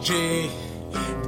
Oye, 0.00 0.48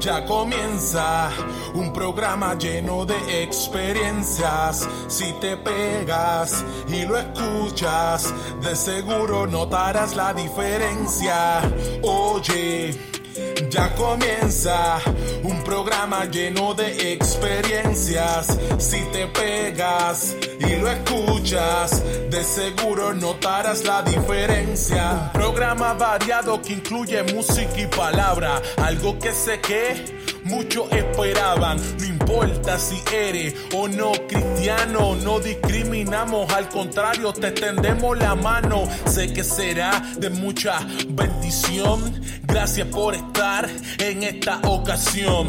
ya 0.01 0.25
comienza 0.25 1.29
un 1.75 1.93
programa 1.93 2.55
lleno 2.55 3.05
de 3.05 3.43
experiencias. 3.43 4.89
Si 5.09 5.31
te 5.43 5.59
pegas 5.59 6.65
y 6.89 7.03
lo 7.05 7.19
escuchas, 7.19 8.33
de 8.63 8.75
seguro 8.75 9.47
notarás 9.47 10.17
la 10.17 10.33
diferencia. 10.33 11.61
Oye, 12.03 12.99
ya 13.71 13.95
comienza 13.95 14.99
un 15.43 15.63
programa 15.65 16.25
lleno 16.27 16.75
de 16.75 17.13
experiencias. 17.13 18.59
Si 18.79 19.01
te 19.13 19.27
pegas 19.27 20.35
y 20.59 20.77
lo 20.77 20.91
escuchas, 20.91 22.03
de 22.31 22.45
seguro 22.45 23.13
notarás 23.15 23.85
la 23.85 24.03
diferencia. 24.03 25.31
Programa 25.33 25.95
variado 25.95 26.61
que 26.63 26.75
incluye 26.75 27.23
música 27.35 27.81
y 27.81 27.87
palabra, 27.87 28.61
algo 28.77 29.19
que 29.19 29.33
sé 29.33 29.61
que 29.61 30.41
muchos 30.45 30.91
esperaban. 30.93 31.79
Si 32.79 33.03
eres 33.15 33.55
o 33.75 33.87
no 33.87 34.13
cristiano, 34.27 35.15
no 35.17 35.41
discriminamos, 35.41 36.51
al 36.53 36.69
contrario, 36.69 37.33
te 37.33 37.49
extendemos 37.49 38.19
la 38.19 38.35
mano. 38.35 38.85
Sé 39.07 39.33
que 39.33 39.45
será 39.45 40.03
de 40.19 40.31
mucha 40.31 40.81
bendición. 41.09 42.21
Gracias 42.43 42.89
por 42.89 43.15
estar 43.15 43.69
en 43.99 44.23
esta 44.23 44.59
ocasión. 44.65 45.49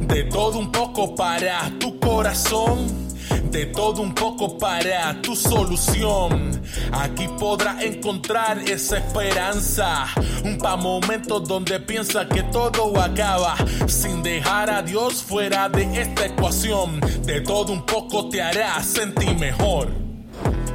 De 0.00 0.24
todo 0.24 0.58
un 0.58 0.70
poco 0.70 1.14
para 1.14 1.70
tu 1.78 1.98
corazón. 1.98 3.07
De 3.44 3.66
todo 3.66 4.02
un 4.02 4.14
poco 4.14 4.58
para 4.58 5.20
tu 5.22 5.34
solución. 5.34 6.60
Aquí 6.92 7.28
podrás 7.38 7.82
encontrar 7.82 8.58
esa 8.68 8.98
esperanza. 8.98 10.06
Un 10.44 10.58
pa' 10.58 10.76
momentos 10.76 11.46
donde 11.48 11.80
piensa 11.80 12.28
que 12.28 12.42
todo 12.44 13.00
acaba. 13.00 13.56
Sin 13.86 14.22
dejar 14.22 14.70
a 14.70 14.82
Dios 14.82 15.22
fuera 15.22 15.68
de 15.68 16.00
esta 16.00 16.26
ecuación. 16.26 17.00
De 17.24 17.40
todo 17.40 17.72
un 17.72 17.84
poco 17.84 18.28
te 18.28 18.42
hará 18.42 18.82
sentir 18.82 19.36
mejor. 19.38 19.88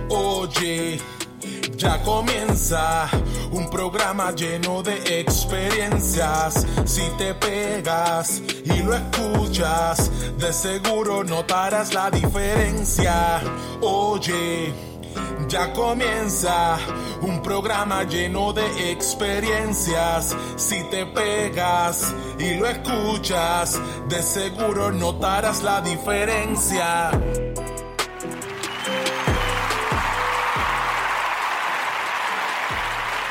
Oye. 0.09 0.99
Ya 1.83 2.01
comienza 2.01 3.09
un 3.51 3.69
programa 3.69 4.31
lleno 4.31 4.81
de 4.81 5.19
experiencias. 5.19 6.65
Si 6.85 7.01
te 7.17 7.33
pegas 7.33 8.41
y 8.63 8.81
lo 8.83 8.95
escuchas, 8.95 10.09
de 10.37 10.53
seguro 10.53 11.25
notarás 11.25 11.93
la 11.93 12.09
diferencia. 12.09 13.41
Oye, 13.81 14.73
ya 15.49 15.73
comienza 15.73 16.77
un 17.21 17.41
programa 17.41 18.03
lleno 18.05 18.53
de 18.53 18.89
experiencias. 18.89 20.33
Si 20.55 20.81
te 20.85 21.05
pegas 21.07 22.13
y 22.39 22.53
lo 22.53 22.65
escuchas, 22.65 23.77
de 24.07 24.23
seguro 24.23 24.89
notarás 24.89 25.61
la 25.61 25.81
diferencia. 25.81 27.11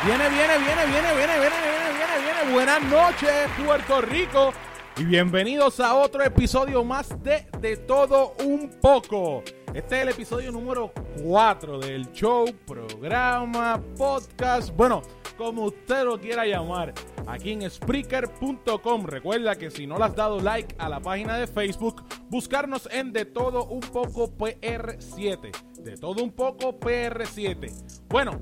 Viene, 0.04 0.28
viene, 0.30 0.58
viene, 0.58 0.86
viene, 0.86 1.14
viene, 1.14 1.38
viene, 1.38 1.38
viene, 1.38 1.92
viene, 1.96 2.42
viene. 2.42 2.52
Buenas 2.52 2.82
noches, 2.90 3.48
Puerto 3.64 4.00
Rico. 4.00 4.52
Y 4.96 5.04
bienvenidos 5.04 5.78
a 5.78 5.94
otro 5.94 6.24
episodio 6.24 6.82
más 6.82 7.22
de 7.22 7.46
De 7.60 7.76
Todo 7.76 8.34
Un 8.44 8.68
Poco. 8.80 9.44
Este 9.72 9.96
es 9.96 10.02
el 10.02 10.08
episodio 10.08 10.50
número 10.50 10.92
4 11.22 11.78
del 11.78 12.10
show, 12.10 12.44
programa, 12.66 13.80
podcast, 13.96 14.74
bueno, 14.74 15.02
como 15.38 15.66
usted 15.66 16.04
lo 16.04 16.18
quiera 16.18 16.46
llamar, 16.46 16.92
aquí 17.28 17.52
en 17.52 17.70
Spreaker.com. 17.70 19.06
Recuerda 19.06 19.54
que 19.54 19.70
si 19.70 19.86
no 19.86 19.98
le 19.98 20.06
has 20.06 20.16
dado 20.16 20.40
like 20.40 20.74
a 20.78 20.88
la 20.88 20.98
página 20.98 21.36
de 21.36 21.46
Facebook, 21.46 22.02
buscarnos 22.28 22.88
en 22.90 23.12
De 23.12 23.24
Todo 23.24 23.66
Un 23.66 23.80
Poco 23.80 24.36
PR7. 24.36 25.52
De 25.78 25.96
Todo 25.96 26.24
Un 26.24 26.32
Poco 26.32 26.80
PR7. 26.80 28.02
Bueno, 28.08 28.40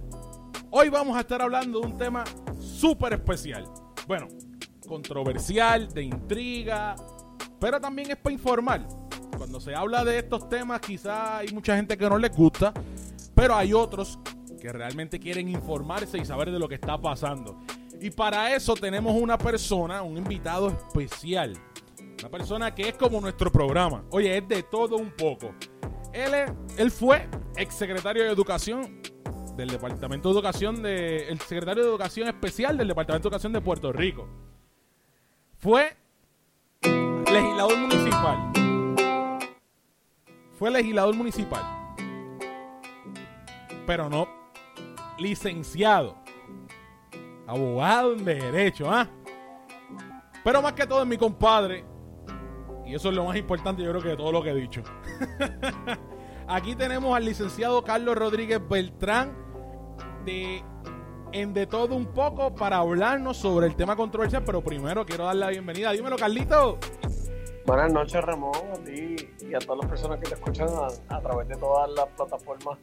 Hoy 0.70 0.88
vamos 0.88 1.16
a 1.16 1.20
estar 1.20 1.41
hablando 1.42 1.81
de 1.81 1.86
un 1.86 1.97
tema 1.97 2.25
súper 2.60 3.14
especial. 3.14 3.64
Bueno, 4.06 4.28
controversial, 4.86 5.88
de 5.92 6.03
intriga, 6.03 6.94
pero 7.58 7.81
también 7.81 8.10
es 8.10 8.16
para 8.16 8.32
informar. 8.32 8.86
Cuando 9.36 9.60
se 9.60 9.75
habla 9.75 10.04
de 10.04 10.19
estos 10.19 10.48
temas, 10.48 10.80
quizá 10.80 11.38
hay 11.38 11.48
mucha 11.48 11.75
gente 11.76 11.97
que 11.97 12.09
no 12.09 12.19
les 12.19 12.34
gusta, 12.36 12.72
pero 13.34 13.54
hay 13.56 13.72
otros 13.72 14.19
que 14.60 14.70
realmente 14.72 15.19
quieren 15.19 15.48
informarse 15.48 16.19
y 16.19 16.25
saber 16.25 16.50
de 16.50 16.59
lo 16.59 16.69
que 16.69 16.75
está 16.75 17.00
pasando. 17.00 17.59
Y 18.00 18.10
para 18.10 18.54
eso 18.54 18.75
tenemos 18.75 19.14
una 19.20 19.38
persona, 19.38 20.03
un 20.03 20.16
invitado 20.19 20.69
especial. 20.69 21.54
Una 22.20 22.28
persona 22.30 22.75
que 22.75 22.88
es 22.88 22.94
como 22.94 23.20
nuestro 23.20 23.50
programa. 23.50 24.04
Oye, 24.10 24.36
es 24.38 24.47
de 24.47 24.62
todo 24.62 24.97
un 24.97 25.10
poco. 25.10 25.53
Él, 26.12 26.34
es- 26.34 26.53
él 26.76 26.91
fue 26.91 27.28
exsecretario 27.56 28.25
de 28.25 28.30
Educación 28.30 29.00
del 29.60 29.69
Departamento 29.69 30.28
de 30.31 30.34
Educación 30.34 30.82
de 30.82 31.28
el 31.28 31.38
secretario 31.41 31.82
de 31.82 31.88
Educación 31.91 32.28
especial 32.28 32.78
del 32.78 32.88
Departamento 32.88 33.28
de 33.28 33.28
Educación 33.28 33.53
de 33.53 33.60
Puerto 33.60 33.93
Rico. 33.93 34.26
Fue 35.59 35.97
legislador 36.82 37.76
municipal. 37.76 38.53
Fue 40.59 40.71
legislador 40.71 41.15
municipal. 41.15 41.62
Pero 43.87 44.09
no 44.09 44.26
licenciado. 45.19 46.16
Abogado 47.47 48.15
en 48.15 48.25
derecho, 48.25 48.91
¿ah? 48.91 49.06
Pero 50.42 50.62
más 50.62 50.72
que 50.72 50.87
todo 50.87 51.03
es 51.03 51.09
mi 51.09 51.19
compadre. 51.19 51.84
Y 52.87 52.94
eso 52.94 53.10
es 53.10 53.15
lo 53.15 53.27
más 53.27 53.37
importante, 53.37 53.82
yo 53.82 53.91
creo 53.91 54.03
que 54.03 54.09
de 54.09 54.16
todo 54.16 54.32
lo 54.32 54.42
que 54.42 54.50
he 54.50 54.54
dicho. 54.54 54.82
Aquí 56.48 56.75
tenemos 56.75 57.15
al 57.15 57.27
licenciado 57.27 57.84
Carlos 57.84 58.16
Rodríguez 58.16 58.60
Beltrán 58.66 59.50
de 60.25 60.62
en 61.32 61.54
de 61.54 61.66
todo 61.66 61.94
un 61.94 62.06
poco 62.06 62.53
para 62.54 62.78
hablarnos 62.78 63.36
sobre 63.36 63.66
el 63.69 63.76
tema 63.76 63.94
controversial, 63.94 64.42
pero 64.44 64.62
primero 64.62 65.06
quiero 65.06 65.25
dar 65.26 65.36
la 65.36 65.48
bienvenida. 65.48 65.92
Dímelo, 65.92 66.16
Carlito. 66.16 66.78
Buenas 67.66 67.92
noches, 67.92 68.20
Ramón, 68.25 68.53
a 68.72 68.82
ti 68.84 69.14
y 69.48 69.54
a 69.54 69.59
todas 69.60 69.82
las 69.82 69.86
personas 69.91 70.19
que 70.19 70.26
te 70.28 70.34
escuchan 70.34 70.69
a, 70.70 71.14
a 71.16 71.20
través 71.20 71.47
de 71.47 71.54
todas 71.56 71.88
las 71.92 72.06
plataformas 72.16 72.78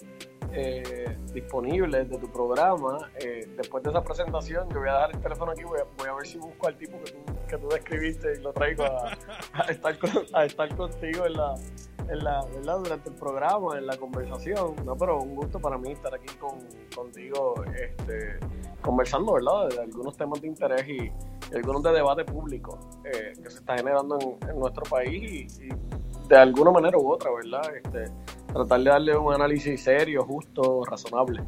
eh, 0.53 1.17
disponibles 1.33 2.09
de 2.09 2.17
tu 2.17 2.31
programa. 2.31 3.09
Eh, 3.19 3.49
después 3.57 3.83
de 3.83 3.89
esa 3.89 4.01
presentación, 4.01 4.69
yo 4.69 4.79
voy 4.79 4.87
a 4.87 4.93
dejar 4.93 5.15
el 5.15 5.19
teléfono 5.21 5.51
aquí, 5.51 5.63
voy 5.65 5.79
a, 5.81 5.83
voy 5.97 6.07
a 6.07 6.13
ver 6.13 6.25
si 6.25 6.37
busco 6.37 6.67
al 6.67 6.77
tipo 6.77 6.97
que 7.03 7.11
tú, 7.11 7.19
que 7.49 7.57
tú 7.57 7.67
describiste 7.67 8.33
y 8.39 8.41
lo 8.41 8.53
traigo 8.53 8.85
a, 8.85 9.11
a 9.53 9.63
estar, 9.71 9.97
con- 9.99 10.25
a 10.33 10.45
estar 10.45 10.73
contigo 10.77 11.25
en 11.25 11.33
la, 11.33 11.53
en 12.09 12.23
la, 12.23 12.44
¿verdad? 12.56 12.79
durante 12.79 13.09
el 13.09 13.16
programa, 13.16 13.78
en 13.78 13.85
la 13.88 13.97
conversación. 13.97 14.75
No, 14.85 14.95
pero 14.95 15.19
un 15.22 15.35
gusto 15.35 15.59
para 15.59 15.78
mí 15.78 15.91
estar 15.91 16.13
aquí 16.13 16.34
con, 16.38 16.59
contigo 16.95 17.56
este, 17.75 18.40
conversando, 18.81 19.34
¿verdad? 19.34 19.69
De 19.69 19.81
algunos 19.81 20.16
temas 20.18 20.41
de 20.41 20.47
interés 20.47 20.88
y, 20.88 21.03
y 21.51 21.56
algunos 21.56 21.84
de 21.84 21.91
debate 21.91 22.23
público 22.25 22.79
eh, 23.06 23.34
que 23.41 23.50
se 23.50 23.57
está 23.59 23.75
generando 23.78 24.18
en, 24.19 24.50
en 24.50 24.59
nuestro 24.59 24.84
país 24.90 25.50
y, 25.59 25.66
y 25.66 25.69
de 26.28 26.35
alguna 26.38 26.72
manera 26.72 26.97
u 26.97 27.12
otra, 27.12 27.29
¿verdad? 27.31 27.62
Este, 27.75 28.12
tratar 28.53 28.79
de 28.79 28.89
darle 28.89 29.18
un 29.18 29.34
análisis 29.34 29.81
serio, 29.84 30.24
justo, 30.24 30.84
razonable 30.85 31.44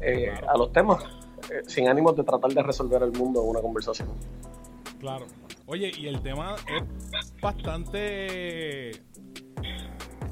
eh, 0.00 0.32
Claro. 0.32 0.50
a 0.50 0.58
los 0.58 0.72
temas, 0.72 1.04
eh, 1.50 1.62
sin 1.66 1.88
ánimos 1.88 2.14
de 2.16 2.24
tratar 2.24 2.50
de 2.52 2.62
resolver 2.62 3.02
el 3.02 3.12
mundo 3.12 3.42
en 3.42 3.48
una 3.50 3.60
conversación. 3.60 4.08
Claro. 5.00 5.26
Oye, 5.66 5.90
y 5.96 6.08
el 6.08 6.20
tema 6.22 6.56
es 6.66 7.34
bastante. 7.40 8.90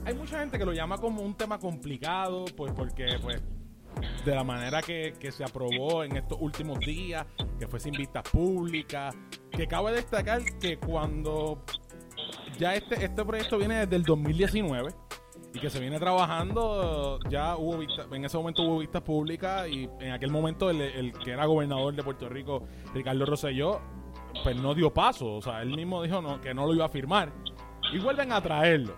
Hay 0.07 0.15
mucha 0.15 0.39
gente 0.39 0.59
que 0.59 0.65
lo 0.65 0.73
llama 0.73 0.99
como 0.99 1.21
un 1.23 1.35
tema 1.35 1.59
complicado, 1.59 2.45
pues 2.57 2.73
porque, 2.73 3.07
pues, 3.21 3.43
de 4.25 4.35
la 4.35 4.45
manera 4.45 4.81
que, 4.83 5.15
que 5.19 5.33
se 5.33 5.43
aprobó 5.43 6.05
en 6.05 6.17
estos 6.17 6.39
últimos 6.41 6.79
días, 6.79 7.27
que 7.59 7.67
fue 7.67 7.81
sin 7.81 7.93
vistas 7.93 8.23
públicas, 8.31 9.15
que 9.51 9.67
cabe 9.67 9.93
destacar 9.93 10.43
que 10.61 10.79
cuando 10.79 11.63
ya 12.59 12.75
este, 12.75 13.05
este 13.05 13.25
proyecto 13.25 13.59
viene 13.59 13.81
desde 13.81 13.97
el 13.97 14.03
2019 14.05 14.91
y 15.55 15.59
que 15.59 15.71
se 15.71 15.81
viene 15.81 15.99
trabajando, 15.99 17.19
ya 17.29 17.57
hubo 17.57 17.79
vista- 17.79 18.07
en 18.13 18.25
ese 18.25 18.37
momento 18.37 18.63
hubo 18.63 18.79
vistas 18.79 19.03
públicas 19.03 19.67
y 19.69 19.89
en 20.01 20.13
aquel 20.13 20.31
momento 20.31 20.71
el, 20.71 20.81
el 20.83 21.13
que 21.15 21.33
era 21.33 21.47
gobernador 21.47 21.95
de 21.97 22.03
Puerto 22.05 22.29
Rico, 22.29 22.63
Ricardo 22.95 23.25
Rosselló, 23.27 23.81
pues 24.45 24.55
no 24.57 24.75
dio 24.75 24.93
paso, 24.93 25.35
o 25.37 25.43
sea, 25.43 25.63
él 25.63 25.75
mismo 25.75 26.03
dijo 26.03 26.21
no, 26.23 26.41
que 26.41 26.53
no 26.55 26.67
lo 26.67 26.75
iba 26.75 26.85
a 26.85 26.89
firmar 26.91 27.33
y 27.93 27.99
vuelven 27.99 28.31
a 28.33 28.41
traerlo. 28.43 28.95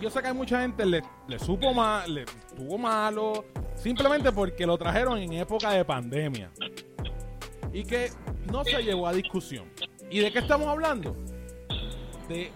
Yo 0.00 0.10
sé 0.10 0.20
que 0.20 0.28
hay 0.28 0.34
mucha 0.34 0.60
gente 0.60 0.86
le, 0.86 1.02
le 1.26 1.38
supo 1.38 1.74
mal, 1.74 2.12
le 2.14 2.22
estuvo 2.22 2.78
malo, 2.78 3.44
simplemente 3.74 4.32
porque 4.32 4.66
lo 4.66 4.78
trajeron 4.78 5.18
en 5.18 5.32
época 5.32 5.70
de 5.72 5.84
pandemia 5.84 6.50
y 7.72 7.84
que 7.84 8.10
no 8.50 8.64
se 8.64 8.82
llevó 8.82 9.06
a 9.06 9.12
discusión. 9.12 9.68
¿Y 10.10 10.20
de 10.20 10.32
qué 10.32 10.38
estamos 10.38 10.68
hablando? 10.68 11.16
De 12.28 12.50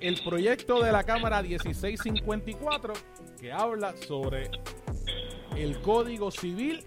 el 0.00 0.20
proyecto 0.22 0.82
de 0.82 0.92
la 0.92 1.02
Cámara 1.04 1.42
1654 1.42 2.92
que 3.40 3.52
habla 3.52 3.94
sobre 3.96 4.50
el 5.56 5.80
Código 5.80 6.30
Civil 6.30 6.84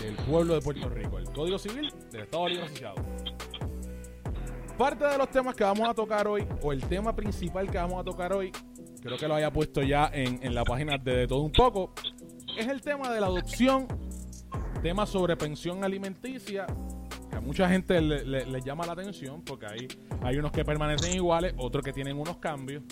del 0.00 0.14
pueblo 0.26 0.54
de 0.54 0.60
Puerto 0.60 0.88
Rico, 0.88 1.18
el 1.18 1.30
Código 1.32 1.58
Civil 1.58 1.92
del 2.10 2.22
Estado 2.22 2.48
Libre 2.48 2.64
Asociado. 2.64 2.96
parte 4.78 5.04
de 5.04 5.18
los 5.18 5.30
temas 5.30 5.54
que 5.54 5.64
vamos 5.64 5.88
a 5.88 5.94
tocar 5.94 6.26
hoy, 6.26 6.46
o 6.62 6.72
el 6.72 6.82
tema 6.86 7.14
principal 7.14 7.70
que 7.70 7.78
vamos 7.78 8.00
a 8.00 8.04
tocar 8.04 8.32
hoy, 8.32 8.52
creo 9.02 9.18
que 9.18 9.28
lo 9.28 9.34
haya 9.34 9.52
puesto 9.52 9.82
ya 9.82 10.10
en, 10.12 10.54
la 10.54 10.64
página 10.64 10.96
de, 10.96 11.26
Todo 11.26 11.40
Un 11.40 11.52
Poco, 11.52 11.92
es 12.56 12.66
el 12.68 12.80
tema 12.80 13.12
de 13.12 13.20
la 13.20 13.26
adopción, 13.26 13.86
tema 14.82 15.04
sobre 15.06 15.36
pensión 15.36 15.84
alimenticia, 15.84 16.66
que 17.28 17.36
a 17.36 17.40
mucha 17.40 17.68
gente 17.68 18.00
le, 18.00 18.60
llama 18.62 18.86
la 18.86 18.92
atención, 18.92 19.42
porque 19.42 19.66
hay, 19.66 19.88
hay 20.22 20.36
unos 20.36 20.52
que 20.52 20.64
permanecen 20.64 21.14
iguales, 21.14 21.54
otros 21.58 21.84
que 21.84 21.92
tienen 21.92 22.18
unos 22.18 22.36
cambios, 22.38 22.84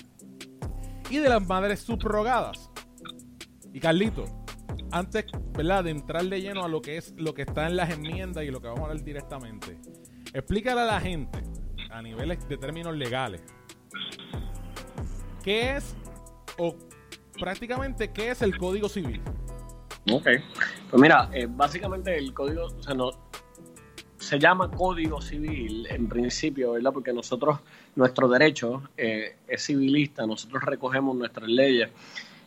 y 1.09 1.19
de 1.19 1.29
las 1.29 1.47
madres 1.47 1.81
subrogadas. 1.81 2.71
Y 3.73 3.79
Carlito, 3.79 4.25
antes 4.91 5.27
¿verdad? 5.53 5.85
de 5.85 5.91
entrar 5.91 6.25
de 6.25 6.41
lleno 6.41 6.65
a 6.65 6.69
lo 6.69 6.83
que 6.83 6.97
es 6.97 7.15
lo 7.17 7.35
que 7.35 7.43
está 7.43 7.69
en 7.69 7.77
las 7.77 7.91
enmiendas 7.91 8.45
y 8.45 8.51
lo 8.51 8.61
que 8.61 8.67
vamos 8.67 8.81
a 8.81 8.91
hablar 8.91 9.05
directamente, 9.05 9.79
explícale 10.33 10.81
a 10.81 10.85
la 10.85 11.01
gente 11.01 11.41
a 11.93 12.03
niveles 12.03 12.49
de 12.49 12.57
términos 12.57 12.97
legales 12.97 13.43
qué 15.43 15.77
es 15.77 15.97
o 16.59 16.77
prácticamente 17.39 18.13
qué 18.13 18.31
es 18.31 18.43
el 18.43 18.57
Código 18.59 18.89
Civil. 18.89 19.21
Ok, 20.11 20.27
pues 20.91 21.03
mira, 21.03 21.29
eh, 21.33 21.47
básicamente 21.49 22.17
el 22.17 22.33
código, 22.33 22.65
o 22.65 22.83
sea, 22.83 22.95
no, 22.95 23.11
se 24.17 24.39
llama 24.39 24.71
Código 24.71 25.21
Civil 25.21 25.87
en 25.91 26.09
principio, 26.09 26.73
¿verdad? 26.73 26.93
Porque 26.93 27.13
nosotros, 27.13 27.59
nuestro 27.97 28.29
derecho 28.29 28.83
eh, 28.97 29.37
es 29.49 29.67
civilista, 29.67 30.27
nosotros 30.27 30.63
recogemos 30.63 31.17
nuestras 31.17 31.49
leyes 31.49 31.91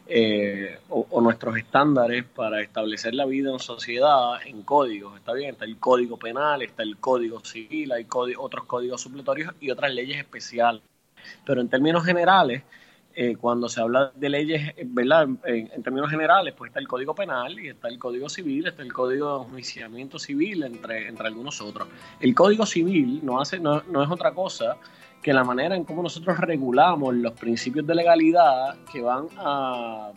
eh, 0.06 0.78
o, 0.90 1.22
nuestros 1.22 1.58
estándares 1.58 2.26
para 2.26 2.62
establecer 2.62 3.14
la 3.14 3.26
vida 3.26 3.52
en 3.52 3.60
sociedad 3.60 4.36
en 4.46 4.64
códigos. 4.64 5.18
Está 5.18 5.34
bien, 5.34 5.52
está 5.52 5.66
el 5.66 5.78
código 5.78 6.18
penal, 6.18 6.62
está 6.62 6.84
el 6.84 6.98
código 6.98 7.40
civil, 7.44 7.92
hay 7.92 8.06
otros 8.38 8.66
códigos 8.66 9.02
supletorios 9.02 9.54
y 9.60 9.72
otras 9.72 9.94
leyes 9.94 10.18
especiales. 10.18 10.82
Pero 11.46 11.62
en 11.62 11.70
términos 11.70 12.06
generales, 12.06 12.64
eh, 13.16 13.36
cuando 13.36 13.70
se 13.70 13.82
habla 13.82 14.12
de 14.16 14.30
leyes, 14.30 14.74
¿verdad? 14.86 15.28
En, 15.46 15.84
términos 15.84 16.10
generales, 16.10 16.54
pues 16.58 16.70
está 16.70 16.80
el 16.80 16.88
Código 16.88 17.14
Penal 17.14 17.60
y 17.60 17.70
está 17.70 17.88
el 17.88 18.00
Código 18.00 18.30
Civil, 18.30 18.68
está 18.68 18.82
el 18.82 18.92
Código 18.92 19.40
de 19.40 19.46
Enjuiciamiento 19.46 20.20
Civil, 20.20 20.64
entre, 20.64 21.08
entre 21.08 21.28
algunos 21.28 21.62
otros. 21.62 21.88
El 22.20 22.34
Código 22.34 22.66
Civil 22.66 23.20
no, 23.24 23.40
hace, 23.40 23.60
no, 23.60 23.84
no 23.84 24.04
es 24.04 24.10
otra 24.10 24.32
cosa 24.32 24.78
que 25.22 25.34
la 25.34 25.44
manera 25.44 25.76
en 25.76 25.86
cómo 25.86 26.04
nosotros 26.04 26.38
regulamos 26.40 27.16
los 27.16 27.34
principios 27.34 27.88
de 27.88 27.96
legalidad 27.96 28.76
que 28.92 29.02
van 29.02 29.28
a, 29.38 30.12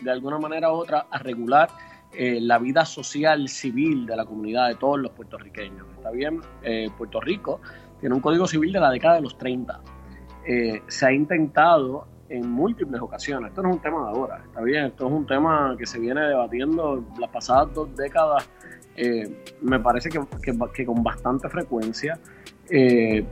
de 0.00 0.10
alguna 0.10 0.38
manera 0.38 0.70
u 0.72 0.76
otra, 0.76 1.06
a 1.10 1.18
regular 1.18 1.68
eh, 2.14 2.40
la 2.40 2.58
vida 2.58 2.84
social 2.84 3.48
civil 3.48 4.04
de 4.04 4.16
la 4.16 4.26
comunidad 4.26 4.68
de 4.68 4.74
todos 4.74 5.00
los 5.00 5.12
puertorriqueños. 5.12 5.86
¿Está 5.96 6.10
bien? 6.10 6.40
Eh, 6.62 6.88
Puerto 6.96 7.20
Rico 7.20 7.60
tiene 8.00 8.14
un 8.14 8.20
código 8.20 8.46
civil 8.46 8.72
de 8.72 8.80
la 8.80 8.90
década 8.90 9.16
de 9.16 9.22
los 9.22 9.38
30. 9.38 9.80
Eh, 10.46 10.82
se 10.88 11.06
ha 11.06 11.12
intentado 11.12 12.06
en 12.32 12.50
múltiples 12.50 13.00
ocasiones, 13.00 13.50
esto 13.50 13.62
no 13.62 13.70
es 13.70 13.76
un 13.76 13.82
tema 13.82 14.04
de 14.04 14.16
ahora, 14.16 14.42
está 14.44 14.62
bien, 14.62 14.86
esto 14.86 15.06
es 15.06 15.12
un 15.12 15.26
tema 15.26 15.74
que 15.78 15.86
se 15.86 15.98
viene 15.98 16.20
debatiendo 16.22 17.04
las 17.18 17.30
pasadas 17.30 17.72
dos 17.74 17.94
décadas, 17.96 18.48
me 19.60 19.80
parece 19.80 20.10
que, 20.10 20.20
que 20.74 20.86
con 20.86 21.02
bastante 21.02 21.48
frecuencia 21.48 22.18
eh, 22.74 23.24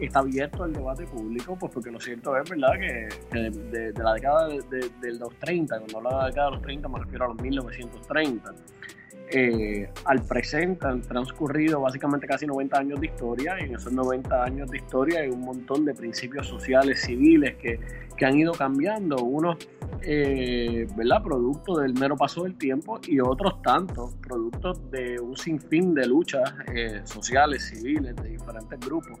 está 0.00 0.20
abierto 0.20 0.64
el 0.64 0.72
debate 0.72 1.06
público, 1.06 1.56
pues 1.58 1.72
porque 1.72 1.90
lo 1.90 1.98
cierto 1.98 2.36
es, 2.36 2.48
¿verdad?, 2.48 2.74
que, 2.78 3.08
de, 3.36 3.92
la 4.00 4.14
década 4.14 4.48
de, 4.48 5.12
los 5.18 5.34
30, 5.40 5.78
cuando 5.78 5.98
hablo 5.98 6.10
de 6.10 6.16
la 6.16 6.26
década 6.26 6.46
de 6.46 6.52
los 6.52 6.62
30 6.62 6.88
me 6.88 6.98
refiero 7.00 7.24
a 7.24 7.28
los 7.28 7.42
1930, 7.42 8.54
eh, 9.30 9.88
al 10.04 10.22
presente 10.22 10.86
han 10.86 11.02
transcurrido 11.02 11.80
básicamente 11.80 12.26
casi 12.26 12.46
90 12.46 12.78
años 12.78 13.00
de 13.00 13.06
historia 13.06 13.56
y 13.60 13.64
en 13.64 13.74
esos 13.74 13.92
90 13.92 14.44
años 14.44 14.70
de 14.70 14.76
historia 14.78 15.20
hay 15.20 15.30
un 15.30 15.40
montón 15.40 15.84
de 15.84 15.94
principios 15.94 16.46
sociales, 16.46 17.02
civiles 17.02 17.56
que, 17.56 17.80
que 18.16 18.24
han 18.24 18.36
ido 18.36 18.52
cambiando, 18.52 19.16
unos 19.16 19.56
eh, 20.02 20.86
¿verdad? 20.96 21.22
producto 21.22 21.78
del 21.78 21.94
mero 21.94 22.16
paso 22.16 22.44
del 22.44 22.56
tiempo 22.56 23.00
y 23.06 23.18
otros 23.18 23.60
tantos 23.62 24.14
productos 24.16 24.90
de 24.90 25.18
un 25.20 25.36
sinfín 25.36 25.94
de 25.94 26.06
luchas 26.06 26.54
eh, 26.72 27.00
sociales, 27.04 27.64
civiles, 27.64 28.14
de 28.16 28.28
diferentes 28.28 28.78
grupos. 28.80 29.18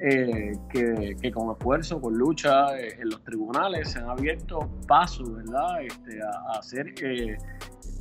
Eh, 0.00 0.52
que, 0.70 1.16
que, 1.20 1.32
con 1.32 1.50
esfuerzo, 1.50 2.00
con 2.00 2.14
lucha 2.16 2.78
en 2.78 3.08
los 3.08 3.24
tribunales 3.24 3.90
se 3.90 3.98
han 3.98 4.08
abierto 4.08 4.70
pasos, 4.86 5.34
¿verdad? 5.34 5.82
Este, 5.82 6.22
a, 6.22 6.28
a 6.54 6.58
hacer 6.60 6.94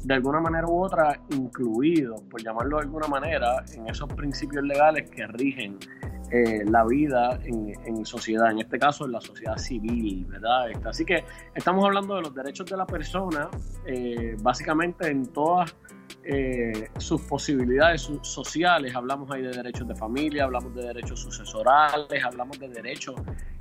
de 0.04 0.14
alguna 0.14 0.40
manera 0.40 0.68
u 0.68 0.84
otra 0.84 1.20
incluidos, 1.32 2.22
por 2.24 2.42
llamarlo 2.42 2.78
de 2.78 2.84
alguna 2.84 3.08
manera, 3.08 3.64
en 3.74 3.88
esos 3.88 4.12
principios 4.14 4.64
legales 4.64 5.10
que 5.10 5.26
rigen 5.28 5.78
eh, 6.30 6.66
la 6.66 6.84
vida 6.84 7.40
en, 7.46 8.06
sociedad, 8.06 8.52
en 8.52 8.60
este 8.60 8.78
caso 8.78 9.06
en 9.06 9.14
la 9.14 9.22
sociedad 9.22 9.56
civil, 9.58 10.26
¿verdad? 10.26 10.70
Este, 10.70 10.90
así 10.90 11.06
que 11.06 11.24
estamos 11.56 11.86
hablando 11.86 12.16
de 12.16 12.22
los 12.22 12.36
derechos 12.36 12.66
de 12.70 12.76
la 12.76 12.86
persona, 12.86 13.50
eh, 13.86 14.36
básicamente 14.42 15.08
en 15.10 15.28
todas 15.28 15.74
eh, 16.26 16.90
sus 16.98 17.22
posibilidades 17.22 18.10
sociales, 18.24 18.94
hablamos 18.94 19.32
ahí 19.32 19.42
de 19.42 19.52
derechos 19.52 19.88
de 19.88 19.96
familia, 19.96 20.44
hablamos 20.44 20.76
de 20.76 20.88
derechos 20.88 21.22
sucesorales, 21.22 22.22
hablamos 22.26 22.60
de 22.60 22.68
derechos 22.70 23.16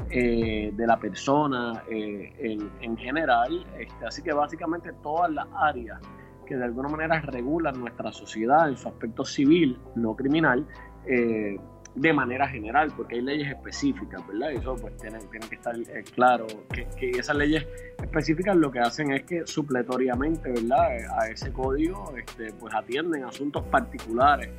de 0.08 0.84
la 0.86 0.98
persona 0.98 1.82
en, 1.88 2.70
en, 2.80 2.96
general, 2.96 3.66
este, 3.78 4.06
así 4.06 4.22
que 4.22 4.32
básicamente 4.32 4.92
todas 5.02 5.30
las 5.32 5.46
áreas 5.56 6.00
que 6.46 6.56
de 6.56 6.64
alguna 6.64 6.88
manera 6.88 7.20
regulan 7.20 7.78
nuestra 7.78 8.12
sociedad 8.12 8.68
en 8.68 8.76
su 8.76 8.88
aspecto 8.88 9.24
civil, 9.24 9.78
no 9.94 10.16
criminal, 10.16 10.66
eh, 11.06 11.58
de 11.94 12.12
manera 12.12 12.46
general, 12.46 12.92
porque 12.94 13.16
hay 13.16 13.22
leyes 13.22 13.48
específicas, 13.48 14.26
¿verdad? 14.26 14.50
Y 14.52 14.56
eso 14.56 14.76
pues 14.76 14.96
tiene, 14.98 15.18
que 15.30 15.54
estar 15.54 15.74
eh, 15.76 16.04
claro, 16.14 16.46
que, 16.70 17.10
esas 17.10 17.36
leyes 17.36 17.66
específicas 18.02 18.54
lo 18.54 18.70
que 18.70 18.80
hacen 18.80 19.12
es 19.12 19.24
que 19.24 19.46
supletoriamente, 19.46 20.50
¿verdad? 20.50 20.88
A 21.18 21.28
ese 21.28 21.52
código, 21.52 22.14
este, 22.16 22.52
pues 22.52 22.74
atienden 22.74 23.24
asuntos 23.24 23.64
particulares 23.64 24.50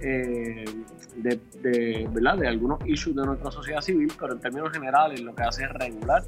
eh, 0.00 0.64
¿verdad? 2.12 2.38
de 2.38 2.48
algunos 2.48 2.84
issues 2.86 3.16
de 3.16 3.24
nuestra 3.24 3.50
sociedad 3.50 3.80
civil, 3.80 4.12
pero 4.18 4.34
en 4.34 4.40
términos 4.40 4.70
generales 4.70 5.20
lo 5.20 5.34
que 5.34 5.42
hace 5.42 5.64
es 5.64 5.70
regular 5.70 6.22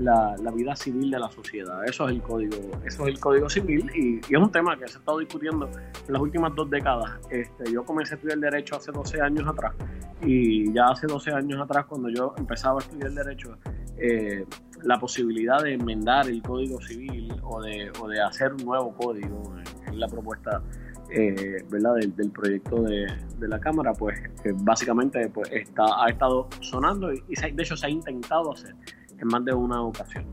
la, 0.00 0.36
vida 0.54 0.74
civil 0.74 1.10
de 1.10 1.18
la 1.18 1.30
sociedad. 1.30 1.84
Eso 1.84 2.08
es 2.08 2.14
el 2.14 2.22
código, 2.22 2.56
eso 2.84 3.02
es 3.06 3.08
el 3.08 3.20
código 3.20 3.48
civil 3.48 3.90
y, 3.94 4.18
es 4.18 4.38
un 4.38 4.50
tema 4.50 4.76
que 4.78 4.88
se 4.88 4.96
ha 4.96 5.00
estado 5.00 5.18
discutiendo 5.18 5.66
en 5.66 6.12
las 6.12 6.20
últimas 6.20 6.54
dos 6.54 6.68
décadas. 6.70 7.18
Este, 7.30 7.72
yo 7.72 7.84
comencé 7.84 8.14
a 8.14 8.16
estudiar 8.16 8.38
derecho 8.38 8.76
hace 8.76 8.92
12 8.92 9.20
años 9.20 9.46
atrás 9.48 9.74
y 10.22 10.72
ya 10.72 10.86
hace 10.86 11.06
12 11.06 11.32
años 11.32 11.60
atrás 11.60 11.86
cuando 11.86 12.08
yo 12.08 12.34
empezaba 12.36 12.80
a 12.80 12.82
estudiar 12.82 13.12
derecho, 13.12 13.56
eh, 13.96 14.44
la 14.82 14.98
posibilidad 14.98 15.62
de 15.62 15.74
enmendar 15.74 16.26
el 16.28 16.42
código 16.42 16.80
civil 16.80 17.34
o 17.42 17.60
de, 17.60 17.90
hacer 18.26 18.52
un 18.54 18.64
nuevo 18.64 18.94
código 18.94 19.54
en 19.86 20.00
la 20.00 20.08
propuesta 20.08 20.62
eh. 21.10 21.64
Del, 21.68 22.30
proyecto 22.30 22.82
de, 22.82 23.08
la 23.40 23.58
Cámara, 23.58 23.92
pues 23.92 24.16
básicamente 24.62 25.28
pues, 25.28 25.50
ha 25.76 26.08
estado 26.08 26.48
sonando 26.60 27.12
y, 27.12 27.20
de 27.34 27.62
hecho 27.62 27.76
se 27.76 27.86
ha 27.86 27.90
intentado 27.90 28.52
hacer 28.52 28.74
en 29.20 29.28
más 29.28 29.44
de 29.44 29.54
una 29.54 29.82
ocasión. 29.82 30.26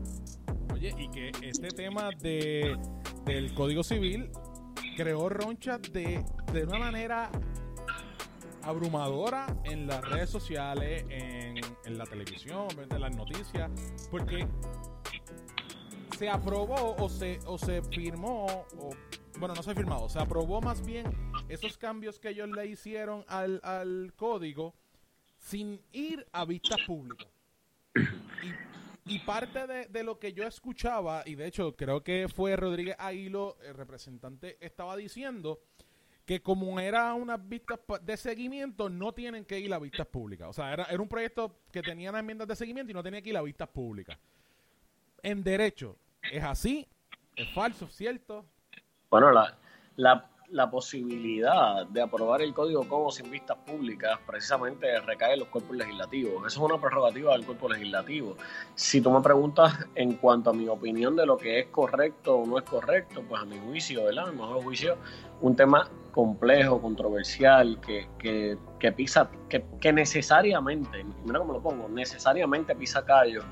Oye, 0.72 0.94
y 0.96 1.08
que 1.08 1.32
este 1.42 1.68
tema 1.68 2.10
de, 2.20 2.76
del 3.24 3.54
Código 3.54 3.82
Civil 3.82 4.30
creó 4.96 5.28
roncha 5.28 5.78
de, 5.78 6.24
de 6.52 6.64
una 6.64 6.78
manera 6.78 7.30
abrumadora 8.62 9.46
en 9.64 9.86
las 9.86 10.02
redes 10.08 10.30
sociales, 10.30 11.04
en, 11.08 11.56
en 11.84 11.98
la 11.98 12.04
televisión, 12.04 12.68
en 12.78 13.00
las 13.00 13.16
noticias, 13.16 13.70
porque 14.10 14.46
se 16.18 16.28
aprobó 16.28 16.96
o 16.96 17.08
se, 17.08 17.38
o 17.46 17.58
se 17.58 17.82
firmó, 17.82 18.46
o, 18.78 18.90
bueno, 19.38 19.54
no 19.54 19.62
se 19.62 19.74
firmado, 19.74 20.08
se 20.08 20.18
aprobó 20.18 20.60
más 20.60 20.84
bien 20.84 21.06
esos 21.48 21.78
cambios 21.78 22.18
que 22.18 22.30
ellos 22.30 22.48
le 22.48 22.66
hicieron 22.66 23.24
al, 23.28 23.60
al 23.62 24.12
código 24.16 24.74
sin 25.38 25.80
ir 25.92 26.26
a 26.32 26.44
vistas 26.44 26.78
públicas. 26.86 27.28
Y, 28.40 28.67
parte 29.20 29.66
de, 29.66 30.02
lo 30.02 30.18
que 30.18 30.32
yo 30.32 30.44
escuchaba, 30.44 31.22
y 31.24 31.34
de 31.34 31.46
hecho 31.46 31.74
creo 31.76 32.02
que 32.02 32.28
fue 32.28 32.56
Rodríguez 32.56 32.96
Aguilo, 32.98 33.56
el 33.62 33.74
representante, 33.74 34.58
estaba 34.60 34.96
diciendo 34.96 35.60
que 36.26 36.42
como 36.42 36.78
era 36.78 37.14
unas 37.14 37.48
vistas 37.48 37.80
de 38.02 38.16
seguimiento, 38.18 38.90
no 38.90 39.12
tienen 39.12 39.46
que 39.46 39.58
ir 39.58 39.72
a 39.72 39.78
vistas 39.78 40.06
públicas. 40.06 40.48
O 40.48 40.52
sea, 40.52 40.72
era, 40.72 40.84
era 40.84 41.00
un 41.00 41.08
proyecto 41.08 41.60
que 41.72 41.80
tenía 41.80 42.12
las 42.12 42.20
enmiendas 42.20 42.46
de 42.48 42.56
seguimiento 42.56 42.90
y 42.90 42.94
no 42.94 43.02
tenía 43.02 43.22
que 43.22 43.30
ir 43.30 43.36
a 43.38 43.42
vistas 43.42 43.68
públicas. 43.68 44.18
En 45.22 45.42
derecho, 45.42 45.96
¿es 46.22 46.44
así? 46.44 46.86
¿Es 47.34 47.48
falso? 47.54 47.88
¿Cierto? 47.88 48.44
Bueno, 49.08 49.32
la, 49.32 49.56
la 49.96 50.28
posibilidad 50.70 51.86
de 51.86 52.02
aprobar 52.02 52.42
el 52.42 52.54
Código 52.54 52.86
como 52.88 53.10
sin 53.10 53.30
vistas 53.30 53.56
públicas 53.66 54.18
precisamente 54.26 54.98
recae 55.00 55.34
en 55.34 55.40
los 55.40 55.48
cuerpos 55.48 55.76
legislativos. 55.76 56.46
Eso 56.46 56.46
es 56.46 56.70
una 56.70 56.80
prerrogativa 56.80 57.32
del 57.32 57.44
cuerpo 57.44 57.68
legislativo. 57.68 58.36
Si 58.74 59.00
tú 59.00 59.10
me 59.10 59.20
preguntas 59.20 59.74
en 59.94 60.14
cuanto 60.14 60.50
a 60.50 60.52
mi 60.52 60.68
opinión 60.68 61.16
de 61.16 61.26
lo 61.26 61.36
que 61.36 61.60
es 61.60 61.66
correcto 61.66 62.36
o 62.36 62.46
no 62.46 62.58
es 62.58 62.64
correcto, 62.64 63.22
pues 63.28 63.42
a 63.42 63.44
mi 63.44 63.58
juicio, 63.58 64.04
¿verdad? 64.04 64.28
A 64.28 64.32
mi 64.32 64.38
mejor 64.38 64.62
juicio, 64.62 64.96
un 65.40 65.54
tema 65.54 65.88
complejo, 66.12 66.80
controversial, 66.80 67.80
que, 67.80 68.08
que, 68.18 68.56
que 68.78 68.92
pisa, 68.92 69.30
que, 69.48 69.64
que 69.80 69.92
necesariamente, 69.92 71.04
mira 71.24 71.38
cómo 71.38 71.52
lo 71.52 71.60
pongo, 71.60 71.88
necesariamente 71.88 72.74
pisa 72.74 73.04
callo 73.04 73.42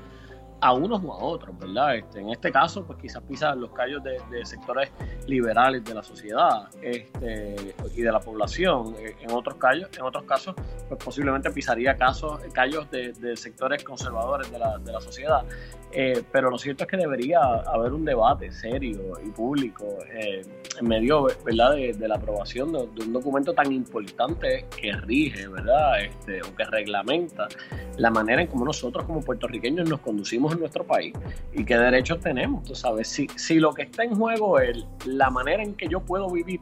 a 0.59 0.73
unos 0.73 1.01
o 1.03 1.13
a 1.13 1.17
otros, 1.17 1.57
¿verdad? 1.59 1.97
Este, 1.97 2.19
en 2.19 2.29
este 2.29 2.51
caso, 2.51 2.85
pues 2.85 2.97
quizás 2.99 3.21
pisa 3.23 3.53
los 3.55 3.71
callos 3.71 4.01
de, 4.03 4.17
sectores 4.45 4.91
liberales 5.27 5.83
de 5.83 5.93
la 5.93 6.03
sociedad 6.03 6.69
este, 6.81 7.55
y 7.95 8.01
de 8.01 8.11
la 8.11 8.19
población. 8.19 8.95
Eh, 8.99 9.15
en 9.21 9.31
otros 9.31 9.57
callos, 9.57 9.89
en 9.97 10.03
otros 10.03 10.23
casos, 10.23 10.55
pues 10.87 11.03
posiblemente 11.03 11.51
pisaría 11.51 11.95
casos, 11.95 12.39
callos 12.53 12.89
de, 12.91 13.35
sectores 13.35 13.83
conservadores 13.83 14.51
de 14.51 14.59
la, 14.59 14.77
de 14.77 14.91
la 14.91 15.01
sociedad. 15.01 15.43
Eh, 15.91 16.21
pero 16.31 16.49
lo 16.49 16.57
cierto 16.57 16.83
es 16.83 16.89
que 16.89 16.97
debería 16.97 17.39
haber 17.39 17.93
un 17.93 18.03
debate 18.03 18.51
serio 18.51 19.13
y 19.25 19.29
público 19.29 19.85
eh, 20.11 20.41
en 20.77 20.87
medio 20.87 21.27
¿verdad? 21.45 21.75
De, 21.75 22.07
la 22.07 22.15
aprobación 22.15 22.73
de, 22.73 23.03
un 23.05 23.13
documento 23.13 23.53
tan 23.53 23.71
importante 23.71 24.65
que 24.75 24.91
rige 24.91 25.47
¿verdad? 25.47 26.01
Este, 26.01 26.41
o 26.41 26.53
que 26.53 26.65
reglamenta 26.65 27.47
la 27.95 28.11
manera 28.11 28.41
en 28.41 28.47
cómo 28.47 28.65
nosotros 28.65 29.05
como 29.05 29.21
puertorriqueños 29.21 29.89
nos 29.89 30.01
conducimos 30.01 30.46
en 30.53 30.59
nuestro 30.59 30.85
país 30.85 31.13
y 31.53 31.63
qué 31.63 31.77
derechos 31.77 32.19
tenemos. 32.19 32.63
Tú 32.63 32.75
sabes, 32.75 33.07
si, 33.07 33.27
si 33.35 33.59
lo 33.59 33.73
que 33.73 33.83
está 33.83 34.03
en 34.03 34.15
juego 34.15 34.59
es 34.59 34.85
la 35.05 35.29
manera 35.29 35.63
en 35.63 35.75
que 35.75 35.87
yo 35.87 36.01
puedo 36.01 36.29
vivir, 36.29 36.61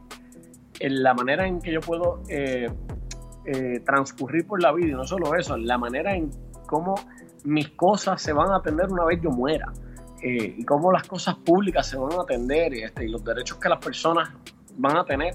en 0.80 1.02
la 1.02 1.14
manera 1.14 1.46
en 1.46 1.60
que 1.60 1.72
yo 1.72 1.80
puedo 1.80 2.22
eh, 2.28 2.70
transcurrir 3.84 4.46
por 4.46 4.62
la 4.62 4.72
vida 4.72 4.88
y 4.88 4.92
no 4.92 5.04
solo 5.04 5.34
eso, 5.34 5.56
la 5.56 5.78
manera 5.78 6.14
en 6.14 6.30
cómo 6.66 6.94
mis 7.44 7.70
cosas 7.70 8.20
se 8.20 8.32
van 8.32 8.50
a 8.50 8.56
atender 8.56 8.88
una 8.90 9.04
vez 9.04 9.20
yo 9.22 9.30
muera. 9.30 9.72
Eh, 10.22 10.56
y 10.58 10.64
cómo 10.64 10.90
las 10.90 11.06
cosas 11.06 11.36
públicas 11.36 11.86
se 11.86 11.98
van 11.98 12.12
a 12.12 12.22
atender 12.22 12.72
este, 12.74 13.04
y 13.04 13.08
los 13.08 13.22
derechos 13.22 13.58
que 13.58 13.68
las 13.68 13.78
personas 13.78 14.30
van 14.76 14.96
a 14.96 15.04
tener 15.04 15.34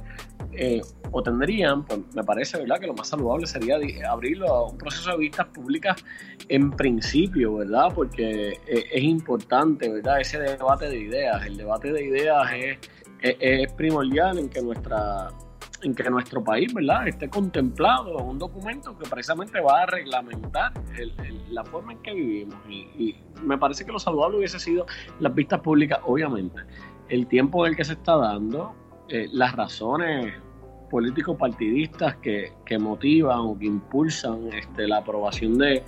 eh, 0.53 0.81
o 1.11 1.21
tendrían, 1.21 1.85
pues 1.85 1.99
me 2.15 2.23
parece 2.23 2.57
¿verdad? 2.59 2.79
que 2.79 2.87
lo 2.87 2.93
más 2.93 3.09
saludable 3.09 3.45
sería 3.45 3.77
abrirlo 4.09 4.47
a 4.47 4.71
un 4.71 4.77
proceso 4.77 5.11
de 5.11 5.17
vistas 5.17 5.47
públicas 5.47 6.03
en 6.47 6.71
principio, 6.71 7.55
¿verdad? 7.55 7.87
Porque 7.93 8.59
eh, 8.67 8.85
es 8.91 9.03
importante, 9.03 9.89
¿verdad? 9.89 10.21
Ese 10.21 10.39
debate 10.39 10.89
de 10.89 10.99
ideas. 10.99 11.45
El 11.45 11.57
debate 11.57 11.91
de 11.91 12.05
ideas 12.05 12.51
es, 12.53 13.73
primordial 13.73 14.39
en 14.39 14.49
que 14.49 14.61
nuestra 14.61 15.29
en 15.83 15.95
que 15.95 16.09
nuestro 16.09 16.43
país, 16.43 16.71
¿verdad?, 16.73 17.07
esté 17.07 17.27
contemplado 17.27 18.19
en 18.19 18.25
un 18.27 18.37
documento 18.37 18.95
que 18.97 19.09
precisamente 19.09 19.59
va 19.61 19.81
a 19.81 19.85
reglamentar 19.87 20.73
la 21.49 21.63
forma 21.63 21.93
en 21.93 21.99
que 22.03 22.13
vivimos. 22.13 22.55
Y, 22.69 23.15
me 23.43 23.57
parece 23.57 23.83
que 23.83 23.91
lo 23.91 23.97
saludable 23.97 24.37
hubiese 24.37 24.59
sido 24.59 24.85
las 25.19 25.33
vistas 25.33 25.59
públicas, 25.61 25.99
obviamente, 26.05 26.61
el 27.09 27.25
tiempo 27.25 27.65
en 27.65 27.71
el 27.71 27.77
que 27.77 27.83
se 27.83 27.93
está 27.93 28.15
dando, 28.15 28.75
eh, 29.11 29.29
las 29.31 29.55
razones 29.55 30.33
políticos 30.89 31.37
partidistas 31.37 32.17
que, 32.17 32.51
que, 32.65 32.77
motivan 32.77 33.39
o 33.39 33.57
que 33.57 33.65
impulsan 33.65 34.51
este, 34.53 34.87
la 34.87 34.97
aprobación 34.97 35.57
de, 35.57 35.83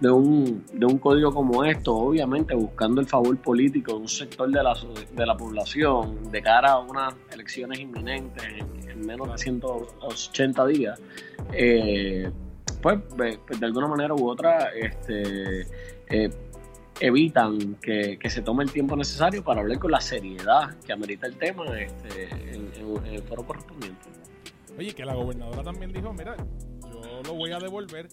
de, 0.00 0.10
un, 0.10 0.64
de 0.72 0.86
un 0.86 0.98
código 0.98 1.32
como 1.32 1.64
esto, 1.64 1.94
obviamente 1.94 2.54
buscando 2.54 3.00
el 3.00 3.06
favor 3.06 3.36
político 3.38 3.94
de 3.94 3.98
un 3.98 4.08
sector 4.08 4.48
de 4.48 4.62
la, 4.62 4.74
de 5.12 5.26
la 5.26 5.36
población 5.36 6.30
de 6.30 6.40
cara 6.40 6.72
a 6.72 6.78
unas 6.78 7.14
elecciones 7.32 7.80
inminentes 7.80 8.44
en, 8.88 9.04
menos 9.04 9.30
de 9.30 9.38
180 9.38 10.66
días, 10.66 11.02
eh, 11.52 12.30
pues, 12.80 13.00
pues, 13.16 13.60
de 13.60 13.66
alguna 13.66 13.88
manera 13.88 14.14
u 14.14 14.28
otra 14.28 14.70
este, 14.74 15.62
eh, 16.08 16.30
evitan 17.00 17.76
que, 17.76 18.18
se 18.28 18.42
tome 18.42 18.64
el 18.64 18.72
tiempo 18.72 18.96
necesario 18.96 19.42
para 19.42 19.60
hablar 19.60 19.78
con 19.78 19.90
la 19.90 20.00
seriedad 20.00 20.74
que 20.86 20.92
amerita 20.92 21.26
el 21.26 21.36
tema 21.36 21.64
este, 21.78 22.28
en, 22.54 22.70
en 23.04 23.14
el 23.14 23.22
foro 23.22 23.44
correspondiente. 23.44 24.08
Oye, 24.78 24.92
que 24.92 25.04
la 25.04 25.14
gobernadora 25.14 25.62
también 25.62 25.92
dijo, 25.92 26.12
mira, 26.12 26.36
yo 26.82 27.22
lo 27.24 27.34
voy 27.34 27.52
a 27.52 27.58
devolver. 27.58 28.08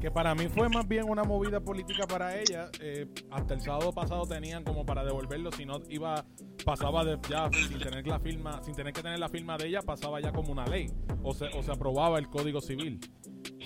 Que 0.00 0.10
para 0.10 0.34
mí 0.34 0.48
fue 0.48 0.68
más 0.68 0.86
bien 0.86 1.08
una 1.08 1.24
movida 1.24 1.60
política 1.60 2.06
para 2.06 2.38
ella. 2.38 2.70
Eh, 2.80 3.06
hasta 3.30 3.54
el 3.54 3.60
sábado 3.60 3.92
pasado 3.92 4.26
tenían 4.26 4.62
como 4.62 4.84
para 4.84 5.04
devolverlo, 5.04 5.50
si 5.52 5.64
no 5.64 5.80
iba, 5.88 6.24
pasaba 6.64 7.04
de, 7.04 7.18
ya 7.28 7.48
sin 7.52 7.78
tener 7.78 8.06
la 8.06 8.20
firma, 8.20 8.62
sin 8.62 8.74
tener 8.74 8.92
que 8.92 9.02
tener 9.02 9.18
la 9.18 9.28
firma 9.28 9.56
de 9.56 9.68
ella, 9.68 9.80
pasaba 9.82 10.20
ya 10.20 10.32
como 10.32 10.52
una 10.52 10.66
ley. 10.66 10.90
O 11.22 11.32
se, 11.32 11.46
o 11.46 11.62
se 11.62 11.72
aprobaba 11.72 12.18
el 12.18 12.28
código 12.28 12.60
civil, 12.60 13.00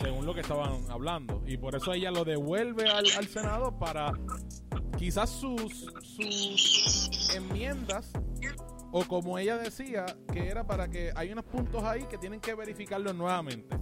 según 0.00 0.26
lo 0.26 0.35
que 0.35 0.40
estaban 0.40 0.90
hablando. 0.90 1.42
Y 1.47 1.57
por 1.57 1.75
eso 1.75 1.92
ella 1.92 2.11
lo 2.11 2.25
devuelve 2.25 2.88
al, 2.88 3.07
al 3.16 3.28
Senado 3.28 3.78
para 3.78 4.12
quizás 4.97 5.30
sus, 5.30 5.87
sus 6.02 7.30
enmiendas 7.35 8.12
o 8.92 9.04
como 9.04 9.38
ella 9.38 9.57
decía, 9.57 10.04
que 10.33 10.49
era 10.49 10.66
para 10.66 10.88
que 10.88 11.12
hay 11.14 11.30
unos 11.30 11.45
puntos 11.45 11.83
ahí 11.85 12.04
que 12.04 12.19
tienen 12.19 12.40
que 12.40 12.54
verificarlos 12.54 13.14
nuevamente. 13.14 13.78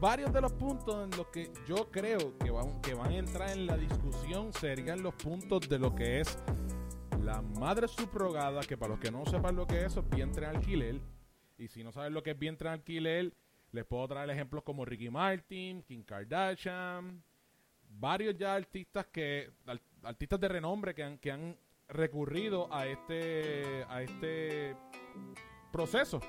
Varios 0.00 0.32
de 0.32 0.40
los 0.40 0.52
puntos 0.52 1.04
en 1.04 1.16
los 1.16 1.26
que 1.28 1.50
yo 1.66 1.90
creo 1.90 2.36
que 2.38 2.50
van, 2.50 2.80
que 2.80 2.94
van 2.94 3.12
a 3.12 3.16
entrar 3.16 3.50
en 3.50 3.66
la 3.66 3.76
discusión 3.76 4.52
serían 4.52 5.02
los 5.02 5.14
puntos 5.14 5.68
de 5.68 5.78
lo 5.78 5.94
que 5.94 6.20
es 6.20 6.38
la 7.22 7.42
madre 7.42 7.88
subrogada, 7.88 8.60
que 8.60 8.76
para 8.76 8.90
los 8.90 9.00
que 9.00 9.10
no 9.10 9.24
sepan 9.26 9.56
lo 9.56 9.66
que 9.66 9.84
es, 9.84 9.96
es 9.96 10.08
vientre 10.10 10.46
alquiler. 10.46 11.00
Y 11.58 11.68
si 11.68 11.82
no 11.82 11.92
saben 11.92 12.12
lo 12.14 12.22
que 12.22 12.32
es 12.32 12.38
vientre 12.38 12.68
alquiler, 12.68 13.32
les 13.72 13.84
puedo 13.84 14.08
traer 14.08 14.30
ejemplos 14.30 14.62
como 14.62 14.84
Ricky 14.84 15.10
Martin, 15.10 15.82
Kim 15.82 16.02
Kardashian, 16.02 17.22
varios 17.88 18.36
ya 18.36 18.54
artistas 18.54 19.06
que 19.06 19.50
artistas 20.02 20.40
de 20.40 20.48
renombre 20.48 20.94
que 20.94 21.02
han, 21.02 21.18
que 21.18 21.32
han 21.32 21.56
recurrido 21.88 22.72
a 22.72 22.86
este, 22.86 23.84
a 23.88 24.02
este 24.02 24.76
proceso 25.72 26.20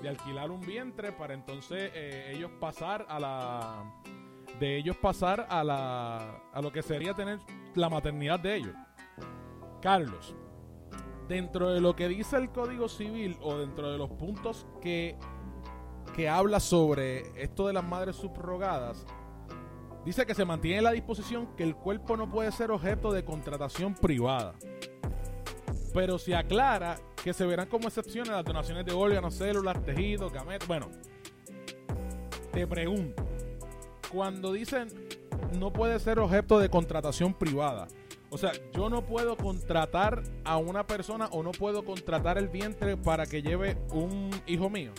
de 0.00 0.08
alquilar 0.08 0.50
un 0.50 0.60
vientre 0.60 1.12
para 1.12 1.34
entonces 1.34 1.90
eh, 1.94 2.32
ellos 2.34 2.50
pasar 2.60 3.04
a 3.08 3.18
la 3.18 4.02
de 4.60 4.76
ellos 4.76 4.96
pasar 4.96 5.46
a 5.48 5.62
la 5.62 6.42
a 6.52 6.62
lo 6.62 6.72
que 6.72 6.82
sería 6.82 7.14
tener 7.14 7.38
la 7.74 7.88
maternidad 7.88 8.40
de 8.40 8.56
ellos. 8.56 8.74
Carlos, 9.80 10.34
dentro 11.28 11.70
de 11.70 11.80
lo 11.80 11.94
que 11.94 12.08
dice 12.08 12.36
el 12.36 12.50
Código 12.50 12.88
Civil 12.88 13.36
o 13.40 13.56
dentro 13.58 13.92
de 13.92 13.98
los 13.98 14.10
puntos 14.10 14.66
que 14.80 15.16
que 16.18 16.28
habla 16.28 16.58
sobre 16.58 17.22
esto 17.40 17.68
de 17.68 17.72
las 17.72 17.84
madres 17.84 18.16
subrogadas, 18.16 19.06
dice 20.04 20.26
que 20.26 20.34
se 20.34 20.44
mantiene 20.44 20.82
la 20.82 20.90
disposición 20.90 21.54
que 21.54 21.62
el 21.62 21.76
cuerpo 21.76 22.16
no 22.16 22.28
puede 22.28 22.50
ser 22.50 22.72
objeto 22.72 23.12
de 23.12 23.24
contratación 23.24 23.94
privada 23.94 24.54
pero 25.94 26.18
se 26.18 26.34
aclara 26.34 26.96
que 27.22 27.32
se 27.32 27.46
verán 27.46 27.68
como 27.68 27.88
excepciones 27.88 28.30
las 28.30 28.44
donaciones 28.44 28.84
de 28.84 28.92
órganos, 28.92 29.34
células, 29.34 29.82
tejidos, 29.84 30.32
gametos. 30.32 30.68
Bueno, 30.68 30.90
te 32.52 32.66
pregunto, 32.66 33.24
cuando 34.12 34.52
dicen 34.52 34.88
no 35.58 35.72
puede 35.72 35.98
ser 35.98 36.18
objeto 36.18 36.58
de 36.58 36.68
contratación 36.68 37.34
privada, 37.34 37.88
o 38.30 38.36
sea, 38.36 38.52
yo 38.74 38.90
no 38.90 39.06
puedo 39.06 39.36
contratar 39.36 40.22
a 40.44 40.58
una 40.58 40.86
persona 40.86 41.26
o 41.32 41.42
no 41.42 41.52
puedo 41.52 41.84
contratar 41.84 42.38
el 42.38 42.48
vientre 42.48 42.96
para 42.96 43.26
que 43.26 43.42
lleve 43.42 43.78
un 43.90 44.30
hijo 44.46 44.68
mío. 44.68 44.92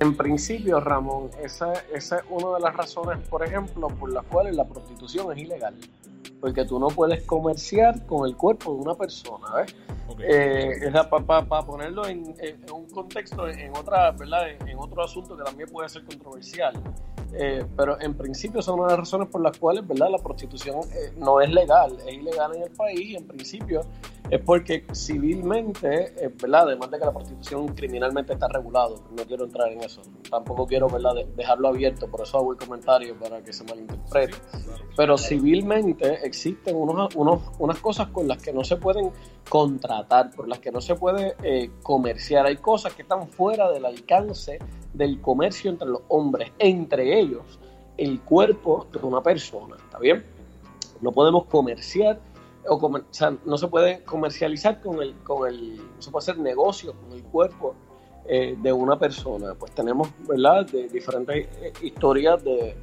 En 0.00 0.16
principio, 0.16 0.80
Ramón, 0.80 1.30
esa, 1.42 1.72
esa 1.92 2.18
es 2.18 2.24
una 2.30 2.54
de 2.54 2.60
las 2.60 2.76
razones, 2.76 3.18
por 3.28 3.44
ejemplo, 3.44 3.88
por 3.88 4.12
las 4.12 4.24
cuales 4.26 4.54
la 4.54 4.66
prostitución 4.66 5.32
es 5.32 5.38
ilegal 5.38 5.74
porque 6.40 6.64
tú 6.64 6.78
no 6.78 6.88
puedes 6.88 7.24
comerciar 7.24 8.04
con 8.06 8.28
el 8.28 8.36
cuerpo 8.36 8.72
de 8.74 8.80
una 8.80 8.94
persona, 8.94 9.46
¿ves? 9.56 9.74
Eh, 10.20 10.90
para 11.26 11.62
ponerlo 11.66 12.06
en, 12.06 12.34
un 12.72 12.88
contexto, 12.88 13.48
en 13.48 13.76
otra, 13.76 14.10
¿verdad? 14.12 14.48
En, 14.66 14.78
otro 14.78 15.02
asunto 15.02 15.36
que 15.36 15.42
también 15.42 15.68
puede 15.68 15.88
ser 15.88 16.04
controversial. 16.04 16.74
Eh, 17.34 17.64
pero 17.76 18.00
en 18.00 18.14
principio 18.14 18.62
son 18.62 18.80
una 18.80 18.84
de 18.84 18.92
las 18.92 19.00
razones 19.00 19.28
por 19.28 19.42
las 19.42 19.58
cuales, 19.58 19.86
¿verdad? 19.86 20.08
La 20.10 20.18
prostitución 20.18 20.76
eh, 20.92 21.12
no 21.16 21.40
es 21.40 21.50
legal, 21.50 21.96
es 22.06 22.14
ilegal 22.14 22.56
en 22.56 22.62
el 22.62 22.70
país 22.70 23.00
y 23.00 23.16
en 23.16 23.26
principio 23.26 23.82
es 24.30 24.40
porque 24.40 24.84
civilmente, 24.92 26.12
eh, 26.16 26.30
¿verdad? 26.40 26.62
Además 26.62 26.90
de 26.90 26.98
que 26.98 27.04
la 27.04 27.12
prostitución 27.12 27.68
criminalmente 27.68 28.34
está 28.34 28.48
regulado, 28.48 28.96
no 29.16 29.24
quiero 29.24 29.44
entrar 29.44 29.72
en 29.72 29.82
eso, 29.82 30.02
tampoco 30.30 30.66
quiero, 30.66 30.88
¿verdad? 30.88 31.14
dejarlo 31.36 31.68
abierto, 31.68 32.08
por 32.08 32.22
eso 32.22 32.38
hago 32.38 32.52
el 32.52 32.58
comentario 32.58 33.18
para 33.18 33.42
que 33.42 33.52
se 33.52 33.64
malinterprete. 33.64 34.34
Pero 34.96 35.16
civilmente 35.16 36.26
existen 36.26 36.76
unos, 36.76 37.14
unos, 37.14 37.42
unas 37.58 37.78
cosas 37.78 38.08
con 38.08 38.28
las 38.28 38.42
que 38.42 38.52
no 38.52 38.64
se 38.64 38.76
pueden 38.76 39.10
contratar, 39.48 40.30
por 40.30 40.48
las 40.48 40.58
que 40.58 40.70
no 40.70 40.80
se 40.80 40.94
puede 40.94 41.34
eh, 41.42 41.70
comerciar. 41.82 42.46
Hay 42.46 42.56
cosas 42.56 42.92
que 42.94 43.02
están 43.02 43.28
fuera 43.28 43.70
del 43.70 43.86
alcance 43.86 44.58
del 44.92 45.20
comercio 45.20 45.70
entre 45.70 45.88
los 45.88 46.02
hombres, 46.08 46.52
entre 46.58 47.18
ellos 47.18 47.58
el 47.96 48.20
cuerpo 48.20 48.86
de 48.92 48.98
una 49.00 49.22
persona, 49.22 49.76
¿está 49.76 49.98
bien? 49.98 50.24
No 51.00 51.12
podemos 51.12 51.46
comerciar 51.46 52.20
o, 52.68 53.00
sea, 53.10 53.36
no 53.44 53.58
se 53.58 53.68
puede 53.68 54.04
comercializar 54.04 54.80
con 54.80 55.02
el, 55.02 55.14
con 55.22 55.48
el, 55.48 55.76
no 55.76 56.02
se 56.02 56.10
puede 56.10 56.22
hacer 56.22 56.38
negocio 56.38 56.94
con 56.94 57.12
el 57.12 57.22
cuerpo 57.24 57.74
eh, 58.26 58.56
de 58.60 58.72
una 58.72 58.98
persona. 58.98 59.54
Pues 59.54 59.72
tenemos, 59.72 60.08
¿verdad?, 60.26 60.66
de 60.66 60.88
diferentes 60.88 61.48
eh, 61.60 61.72
historias 61.82 62.42
de, 62.44 62.76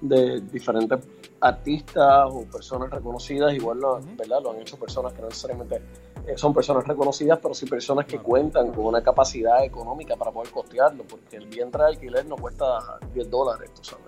de 0.00 0.40
diferentes 0.40 1.00
artistas 1.40 2.28
o 2.30 2.42
personas 2.44 2.90
reconocidas, 2.90 3.54
igual 3.54 3.78
lo, 3.78 4.00
¿verdad? 4.16 4.40
lo 4.42 4.50
han 4.50 4.60
hecho 4.60 4.76
personas 4.78 5.12
que 5.12 5.20
no 5.20 5.28
necesariamente 5.28 5.82
eh, 6.26 6.36
son 6.36 6.52
personas 6.52 6.86
reconocidas, 6.86 7.38
pero 7.40 7.54
sí 7.54 7.66
personas 7.66 8.06
que 8.06 8.18
cuentan 8.18 8.72
con 8.72 8.86
una 8.86 9.02
capacidad 9.02 9.64
económica 9.64 10.16
para 10.16 10.30
poder 10.30 10.52
costearlo, 10.52 11.04
porque 11.04 11.36
el 11.36 11.46
vientre 11.46 11.82
de 11.82 11.88
alquiler 11.88 12.26
no 12.26 12.36
cuesta 12.36 12.98
10 13.12 13.30
dólares, 13.30 13.70
tú 13.74 13.84
sabes. 13.84 14.07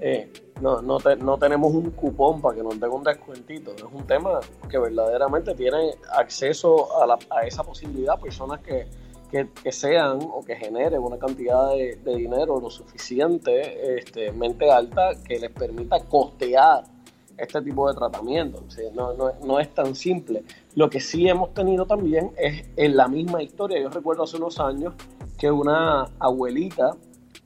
Eh, 0.00 0.32
no, 0.60 0.80
no, 0.82 0.98
no 0.98 1.38
tenemos 1.38 1.72
un 1.72 1.90
cupón 1.90 2.40
para 2.40 2.56
que 2.56 2.62
nos 2.62 2.78
den 2.78 2.90
un 2.90 3.02
descuentito, 3.02 3.74
es 3.74 3.82
un 3.82 4.06
tema 4.06 4.40
que 4.68 4.78
verdaderamente 4.78 5.54
tiene 5.54 5.94
acceso 6.12 6.88
a, 7.02 7.46
esa 7.46 7.62
posibilidad 7.62 8.18
personas 8.18 8.60
que 8.60 8.86
que, 9.30 9.72
sean 9.72 10.20
o 10.22 10.42
que 10.42 10.56
generen 10.56 11.02
una 11.02 11.18
cantidad 11.18 11.70
de, 11.72 11.98
dinero 12.16 12.60
lo 12.60 12.70
suficiente, 12.70 13.98
este, 13.98 14.32
mente 14.32 14.70
alta, 14.70 15.10
que 15.22 15.38
les 15.38 15.50
permita 15.50 16.00
costear 16.00 16.84
este 17.36 17.62
tipo 17.62 17.88
de 17.88 17.94
tratamiento. 17.94 18.64
no, 18.94 19.12
no, 19.14 19.32
no, 19.44 19.60
es 19.60 19.72
tan 19.74 19.94
simple. 19.94 20.44
Lo 20.74 20.90
que 20.90 21.00
sí 21.00 21.28
hemos 21.28 21.54
tenido 21.54 21.86
también 21.86 22.32
es 22.36 22.64
en 22.76 22.96
la 22.96 23.06
misma 23.06 23.42
historia. 23.42 23.80
Yo 23.80 23.90
recuerdo 23.90 24.24
hace 24.24 24.38
unos 24.38 24.58
años 24.58 24.94
que 25.38 25.50
una 25.50 26.04
abuelita 26.18 26.96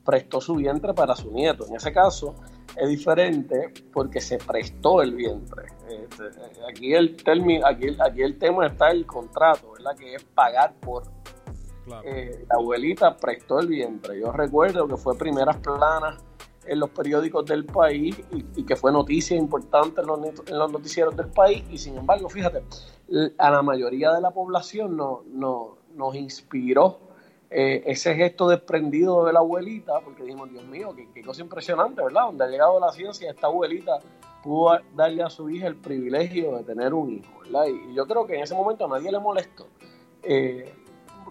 prestó 0.03 0.41
su 0.41 0.55
vientre 0.55 0.93
para 0.93 1.15
su 1.15 1.31
nieto. 1.31 1.65
En 1.67 1.75
ese 1.75 1.91
caso 1.91 2.35
es 2.75 2.89
diferente 2.89 3.73
porque 3.91 4.19
se 4.19 4.37
prestó 4.37 5.01
el 5.01 5.15
vientre. 5.15 5.65
Este, 5.89 6.23
aquí, 6.69 6.93
el 6.93 7.15
aquí, 7.65 7.97
aquí 7.99 8.21
el 8.21 8.37
tema 8.37 8.67
está 8.67 8.91
el 8.91 9.05
contrato, 9.05 9.71
¿verdad? 9.73 9.95
que 9.95 10.15
es 10.15 10.23
pagar 10.23 10.73
por 10.79 11.03
eh, 12.05 12.45
la 12.49 12.55
abuelita 12.55 13.17
prestó 13.17 13.59
el 13.59 13.67
vientre. 13.67 14.19
Yo 14.19 14.31
recuerdo 14.31 14.87
que 14.87 14.97
fue 14.97 15.17
primeras 15.17 15.57
planas 15.57 16.23
en 16.65 16.79
los 16.79 16.89
periódicos 16.91 17.45
del 17.45 17.65
país 17.65 18.15
y, 18.31 18.63
que 18.63 18.75
fue 18.77 18.91
noticia 18.91 19.35
importante 19.35 20.01
en 20.01 20.07
los, 20.07 20.71
noticieros 20.71 21.15
del 21.15 21.27
país 21.27 21.63
y 21.69 21.77
sin 21.77 21.97
embargo, 21.97 22.29
fíjate, 22.29 22.63
a 23.37 23.51
la 23.51 23.61
mayoría 23.61 24.13
de 24.13 24.21
la 24.21 24.31
población 24.31 24.95
no, 24.95 25.23
no, 25.27 25.77
nos 25.93 26.15
inspiró 26.15 26.99
eh, 27.55 27.83
ese 27.85 28.15
gesto 28.15 28.47
desprendido 28.47 29.25
de 29.25 29.33
la 29.33 29.39
abuelita, 29.39 29.99
porque 29.99 30.23
dijimos, 30.23 30.49
Dios 30.49 30.65
mío, 30.65 30.95
qué, 31.13 31.21
cosa 31.21 31.41
impresionante, 31.41 32.01
¿verdad? 32.01 32.23
Donde 32.25 32.45
ha 32.45 32.47
llegado 32.47 32.79
la 32.79 32.91
ciencia, 32.91 33.29
esta 33.29 33.45
abuelita 33.45 33.99
pudo 34.41 34.79
darle 34.95 35.21
a 35.21 35.29
su 35.29 35.47
hija 35.51 35.67
el 35.67 35.75
privilegio 35.75 36.57
de 36.57 36.63
tener 36.63 36.95
un 36.95 37.11
hijo, 37.11 37.41
¿verdad? 37.43 37.65
Y, 37.67 37.93
yo 37.93 38.07
creo 38.07 38.25
que 38.25 38.35
en 38.35 38.41
ese 38.41 38.55
momento 38.55 38.85
a 38.85 38.87
nadie 38.87 39.11
le 39.11 39.19
molestó. 39.19 39.67
Eh, 40.23 40.73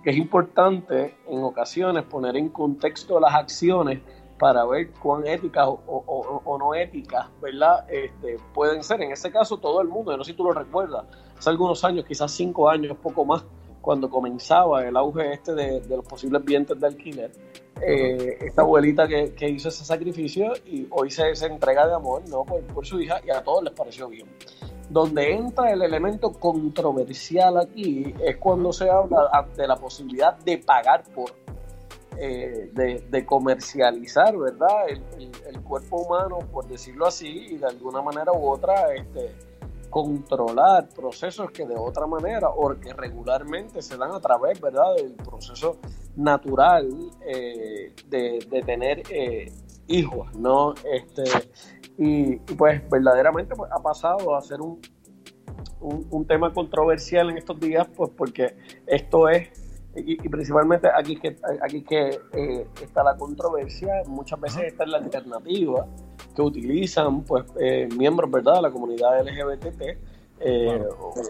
que 0.02 0.10
es 0.10 0.16
importante 0.16 1.16
en 1.28 1.42
ocasiones 1.42 2.04
poner 2.04 2.36
en 2.36 2.48
contexto 2.50 3.20
las 3.20 3.34
acciones 3.34 4.00
para 4.38 4.64
ver 4.64 4.90
cuán 4.92 5.26
éticas 5.26 5.68
o, 5.68 6.56
no 6.58 6.74
éticas, 6.74 7.28
¿verdad? 7.40 7.84
Este, 7.88 8.38
pueden 8.54 8.82
ser. 8.82 9.00
En 9.02 9.12
ese 9.12 9.30
caso, 9.30 9.58
todo 9.58 9.80
el 9.80 9.88
mundo, 9.88 10.10
yo 10.12 10.18
no 10.18 10.24
sé 10.24 10.32
si 10.32 10.36
tú 10.36 10.44
lo 10.44 10.52
recuerdas, 10.52 11.04
hace 11.38 11.50
algunos 11.50 11.84
años, 11.84 12.04
quizás 12.04 12.32
cinco 12.32 12.68
años, 12.68 12.96
poco 13.00 13.24
más, 13.24 13.44
cuando 13.82 14.08
comenzaba 14.08 14.86
el 14.86 14.96
auge 14.96 15.34
este 15.34 15.54
de, 15.54 15.82
los 15.88 16.06
posibles 16.06 16.42
vientres 16.44 16.80
de 16.80 16.86
alquiler, 16.86 17.30
eh, 17.82 18.38
esta 18.40 18.62
abuelita 18.62 19.06
que, 19.06 19.48
hizo 19.50 19.68
ese 19.68 19.84
sacrificio 19.84 20.52
y 20.64 20.86
hoy 20.90 21.10
se, 21.10 21.34
se 21.34 21.46
entrega 21.46 21.86
de 21.86 21.94
amor 21.94 22.22
¿no? 22.28 22.44
por, 22.44 22.62
por 22.62 22.86
su 22.86 23.00
hija 23.00 23.20
y 23.26 23.30
a 23.30 23.42
todos 23.42 23.64
les 23.64 23.72
pareció 23.72 24.08
bien. 24.08 24.26
Donde 24.88 25.32
entra 25.32 25.72
el 25.72 25.82
elemento 25.82 26.32
controversial 26.32 27.58
aquí 27.58 28.14
es 28.24 28.36
cuando 28.36 28.72
se 28.72 28.88
habla 28.88 29.48
de 29.56 29.66
la 29.66 29.76
posibilidad 29.76 30.36
de 30.38 30.58
pagar 30.58 31.02
por, 31.14 31.32
eh, 32.18 32.70
de, 32.74 33.24
comercializar, 33.24 34.36
¿verdad? 34.36 34.88
El, 34.88 35.62
cuerpo 35.62 36.02
humano, 36.02 36.40
por 36.52 36.66
decirlo 36.68 37.06
así, 37.06 37.46
y 37.52 37.56
de 37.56 37.66
alguna 37.66 38.02
manera 38.02 38.32
u 38.32 38.50
otra, 38.50 38.92
este, 38.94 39.32
controlar 39.92 40.88
procesos 40.88 41.50
que 41.50 41.66
de 41.66 41.76
otra 41.76 42.06
manera 42.06 42.48
o 42.48 42.74
que 42.80 42.94
regularmente 42.94 43.82
se 43.82 43.98
dan 43.98 44.10
a 44.12 44.20
través, 44.20 44.58
¿verdad?, 44.58 44.96
del 44.96 45.12
proceso 45.12 45.76
natural 46.16 46.88
eh, 47.20 47.94
de, 48.08 48.62
tener 48.64 49.02
eh, 49.10 49.52
hijos, 49.88 50.34
¿no? 50.34 50.72
Este, 50.90 51.24
y, 51.98 52.36
pues 52.56 52.82
verdaderamente 52.88 53.54
pues, 53.54 53.70
ha 53.70 53.82
pasado 53.82 54.34
a 54.34 54.40
ser 54.40 54.62
un, 54.62 54.80
un, 55.80 56.26
tema 56.26 56.54
controversial 56.54 57.28
en 57.28 57.36
estos 57.36 57.60
días, 57.60 57.86
pues 57.94 58.10
porque 58.16 58.56
esto 58.86 59.28
es, 59.28 59.50
y, 59.94 60.16
principalmente 60.28 60.88
aquí 60.94 61.16
que, 61.16 61.36
aquí 61.62 61.82
que 61.82 62.18
eh, 62.32 62.66
está 62.82 63.02
la 63.02 63.16
controversia, 63.16 64.02
muchas 64.06 64.40
veces 64.40 64.64
esta 64.64 64.84
es 64.84 64.90
la 64.90 64.98
alternativa 64.98 65.86
que 66.34 66.42
utilizan 66.42 67.22
pues 67.22 67.44
eh, 67.60 67.88
miembros 67.96 68.30
¿verdad? 68.30 68.56
de 68.56 68.62
la 68.62 68.70
comunidad 68.70 69.20
LGBT 69.22 69.82
eh, 70.44 70.84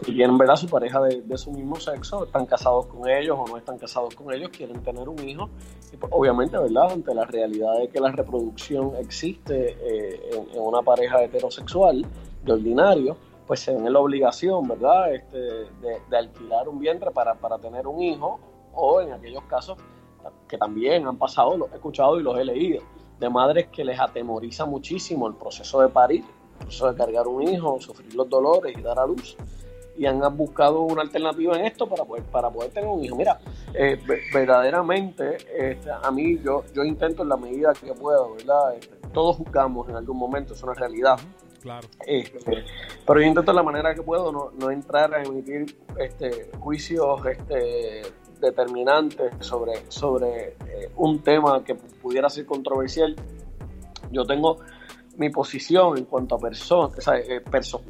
si 0.05 0.15
tienen 0.15 0.39
¿verdad? 0.39 0.57
su 0.57 0.67
pareja 0.69 1.03
de, 1.03 1.37
su 1.37 1.53
mismo 1.53 1.77
sexo, 1.79 2.25
están 2.25 2.47
casados 2.47 2.87
con 2.87 3.09
ellos 3.09 3.39
o 3.39 3.47
no 3.47 3.59
están 3.59 3.77
casados 3.77 4.15
con 4.15 4.33
ellos, 4.33 4.49
quieren 4.49 4.83
tener 4.83 5.07
un 5.07 5.19
hijo. 5.29 5.51
Y 5.93 5.99
pues, 5.99 6.11
obviamente, 6.15 6.57
¿verdad? 6.57 6.93
ante 6.93 7.15
la 7.15 7.27
realidad 7.27 7.79
de 7.79 7.89
que 7.89 8.01
la 8.01 8.11
reproducción 8.11 8.97
existe 8.97 9.77
eh, 9.81 10.47
en, 10.55 10.61
una 10.61 10.81
pareja 10.81 11.23
heterosexual 11.23 12.07
de 12.43 12.53
ordinario, 12.53 13.17
pues 13.47 13.61
se 13.61 13.75
ven 13.75 13.87
en 13.87 13.93
la 13.93 13.99
obligación 13.99 14.67
¿verdad? 14.67 15.15
Este, 15.15 15.39
de, 15.39 16.17
alquilar 16.17 16.69
un 16.69 16.79
vientre 16.79 17.11
para, 17.11 17.35
para 17.35 17.59
tener 17.59 17.87
un 17.87 18.01
hijo 18.01 18.41
o 18.75 19.01
en 19.01 19.13
aquellos 19.13 19.45
casos 19.45 19.79
que 20.49 20.57
también 20.57 21.07
han 21.07 21.17
pasado, 21.17 21.57
los 21.57 21.73
he 21.73 21.75
escuchado 21.75 22.19
y 22.21 22.23
los 22.23 22.39
he 22.39 22.45
leído, 22.45 22.83
de 23.19 23.29
madres 23.29 23.69
que 23.69 23.85
les 23.85 23.99
atemoriza 23.99 24.67
muchísimo 24.67 25.27
el 25.27 25.35
proceso 25.35 25.81
de 25.81 25.89
parir 25.89 26.25
proceso 26.63 26.91
de 26.91 26.97
cargar 26.97 27.27
un 27.27 27.43
hijo, 27.43 27.81
sufrir 27.81 28.15
los 28.15 28.29
dolores 28.29 28.77
y 28.77 28.83
dar 28.83 28.99
a 28.99 29.07
luz. 29.07 29.37
Y 29.97 30.07
han 30.07 30.21
buscado 30.37 30.81
una 30.81 31.03
alternativa 31.03 31.55
en 31.59 31.67
esto 31.67 31.87
para 31.87 32.05
poder, 32.05 32.25
para 32.25 32.49
poder 32.49 32.71
tener 32.71 32.89
un 32.89 33.05
hijo. 33.05 33.15
Mira, 33.15 33.39
eh, 33.75 34.01
verdaderamente, 34.33 35.37
este, 35.55 35.91
a 35.91 36.11
mí 36.11 36.39
yo, 36.43 36.65
yo 36.75 36.83
intento 36.83 37.23
en 37.23 37.29
la 37.29 37.37
medida 37.37 37.75
que 37.75 37.93
puedo, 37.93 38.35
¿verdad? 38.35 38.75
Este, 38.75 38.97
todos 39.13 39.37
juzgamos 39.37 39.89
en 39.91 39.97
algún 39.97 40.17
momento, 40.17 40.55
es 40.55 40.63
una 40.63 40.73
realidad. 40.73 41.19
Claro. 41.61 41.87
Este, 42.07 42.65
pero 43.07 43.21
yo 43.21 43.27
intento 43.27 43.53
de 43.53 43.57
la 43.57 43.63
manera 43.63 43.95
que 43.95 44.03
puedo 44.03 44.33
no, 44.33 44.51
no 44.59 44.71
entrar 44.71 45.15
a 45.15 45.23
emitir 45.23 45.77
este, 45.99 46.51
juicios 46.59 47.21
este, 47.27 48.03
determinantes 48.43 49.33
sobre, 49.41 49.91
sobre 49.91 50.49
eh, 50.67 50.91
un 50.97 51.23
tema 51.23 51.65
que 51.65 51.75
pudiera 51.75 52.29
ser 52.29 52.45
controversial. 52.45 53.17
Yo 54.11 54.25
tengo 54.25 54.59
mi 55.17 55.31
posición 55.31 55.99
en 55.99 56.05
cuanto 56.05 56.35
a 56.35 56.39
personas, 56.39 57.07
eh, 57.09 57.41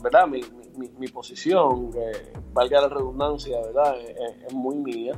¿verdad? 0.02 0.26
Mi, 0.26 0.40
mi, 0.98 1.08
posición, 1.08 1.90
valga 2.52 2.80
la 2.80 2.88
redundancia, 2.88 3.60
¿verdad? 3.60 3.96
Es, 4.00 4.52
muy 4.52 4.76
mía. 4.76 5.12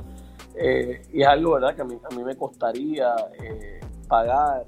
Eh, 0.55 1.01
y 1.13 1.21
es 1.21 1.27
algo, 1.27 1.53
¿verdad? 1.53 1.75
Que 1.75 1.81
a 1.81 1.85
mí, 1.85 1.97
a 2.03 2.15
mí 2.15 2.23
me 2.23 2.35
costaría 2.35 3.15
eh, 3.41 3.79
pagar 4.07 4.65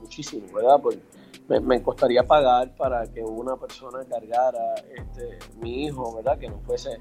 muchísimo, 0.00 0.46
¿verdad? 0.54 0.80
Porque 0.82 1.00
me, 1.48 1.82
costaría 1.82 2.22
pagar 2.22 2.74
para 2.76 3.06
que 3.06 3.22
una 3.22 3.56
persona 3.56 4.04
cargara 4.04 4.74
este, 4.96 5.38
mi 5.60 5.84
hijo, 5.84 6.16
¿verdad? 6.16 6.38
Que 6.38 6.48
no 6.48 6.60
fuese 6.60 6.98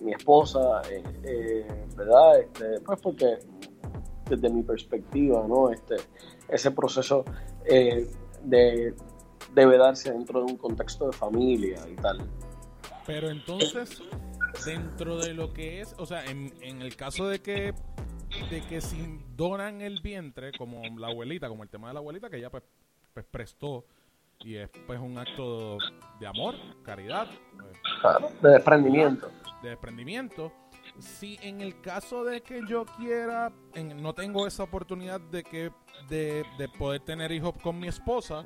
mi 0.00 0.12
esposa, 0.12 0.82
¿verdad? 1.96 2.40
Este, 2.40 2.80
pues 2.84 3.00
porque 3.00 3.38
desde 4.28 4.50
mi 4.50 4.62
perspectiva, 4.62 5.46
¿no? 5.48 5.70
Este, 5.70 5.96
ese 6.48 6.70
proceso 6.70 7.24
de, 7.64 8.94
debe 9.54 9.78
darse 9.78 10.12
dentro 10.12 10.44
de 10.44 10.52
un 10.52 10.58
contexto 10.58 11.06
de 11.06 11.12
familia 11.12 11.78
y 11.90 11.96
tal. 11.96 12.18
Pero 13.06 13.30
entonces, 13.30 14.02
dentro 14.64 15.18
de 15.18 15.34
lo 15.34 15.52
que 15.52 15.80
es, 15.80 15.94
o 15.98 16.06
sea, 16.06 16.24
en, 16.26 16.52
el 16.62 16.96
caso 16.96 17.26
de 17.28 17.40
que 17.40 17.74
de 18.50 18.60
que 18.68 18.82
si 18.82 19.20
donan 19.34 19.80
el 19.80 20.00
vientre, 20.02 20.52
como 20.52 20.82
la 20.98 21.08
abuelita, 21.08 21.48
como 21.48 21.62
el 21.62 21.70
tema 21.70 21.88
de 21.88 21.94
la 21.94 22.00
abuelita, 22.00 22.28
que 22.28 22.36
ella 22.36 22.50
pues, 22.50 22.62
pues 23.14 23.24
prestó 23.24 23.86
y 24.44 24.56
es 24.56 24.70
pues 24.86 25.00
un 25.00 25.18
acto 25.18 25.78
de 26.20 26.26
amor, 26.26 26.54
caridad, 26.82 27.26
de 28.40 28.50
desprendimiento. 28.50 29.30
De 29.62 29.70
desprendimiento. 29.70 30.52
Si 30.98 31.38
en 31.42 31.60
el 31.60 31.80
caso 31.80 32.24
de 32.24 32.40
que 32.42 32.60
yo 32.68 32.84
quiera, 32.84 33.52
no 33.96 34.14
tengo 34.14 34.46
esa 34.46 34.62
oportunidad 34.62 35.20
de 35.20 35.42
que 35.42 35.72
de, 36.08 36.44
poder 36.78 37.00
tener 37.00 37.32
hijos 37.32 37.54
con 37.62 37.78
mi 37.78 37.88
esposa, 37.88 38.44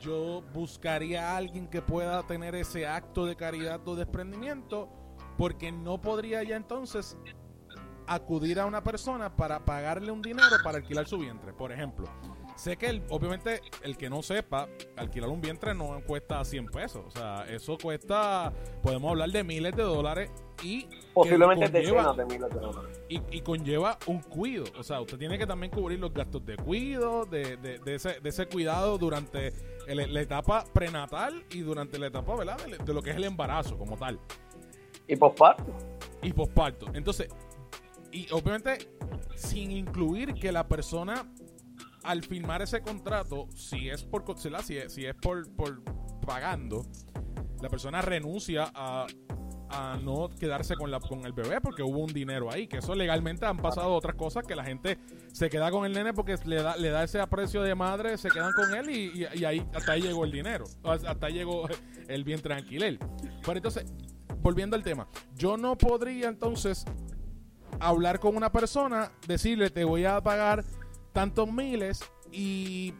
yo 0.00 0.42
buscaría 0.52 1.32
a 1.32 1.36
alguien 1.36 1.68
que 1.68 1.82
pueda 1.82 2.22
tener 2.26 2.54
ese 2.54 2.86
acto 2.86 3.26
de 3.26 3.36
caridad 3.36 3.86
o 3.86 3.96
desprendimiento, 3.96 4.88
porque 5.36 5.70
no 5.72 6.00
podría 6.00 6.42
ya 6.42 6.56
entonces 6.56 7.16
acudir 8.06 8.58
a 8.58 8.66
una 8.66 8.82
persona 8.82 9.36
para 9.36 9.64
pagarle 9.64 10.10
un 10.10 10.22
dinero 10.22 10.56
para 10.64 10.78
alquilar 10.78 11.06
su 11.06 11.18
vientre. 11.18 11.52
Por 11.52 11.70
ejemplo, 11.70 12.08
sé 12.60 12.76
que 12.76 12.86
el, 12.86 13.02
obviamente 13.08 13.62
el 13.82 13.96
que 13.96 14.10
no 14.10 14.22
sepa, 14.22 14.68
alquilar 14.96 15.30
un 15.30 15.40
vientre 15.40 15.74
no 15.74 16.00
cuesta 16.06 16.44
100 16.44 16.66
pesos. 16.66 17.04
O 17.06 17.10
sea, 17.10 17.46
eso 17.48 17.78
cuesta, 17.78 18.52
podemos 18.82 19.10
hablar 19.10 19.30
de 19.30 19.42
miles 19.42 19.74
de 19.74 19.82
dólares 19.82 20.30
y... 20.62 20.86
Posiblemente 21.14 21.68
decenas 21.70 22.16
de 22.16 22.26
miles 22.26 22.50
de 22.50 22.60
dólares. 22.60 23.02
Y, 23.08 23.40
conlleva 23.40 23.98
un 24.06 24.20
cuido. 24.20 24.64
O 24.78 24.82
sea, 24.82 25.00
usted 25.00 25.16
tiene 25.16 25.38
que 25.38 25.46
también 25.46 25.72
cubrir 25.72 25.98
los 25.98 26.12
gastos 26.12 26.44
de 26.44 26.56
cuido, 26.56 27.24
de, 27.24 27.56
de, 27.56 27.94
ese, 27.94 28.20
de 28.20 28.28
ese 28.28 28.46
cuidado 28.46 28.98
durante 28.98 29.52
la 29.86 30.20
etapa 30.20 30.64
prenatal 30.72 31.44
y 31.50 31.60
durante 31.60 31.98
la 31.98 32.08
etapa, 32.08 32.36
¿verdad? 32.36 32.58
De, 32.58 32.92
lo 32.92 33.02
que 33.02 33.10
es 33.10 33.16
el 33.16 33.24
embarazo 33.24 33.78
como 33.78 33.96
tal. 33.96 34.20
Y 35.08 35.16
posparto. 35.16 35.72
Y 36.22 36.32
posparto. 36.32 36.86
Entonces, 36.92 37.28
y 38.12 38.30
obviamente 38.32 38.78
sin 39.34 39.72
incluir 39.72 40.34
que 40.34 40.52
la 40.52 40.68
persona 40.68 41.32
al 42.02 42.22
firmar 42.22 42.62
ese 42.62 42.80
contrato, 42.80 43.48
si 43.54 43.88
es 43.88 44.04
por 44.04 44.24
si 44.38 44.76
es, 44.76 44.92
si 44.92 45.06
es 45.06 45.14
por, 45.14 45.50
por 45.54 45.82
pagando, 46.26 46.86
la 47.60 47.68
persona 47.68 48.00
renuncia 48.02 48.70
a, 48.74 49.06
a 49.70 49.98
no 50.02 50.28
quedarse 50.28 50.76
con, 50.76 50.90
la, 50.90 51.00
con 51.00 51.24
el 51.24 51.32
bebé 51.32 51.60
porque 51.60 51.82
hubo 51.82 51.98
un 51.98 52.12
dinero 52.12 52.50
ahí. 52.52 52.66
Que 52.66 52.78
eso 52.78 52.94
legalmente 52.94 53.46
han 53.46 53.58
pasado 53.58 53.94
otras 53.94 54.16
cosas 54.16 54.44
que 54.44 54.54
la 54.54 54.64
gente 54.64 54.98
se 55.32 55.48
queda 55.48 55.70
con 55.70 55.84
el 55.84 55.92
nene 55.92 56.12
porque 56.12 56.36
le 56.44 56.62
da, 56.62 56.76
le 56.76 56.90
da 56.90 57.04
ese 57.04 57.20
aprecio 57.20 57.62
de 57.62 57.74
madre, 57.74 58.18
se 58.18 58.30
quedan 58.30 58.52
con 58.52 58.74
él 58.74 58.90
y, 58.90 59.26
y, 59.34 59.44
ahí 59.44 59.66
hasta 59.74 59.92
ahí 59.92 60.02
llegó 60.02 60.24
el 60.24 60.32
dinero. 60.32 60.64
Hasta 60.84 61.26
ahí 61.26 61.34
llegó 61.34 61.68
el 62.08 62.24
bien 62.24 62.40
tranquilo. 62.40 62.86
Pero 63.44 63.56
entonces, 63.56 63.84
volviendo 64.38 64.76
al 64.76 64.82
tema, 64.82 65.08
yo 65.34 65.56
no 65.56 65.76
podría 65.76 66.28
entonces 66.28 66.84
hablar 67.78 68.18
con 68.18 68.36
una 68.36 68.50
persona, 68.50 69.12
decirle 69.26 69.70
te 69.70 69.84
voy 69.84 70.04
a 70.04 70.20
pagar 70.20 70.64
tantos 71.12 71.50
miles 71.52 72.04
y 72.32 72.94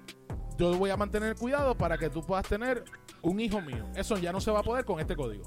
yo 0.56 0.76
voy 0.76 0.90
a 0.90 0.96
mantener 0.96 1.36
cuidado 1.36 1.76
para 1.76 1.96
que 1.98 2.10
tú 2.10 2.22
puedas 2.22 2.46
tener 2.46 2.84
un 3.22 3.40
hijo 3.40 3.60
mío. 3.60 3.86
Eso 3.94 4.16
ya 4.18 4.32
no 4.32 4.40
se 4.40 4.50
va 4.50 4.60
a 4.60 4.62
poder 4.62 4.84
con 4.84 5.00
este 5.00 5.16
código. 5.16 5.44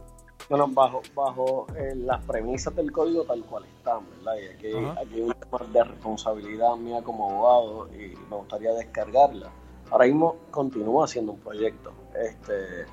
Bueno, 0.50 0.68
bajo, 0.68 1.02
bajo 1.16 1.68
eh, 1.76 1.94
las 1.96 2.24
premisas 2.26 2.76
del 2.76 2.92
código 2.92 3.24
tal 3.24 3.44
cual 3.46 3.66
están, 3.66 4.10
¿verdad? 4.18 4.34
Y 4.36 4.56
aquí, 4.56 4.68
aquí 5.02 5.16
hay 5.16 5.22
un 5.22 5.34
tema 5.34 5.60
de 5.72 5.84
responsabilidad 5.84 6.76
mía 6.76 7.02
como 7.02 7.30
abogado 7.30 7.90
y 7.94 8.16
me 8.30 8.36
gustaría 8.38 8.74
descargarla. 8.74 9.52
Ahora 9.90 10.06
mismo 10.06 10.38
continúo 10.52 11.04
haciendo 11.04 11.34
un 11.34 11.40
proyecto. 11.40 11.94
Este, 12.16 12.86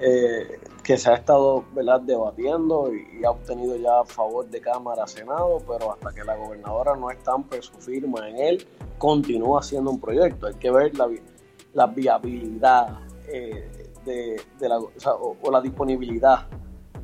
eh, 0.00 0.60
que 0.82 0.96
se 0.96 1.10
ha 1.10 1.14
estado 1.14 1.64
¿verdad? 1.74 2.00
debatiendo 2.00 2.90
y, 2.94 3.24
ha 3.24 3.30
obtenido 3.30 3.76
ya 3.76 4.04
favor 4.04 4.48
de 4.48 4.60
Cámara, 4.60 5.06
Senado, 5.06 5.58
pero 5.66 5.92
hasta 5.92 6.12
que 6.14 6.24
la 6.24 6.36
gobernadora 6.36 6.96
no 6.96 7.10
estampe 7.10 7.60
su 7.60 7.74
firma 7.74 8.28
en 8.28 8.38
él, 8.38 8.66
continúa 8.96 9.62
siendo 9.62 9.90
un 9.90 10.00
proyecto. 10.00 10.46
Hay 10.46 10.54
que 10.54 10.70
ver 10.70 10.96
la, 10.96 11.08
la 11.74 11.86
viabilidad 11.86 13.00
eh, 13.28 13.88
de, 14.04 14.68
la, 14.68 14.78
o, 14.78 15.50
la 15.50 15.60
disponibilidad 15.60 16.46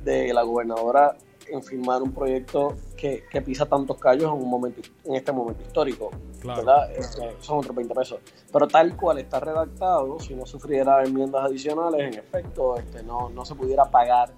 de 0.02 0.32
la 0.32 0.42
gobernadora 0.42 1.16
en 1.48 1.62
firmar 1.62 2.02
un 2.02 2.12
proyecto 2.12 2.76
que, 2.96 3.24
pisa 3.44 3.66
tantos 3.66 3.98
callos 3.98 4.32
en 4.32 4.42
un 4.42 4.48
momento 4.48 4.80
en 5.04 5.14
este 5.14 5.32
momento 5.32 5.62
histórico. 5.62 6.10
¿verdad? 6.44 6.92
Este, 6.92 7.34
son 7.40 7.58
otros 7.58 7.74
20 7.74 7.94
pesos. 7.94 8.20
Pero 8.52 8.68
tal 8.68 8.96
cual 8.96 9.18
está 9.18 9.40
redactado, 9.40 10.18
si 10.20 10.34
no 10.34 10.46
sufriera 10.46 11.02
enmiendas 11.02 11.44
adicionales, 11.44 12.00
en 12.00 12.18
efecto, 12.18 12.76
este, 12.76 13.02
no, 13.02 13.30
no 13.30 13.44
se 13.44 13.54
pudiera 13.54 13.84
pagar 13.90 14.34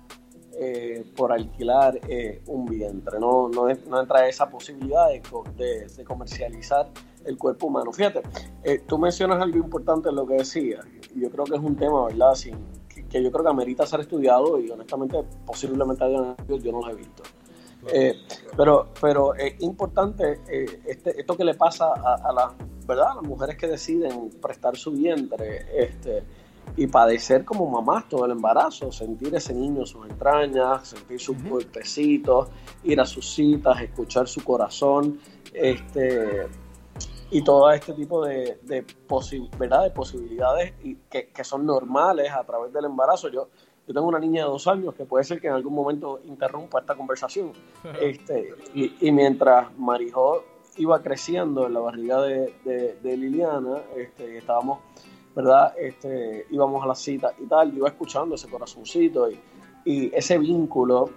eh, 0.58 1.04
por 1.14 1.32
alquilar 1.32 2.00
eh, 2.08 2.40
un 2.46 2.64
vientre. 2.64 3.20
No, 3.20 3.48
no, 3.48 3.68
no, 3.88 4.00
entra 4.00 4.26
esa 4.26 4.48
posibilidad 4.48 5.08
de, 5.08 5.86
de, 5.94 6.04
comercializar 6.04 6.88
el 7.26 7.36
cuerpo 7.36 7.66
humano. 7.66 7.92
Fíjate, 7.92 8.22
eh, 8.64 8.82
tú 8.86 8.96
mencionas 8.96 9.42
algo 9.42 9.58
importante 9.58 10.08
en 10.08 10.14
lo 10.14 10.26
que 10.26 10.34
decías. 10.34 10.82
Yo 11.14 11.30
creo 11.30 11.44
que 11.44 11.56
es 11.56 11.60
un 11.60 11.76
tema, 11.76 12.06
¿verdad? 12.06 12.34
Sin, 12.34 12.56
que 13.10 13.22
yo 13.22 13.30
creo 13.30 13.44
que 13.44 13.50
amerita 13.50 13.86
ser 13.86 14.00
estudiado 14.00 14.58
y 14.60 14.70
honestamente 14.70 15.22
posiblemente 15.44 16.04
yo 16.10 16.72
no 16.72 16.80
lo 16.80 16.90
he 16.90 16.94
visto. 16.94 17.22
Eh, 17.92 18.14
pero 18.56 18.88
pero 19.00 19.34
es 19.34 19.60
importante 19.60 20.40
eh, 20.48 20.80
este, 20.86 21.20
esto 21.20 21.36
que 21.36 21.44
le 21.44 21.54
pasa 21.54 21.92
a, 21.92 22.32
las 22.32 22.52
verdad 22.86 23.14
las 23.14 23.22
mujeres 23.22 23.56
que 23.56 23.68
deciden 23.68 24.30
prestar 24.42 24.76
su 24.76 24.90
vientre 24.90 25.66
este 25.76 26.24
y 26.76 26.88
padecer 26.88 27.44
como 27.44 27.70
mamás 27.70 28.08
todo 28.08 28.24
el 28.24 28.32
embarazo 28.32 28.90
sentir 28.90 29.32
ese 29.36 29.54
niño 29.54 29.80
en 29.80 29.86
sus 29.86 30.04
entrañas 30.08 30.88
sentir 30.88 31.20
sus 31.20 31.40
golpecitos 31.44 32.48
ir 32.82 33.00
a 33.00 33.06
sus 33.06 33.34
citas 33.34 33.80
escuchar 33.80 34.26
su 34.26 34.42
corazón 34.42 35.20
este 35.52 36.48
y 37.30 37.42
todo 37.42 37.70
este 37.70 37.92
tipo 37.92 38.24
de, 38.24 38.58
de, 38.62 38.84
¿verdad? 39.58 39.84
de 39.84 39.90
posibilidades 39.90 40.74
y 40.82 40.94
que, 41.10 41.28
que, 41.28 41.44
son 41.44 41.66
normales 41.66 42.30
a 42.32 42.44
través 42.44 42.72
del 42.72 42.84
embarazo. 42.84 43.28
Yo, 43.28 43.48
yo 43.86 43.94
tengo 43.94 44.06
una 44.06 44.18
niña 44.18 44.44
de 44.44 44.50
dos 44.50 44.66
años 44.68 44.94
que 44.94 45.04
puede 45.04 45.24
ser 45.24 45.40
que 45.40 45.48
en 45.48 45.54
algún 45.54 45.74
momento 45.74 46.20
interrumpa 46.24 46.80
esta 46.80 46.94
conversación. 46.94 47.52
este, 48.00 48.54
y, 48.74 49.10
mientras 49.10 49.76
Marijó 49.76 50.44
iba 50.76 51.02
creciendo 51.02 51.66
en 51.66 51.74
la 51.74 51.80
barriga 51.80 52.20
de, 52.22 52.52
de, 53.02 53.16
Liliana, 53.16 53.82
este, 53.96 54.38
estábamos, 54.38 54.80
¿verdad? 55.34 55.74
Este, 55.78 56.46
íbamos 56.50 56.84
a 56.84 56.86
la 56.86 56.94
cita 56.94 57.32
y 57.38 57.46
tal, 57.46 57.72
yo 57.72 57.78
iba 57.78 57.88
escuchando 57.88 58.34
ese 58.34 58.48
corazoncito 58.48 59.30
y, 59.30 59.40
y 59.84 60.14
ese 60.14 60.38
vínculo 60.38 61.08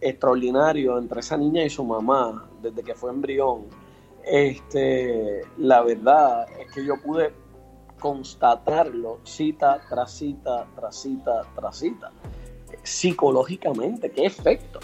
extraordinario 0.00 0.98
entre 0.98 1.20
esa 1.20 1.36
niña 1.36 1.62
y 1.62 1.70
su 1.70 1.84
mamá 1.84 2.48
desde 2.60 2.82
que 2.82 2.94
fue 2.94 3.10
embrión 3.10 3.66
este, 4.24 5.42
la 5.58 5.82
verdad 5.82 6.46
es 6.60 6.72
que 6.72 6.84
yo 6.84 6.94
pude 7.00 7.32
constatarlo 7.98 9.20
cita 9.24 9.80
tras 9.88 10.12
cita, 10.12 10.66
tras 10.74 10.96
cita, 10.96 11.42
tras 11.54 11.76
cita. 11.78 12.10
Psicológicamente, 12.82 14.10
¿qué 14.10 14.26
efecto 14.26 14.80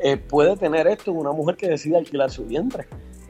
eh, 0.00 0.16
puede 0.16 0.56
tener 0.56 0.86
esto 0.86 1.10
en 1.10 1.18
una 1.18 1.32
mujer 1.32 1.56
que 1.56 1.68
decide 1.68 1.98
alquilar 1.98 2.30
su 2.30 2.44
vientre? 2.44 2.86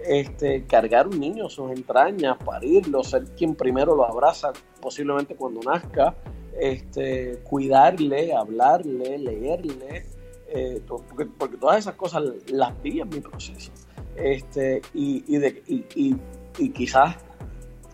Este, 0.06 0.64
cargar 0.64 1.08
un 1.08 1.18
niño, 1.18 1.48
sus 1.48 1.70
entrañas, 1.72 2.36
parirlo, 2.44 3.02
ser 3.02 3.24
quien 3.36 3.56
primero 3.56 3.96
lo 3.96 4.04
abraza, 4.04 4.52
posiblemente 4.80 5.34
cuando 5.34 5.60
nazca, 5.60 6.14
este, 6.58 7.40
cuidarle, 7.42 8.32
hablarle, 8.32 9.18
leerle, 9.18 10.06
eh, 10.48 10.82
porque, 10.86 11.56
todas 11.58 11.78
esas 11.78 11.94
cosas 11.94 12.24
las 12.48 12.82
vi 12.82 13.00
en 13.00 13.08
mi 13.08 13.20
proceso. 13.20 13.70
Este, 14.16 14.82
y, 14.94 15.24
y, 15.26 15.38
de, 15.38 15.62
y, 15.66 16.16
y, 16.58 16.70
quizás 16.70 17.16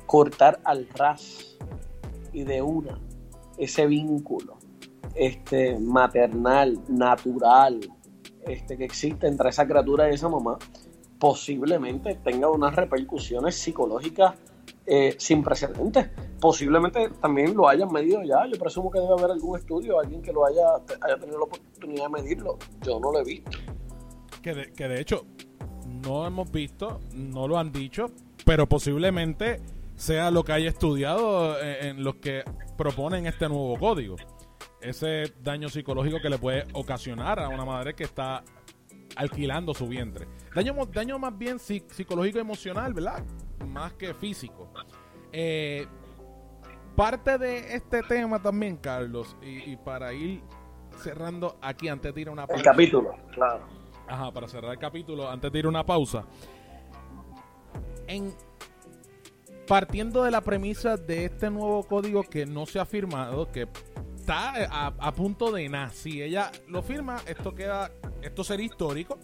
cortar 0.07 0.61
al 0.65 0.89
ras 0.89 1.57
y 2.33 2.45
de 2.45 2.63
una 2.63 2.99
ese 3.59 3.87
vínculo 3.87 4.57
este, 5.15 5.79
maternal, 5.79 6.81
natural, 6.89 7.81
este, 8.47 8.77
que 8.77 8.85
existe 8.85 9.27
entre 9.27 9.51
esa 9.51 9.67
criatura 9.67 10.11
y 10.11 10.15
esa 10.15 10.29
mamá, 10.29 10.59
posiblemente 11.19 12.15
tenga 12.17 12.51
unas 12.51 12.75
repercusiones 12.75 13.55
psicológicas 13.55 14.35
eh, 14.87 15.15
sin 15.19 15.43
precedentes. 15.43 16.11
Posiblemente 16.41 17.11
también 17.21 17.55
lo 17.55 17.69
hayan 17.69 17.91
medido 17.91 18.23
ya. 18.23 18.47
Yo 18.47 18.59
presumo 18.59 18.91
que 18.91 19.01
debe 19.01 19.13
haber 19.13 19.31
algún 19.31 19.59
estudio, 19.59 19.99
alguien 19.99 20.23
que 20.23 20.33
lo 20.33 20.47
haya, 20.47 20.67
haya 21.01 21.17
tenido 21.19 21.39
la 21.39 21.45
oportunidad 21.45 22.05
de 22.05 22.11
medirlo. 22.11 22.59
Yo 22.83 23.01
no 23.01 23.13
lo 23.13 23.21
he 23.21 23.25
visto. 23.25 23.51
Que 24.43 24.73
que 24.73 24.89
de 24.89 25.01
hecho, 25.01 25.25
no 26.05 26.27
hemos 26.27 26.51
visto, 26.51 27.01
no 27.15 27.49
lo 27.49 27.59
han 27.59 27.73
dicho, 27.73 28.07
pero 28.45 28.69
posiblemente 28.69 29.61
sea 29.97 30.31
lo 30.31 30.45
que 30.45 30.53
haya 30.53 30.69
estudiado 30.69 31.61
en, 31.63 32.03
los 32.03 32.17
que 32.17 32.43
proponen 32.77 33.27
este 33.27 33.49
nuevo 33.49 33.79
código. 33.79 34.17
Ese 34.81 35.33
daño 35.43 35.69
psicológico 35.69 36.19
que 36.21 36.29
le 36.29 36.39
puede 36.39 36.65
ocasionar 36.75 37.41
a 37.41 37.49
una 37.49 37.65
madre 37.65 37.95
que 37.95 38.05
está 38.05 38.45
alquilando 39.17 39.75
su 39.75 39.89
vientre. 39.89 40.27
Daño, 40.55 40.75
daño 40.87 41.19
más 41.19 41.37
bien 41.37 41.59
psicológico 41.59 42.39
emocional, 42.39 42.93
¿verdad? 42.95 43.25
Más 43.67 43.93
que 43.95 44.15
físico. 44.15 44.71
Eh, 45.33 45.87
parte 46.95 47.39
de 47.39 47.75
este 47.75 48.03
tema 48.03 48.41
también, 48.41 48.77
Carlos, 48.77 49.37
y, 49.43 49.77
para 49.77 50.13
ir 50.13 50.43
cerrando 51.03 51.57
aquí 51.61 51.89
antes 51.89 52.15
de 52.15 52.21
ir 52.21 52.29
a 52.29 52.33
una... 52.33 52.45
El 52.45 52.63
capítulo, 52.63 53.17
claro 53.33 53.85
Ajá, 54.07 54.31
para 54.31 54.49
cerrar 54.49 54.73
el 54.73 54.79
capítulo, 54.79 55.31
antes 55.31 55.51
de 55.51 55.59
ir 55.59 55.65
a 55.65 55.69
una 55.69 55.85
pausa. 55.85 56.25
En, 58.07 58.35
partiendo 59.67 60.23
de 60.25 60.31
la 60.31 60.43
premisa 60.43 60.97
de 60.97 61.27
este 61.27 61.51
nuevo 61.51 61.83
código 61.85 62.23
que 62.23 62.45
no 62.45 62.67
se 62.67 62.79
ha 62.79 62.85
firmado, 62.85 63.51
que 63.51 63.67
está 64.25 64.89
a, 64.99 65.13
punto 65.13 65.53
de 65.53 65.69
nada. 65.69 65.91
Si 65.91 66.23
ella 66.23 66.51
lo 66.69 66.83
firma, 66.83 67.17
esto 67.27 67.55
queda, 67.55 67.91
esto 68.23 68.43
sería 68.43 68.65
histórico, 68.67 69.19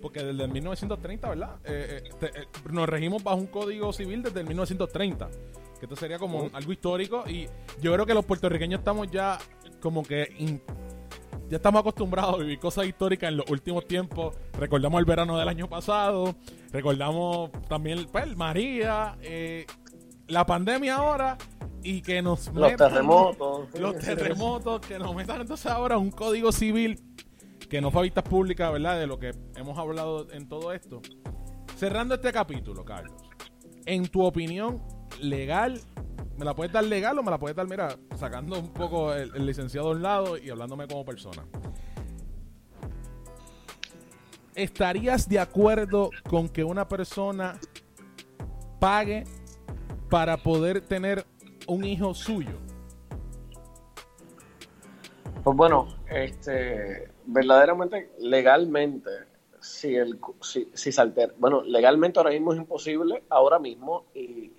porque 0.00 0.22
desde 0.22 0.44
el 0.44 0.50
1930, 0.50 1.28
¿verdad? 1.28 1.56
Eh, 1.64 2.02
eh, 2.22 2.30
eh, 2.32 2.46
nos 2.70 2.88
regimos 2.88 3.24
bajo 3.24 3.38
un 3.38 3.48
código 3.48 3.92
civil 3.92 4.22
desde 4.22 4.40
el 4.40 4.46
1930, 4.46 5.28
que 5.80 5.86
esto 5.86 5.96
sería 5.96 6.18
como 6.18 6.48
algo 6.52 6.72
histórico 6.72 7.24
y 7.26 7.48
yo 7.80 7.92
creo 7.92 8.06
que 8.06 8.14
los 8.14 8.24
puertorriqueños 8.24 8.78
estamos 8.78 9.10
ya 9.10 9.36
como 9.80 10.04
que 10.04 10.28
ya 11.48 11.56
estamos 11.56 11.80
acostumbrados 11.80 12.34
a 12.34 12.38
vivir 12.38 12.58
cosas 12.58 12.86
históricas 12.86 13.30
en 13.30 13.36
los 13.36 13.48
últimos 13.50 13.86
tiempos. 13.86 14.36
Recordamos 14.58 14.98
el 14.98 15.04
verano 15.04 15.38
del 15.38 15.48
año 15.48 15.68
pasado, 15.68 16.34
recordamos 16.72 17.50
también 17.68 18.06
pues, 18.10 18.36
María, 18.36 19.16
eh, 19.22 19.66
la 20.28 20.44
pandemia 20.44 20.96
ahora 20.96 21.38
y 21.82 22.02
que 22.02 22.20
nos 22.20 22.48
los 22.52 22.74
terremotos. 22.76 23.68
Los 23.78 23.98
terremotos, 23.98 24.80
que 24.80 24.98
nos 24.98 25.14
metan 25.14 25.40
entonces 25.40 25.66
ahora 25.66 25.98
un 25.98 26.10
código 26.10 26.50
civil 26.52 27.00
que 27.68 27.80
no 27.80 27.90
fue 27.90 28.00
a 28.00 28.04
vistas 28.04 28.24
públicas, 28.24 28.72
¿verdad? 28.72 28.98
De 28.98 29.06
lo 29.06 29.18
que 29.18 29.32
hemos 29.56 29.78
hablado 29.78 30.30
en 30.32 30.48
todo 30.48 30.72
esto. 30.72 31.00
Cerrando 31.76 32.14
este 32.14 32.32
capítulo, 32.32 32.84
Carlos, 32.84 33.22
en 33.84 34.06
tu 34.06 34.24
opinión, 34.24 34.82
legal, 35.20 35.80
¿me 36.36 36.44
la 36.44 36.54
puedes 36.54 36.72
dar 36.72 36.84
legal 36.84 37.18
o 37.18 37.22
me 37.22 37.30
la 37.30 37.38
puedes 37.38 37.56
dar, 37.56 37.68
mira, 37.68 37.96
sacando 38.16 38.58
un 38.58 38.72
poco 38.72 39.12
el, 39.12 39.46
licenciado 39.46 39.88
a 39.88 39.90
un 39.92 40.02
lado 40.02 40.38
y 40.38 40.50
hablándome 40.50 40.86
como 40.86 41.04
persona? 41.04 41.44
¿Estarías 44.54 45.28
de 45.28 45.38
acuerdo 45.38 46.10
con 46.28 46.48
que 46.48 46.64
una 46.64 46.88
persona 46.88 47.58
pague 48.80 49.24
para 50.16 50.38
poder 50.38 50.80
tener 50.80 51.26
un 51.66 51.84
hijo 51.84 52.14
suyo? 52.14 52.56
Pues 55.44 55.54
bueno, 55.54 55.88
este, 56.10 57.10
verdaderamente, 57.26 58.12
legalmente, 58.20 59.10
si, 59.60 59.94
el, 59.94 60.18
si, 60.40 60.70
si 60.72 60.90
se 60.90 61.02
bueno, 61.36 61.62
legalmente 61.64 62.18
ahora 62.18 62.30
mismo 62.30 62.54
es 62.54 62.58
imposible, 62.58 63.24
ahora 63.28 63.58
mismo, 63.58 64.06
y, 64.14 64.54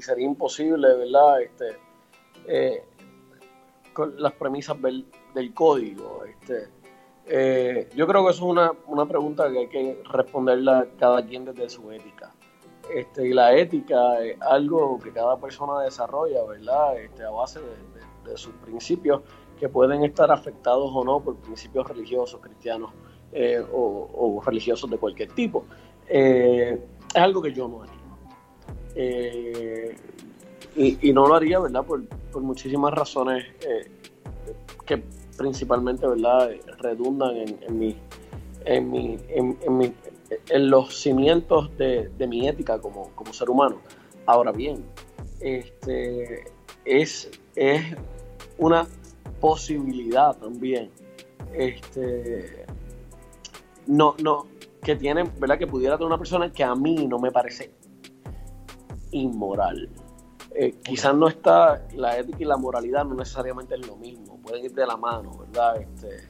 sería 0.00 0.26
imposible, 0.26 0.88
¿verdad? 0.92 1.40
Este, 1.40 1.76
eh, 2.48 2.82
con 3.92 4.20
las 4.20 4.32
premisas 4.32 4.76
del, 4.82 5.54
código. 5.54 6.24
Este, 6.24 6.66
eh, 7.26 7.88
yo 7.94 8.08
creo 8.08 8.24
que 8.24 8.32
eso 8.32 8.44
es 8.44 8.50
una, 8.50 8.72
una 8.88 9.06
pregunta 9.06 9.48
que 9.52 9.58
hay 9.60 9.68
que 9.68 10.02
responderla 10.10 10.88
cada 10.98 11.24
quien 11.24 11.44
desde 11.44 11.70
su 11.70 11.92
ética. 11.92 12.34
Este, 12.94 13.28
y 13.28 13.32
la 13.32 13.54
ética 13.54 14.20
es 14.24 14.40
algo 14.40 14.98
que 14.98 15.12
cada 15.12 15.38
persona 15.38 15.82
desarrolla, 15.82 16.44
¿verdad? 16.44 16.98
Este, 16.98 17.22
a 17.22 17.30
base 17.30 17.60
de, 17.60 18.36
sus 18.36 18.52
principios 18.56 19.22
que 19.58 19.70
pueden 19.70 20.04
estar 20.04 20.30
afectados 20.30 20.90
o 20.94 21.02
no 21.02 21.20
por 21.20 21.36
principios 21.36 21.88
religiosos, 21.88 22.38
cristianos 22.42 22.92
eh, 23.32 23.64
o, 23.72 24.42
religiosos 24.44 24.90
de 24.90 24.98
cualquier 24.98 25.32
tipo. 25.32 25.64
Eh, 26.06 26.78
es 27.08 27.16
algo 27.16 27.40
que 27.40 27.54
yo 27.54 27.66
no 27.68 27.82
haría. 27.82 27.94
Eh, 28.94 29.96
y, 30.76 31.12
no 31.12 31.26
lo 31.26 31.34
haría, 31.34 31.58
¿verdad? 31.58 31.84
Por, 31.84 32.02
muchísimas 32.40 32.92
razones 32.92 33.46
que 34.86 35.02
principalmente, 35.36 36.06
¿verdad? 36.06 36.50
Redundan 36.78 37.34
en 37.36 37.78
mi, 37.78 37.96
en 38.66 38.90
mi, 38.90 39.18
en 39.28 39.76
mi 39.76 39.92
en 40.48 40.70
los 40.70 40.94
cimientos 41.00 41.76
de, 41.76 42.10
mi 42.28 42.48
ética 42.48 42.80
como, 42.80 43.10
ser 43.32 43.50
humano. 43.50 43.80
Ahora 44.26 44.52
bien, 44.52 44.84
este, 45.40 46.44
es, 46.84 47.30
una 48.58 48.86
posibilidad 49.40 50.36
también. 50.36 50.90
Este, 51.52 52.66
no, 53.86 54.14
no, 54.22 54.46
que 54.82 54.96
tiene, 54.96 55.24
¿verdad? 55.38 55.58
Que 55.58 55.66
pudiera 55.66 55.96
tener 55.96 56.08
una 56.08 56.18
persona 56.18 56.52
que 56.52 56.64
a 56.64 56.74
mí 56.74 57.06
no 57.06 57.18
me 57.18 57.30
parece 57.30 57.72
inmoral. 59.12 59.88
Eh, 60.54 60.72
quizás 60.82 61.14
no 61.14 61.28
está, 61.28 61.86
la 61.94 62.18
ética 62.18 62.38
y 62.40 62.44
la 62.44 62.56
moralidad 62.56 63.04
no 63.04 63.14
necesariamente 63.14 63.74
es 63.74 63.86
lo 63.86 63.96
mismo, 63.96 64.40
pueden 64.42 64.64
ir 64.64 64.72
de 64.72 64.86
la 64.86 64.96
mano, 64.96 65.38
¿verdad? 65.38 65.80
Este, 65.80 66.28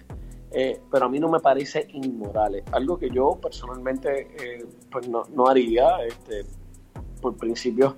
eh, 0.50 0.80
pero 0.90 1.06
a 1.06 1.08
mí 1.08 1.20
no 1.20 1.28
me 1.28 1.40
parece 1.40 1.86
inmoral. 1.92 2.62
algo 2.72 2.98
que 2.98 3.10
yo 3.10 3.38
personalmente 3.40 4.28
eh, 4.42 4.66
pues 4.90 5.08
no, 5.08 5.24
haría 5.46 6.02
este, 6.06 6.46
por 7.20 7.36
principios 7.36 7.94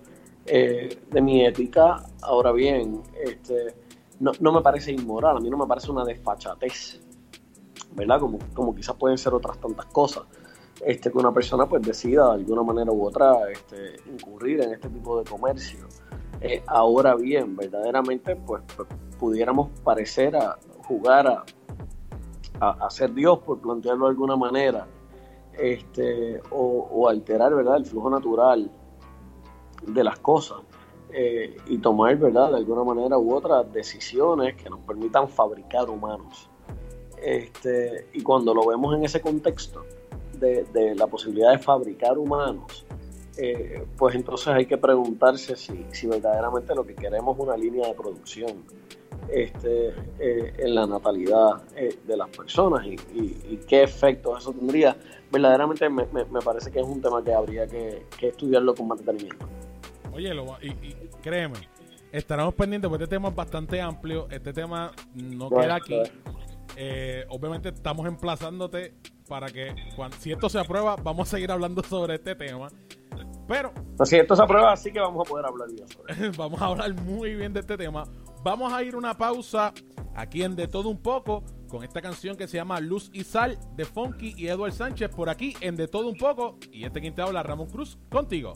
eh, 0.47 0.99
de 1.11 1.21
mi 1.21 1.45
ética. 1.45 2.05
Ahora 2.23 2.53
bien, 2.53 3.03
este, 3.25 3.75
no, 4.19 4.53
me 4.53 4.61
parece 4.63 4.93
inmoral, 4.93 5.37
a 5.37 5.41
mí 5.41 5.49
no 5.49 5.57
me 5.57 5.67
parece 5.67 5.91
una 5.91 6.05
desfachatez, 6.05 7.01
¿verdad? 7.95 8.19
Como, 8.19 8.39
como 8.53 8.75
quizás 8.75 8.97
pueden 8.97 9.17
ser 9.17 9.33
otras 9.33 9.59
tantas 9.59 9.87
cosas. 9.87 10.25
Este, 10.85 11.13
que 11.13 11.19
una 11.19 11.33
persona 11.33 11.69
pues 11.69 11.83
decida 11.83 12.29
de 12.29 12.35
alguna 12.37 12.63
manera 12.63 12.91
u 12.91 13.07
otra 13.07 13.51
este, 13.53 13.97
incurrir 14.11 14.63
en 14.63 14.73
este 14.73 14.89
tipo 14.89 15.23
de 15.23 15.31
comercio. 15.31 15.87
ahora 16.67 17.15
bien, 17.17 17.55
verdaderamente 17.55 18.35
pues, 18.35 18.63
pues 18.75 18.89
pudiéramos 19.19 19.69
parecer 19.85 20.35
a 20.37 20.59
jugar 20.87 21.27
a, 21.27 21.45
a, 22.61 22.91
ser 22.91 23.15
Dios, 23.15 23.39
por 23.39 23.59
plantearlo 23.61 24.05
de 24.05 24.11
alguna 24.11 24.37
manera, 24.37 24.87
este, 25.59 26.41
o, 26.51 27.09
alterar 27.09 27.55
¿verdad? 27.55 27.77
el 27.77 27.87
flujo 27.87 28.11
natural 28.11 28.71
de 29.87 30.05
las 30.05 30.19
cosas 30.19 30.59
eh, 31.11 31.57
y 31.67 31.79
tomar 31.79 32.17
¿verdad? 32.19 32.51
de 32.51 32.59
alguna 32.59 32.85
manera 32.85 33.19
u 33.19 33.35
otra 33.35 33.63
decisiones 33.65 34.57
que 34.57 34.69
nos 34.69 34.81
permitan 34.81 35.29
fabricar 35.29 35.89
humanos. 35.89 36.49
Este, 37.23 38.09
y 38.15 38.23
cuando 38.23 38.55
lo 38.55 38.67
vemos 38.67 38.95
en 38.95 39.05
ese 39.05 39.21
contexto 39.21 39.85
de, 40.39 40.95
la 40.95 41.07
posibilidad 41.07 41.53
de 41.53 41.59
fabricar 41.59 42.17
humanos, 42.17 42.87
eh, 43.37 43.87
pues 43.97 44.15
entonces 44.15 44.49
hay 44.49 44.67
que 44.67 44.79
preguntarse 44.79 45.57
si, 45.57 45.87
si 45.93 46.07
verdaderamente 46.07 46.75
lo 46.75 46.85
que 46.85 46.95
queremos 46.95 47.37
es 47.37 47.45
una 47.45 47.57
línea 47.57 47.89
de 47.89 47.95
producción 47.95 48.65
este, 49.33 49.95
eh, 50.19 50.55
en 50.59 50.75
la 50.75 50.87
natalidad 50.87 51.63
eh, 51.77 51.99
de 52.07 52.17
las 52.17 52.29
personas 52.29 52.87
y, 52.87 52.97
qué 53.69 53.83
efectos 53.83 54.41
eso 54.41 54.53
tendría. 54.53 54.97
Verdaderamente 55.31 55.89
me, 55.89 56.05
parece 56.45 56.71
que 56.71 56.81
es 56.81 56.87
un 56.87 57.01
tema 57.01 57.23
que 57.23 57.33
habría 57.33 57.67
que, 57.67 58.05
estudiarlo 58.21 58.75
con 58.75 58.89
más 58.89 58.99
detenimiento. 58.99 59.47
Oye, 60.13 60.33
y, 60.63 60.73
créeme, 61.23 61.59
estaremos 62.11 62.55
pendientes 62.55 62.89
porque 62.89 63.05
este 63.05 63.17
tema 63.17 63.29
es 63.29 63.35
bastante 63.35 63.81
amplio, 63.81 64.27
este 64.31 64.53
tema 64.53 64.93
no 65.15 65.49
queda 65.51 65.77
aquí. 65.77 66.01
Eh, 66.77 67.25
obviamente 67.29 67.69
estamos 67.69 68.07
emplazándote 68.07 68.95
para 69.29 69.49
que 69.49 69.75
si 70.19 70.33
esto 70.33 70.49
se 70.49 70.59
aprueba, 70.59 70.97
vamos 70.97 71.29
a 71.29 71.31
seguir 71.37 71.51
hablando 71.53 71.83
sobre 71.83 72.17
este 72.17 72.35
tema. 72.35 72.69
Pero. 73.49 73.73
si 74.05 74.17
esto 74.17 74.37
se 74.37 74.43
aprueba, 74.43 74.77
sí 74.77 74.93
que 74.93 75.01
vamos 75.01 75.27
a 75.27 75.29
poder 75.29 75.47
hablar 75.47 75.69
bien 75.73 75.89
sobre 75.89 76.31
Vamos 76.37 76.61
a 76.63 76.67
hablar 76.67 76.95
muy 77.03 77.35
bien 77.35 77.53
de 77.53 77.61
este 77.61 77.77
tema. 77.77 78.05
Vamos 78.45 78.73
a 78.73 78.83
ir 78.83 78.97
una 78.97 79.17
pausa 79.17 79.73
aquí 80.15 80.43
en 80.43 80.57
De 80.57 80.69
Todo 80.69 80.89
Un 80.89 81.03
Poco 81.03 81.45
con 81.69 81.85
esta 81.85 82.01
canción 82.01 82.37
que 82.37 82.49
se 82.49 82.57
llama 82.57 82.81
Luz 82.81 83.11
y 83.13 83.25
Sal 83.25 83.59
de 83.77 83.85
Funky 83.85 84.35
y 84.37 84.49
Edward 84.49 84.73
Sánchez 84.73 85.11
por 85.11 85.29
aquí 85.29 85.57
en 85.61 85.77
De 85.77 85.89
Todo 85.89 86.09
Un 86.09 86.17
Poco. 86.17 86.59
Y 86.73 86.85
este 86.85 87.01
quien 87.01 87.15
te 87.15 87.23
habla, 87.23 87.43
Ramón 87.43 87.69
Cruz, 87.69 87.99
contigo. 88.09 88.55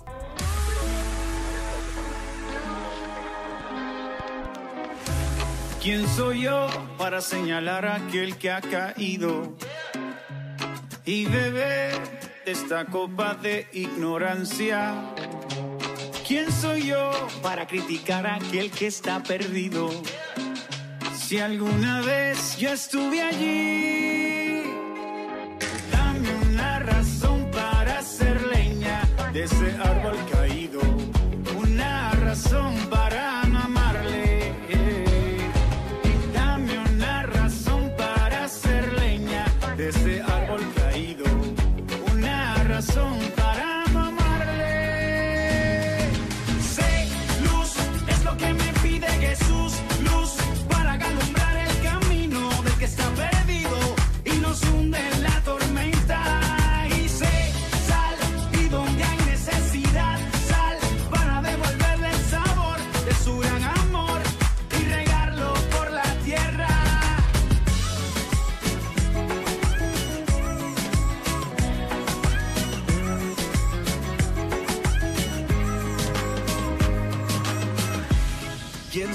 ¿Quién 5.83 6.09
soy 6.09 6.43
yo 6.43 6.67
para 6.97 7.21
señalar 7.21 7.85
a 7.85 7.97
aquel 7.97 8.39
que 8.39 8.51
ha 8.51 8.63
caído 8.63 9.55
y 11.05 11.27
esta 12.47 12.85
copa 12.87 13.35
de 13.35 13.67
ignorancia? 13.73 14.95
¿Quién 16.27 16.51
soy 16.51 16.87
yo 16.87 17.11
para 17.43 17.67
criticar 17.67 18.27
a 18.27 18.37
aquel 18.37 18.71
que 18.71 18.87
está 18.87 19.23
perdido? 19.23 19.91
Si 21.15 21.39
alguna 21.39 22.01
vez 22.03 22.57
yo 22.59 22.71
estuve 22.73 23.23
allí, 23.23 24.63
dame 25.91 26.29
una 26.51 26.79
razón 26.81 27.51
para 27.51 27.99
hacer 27.99 28.41
leña 28.47 29.03
de 29.33 29.45
ese 29.45 29.77
árbol 29.83 30.17
caído, 30.31 30.34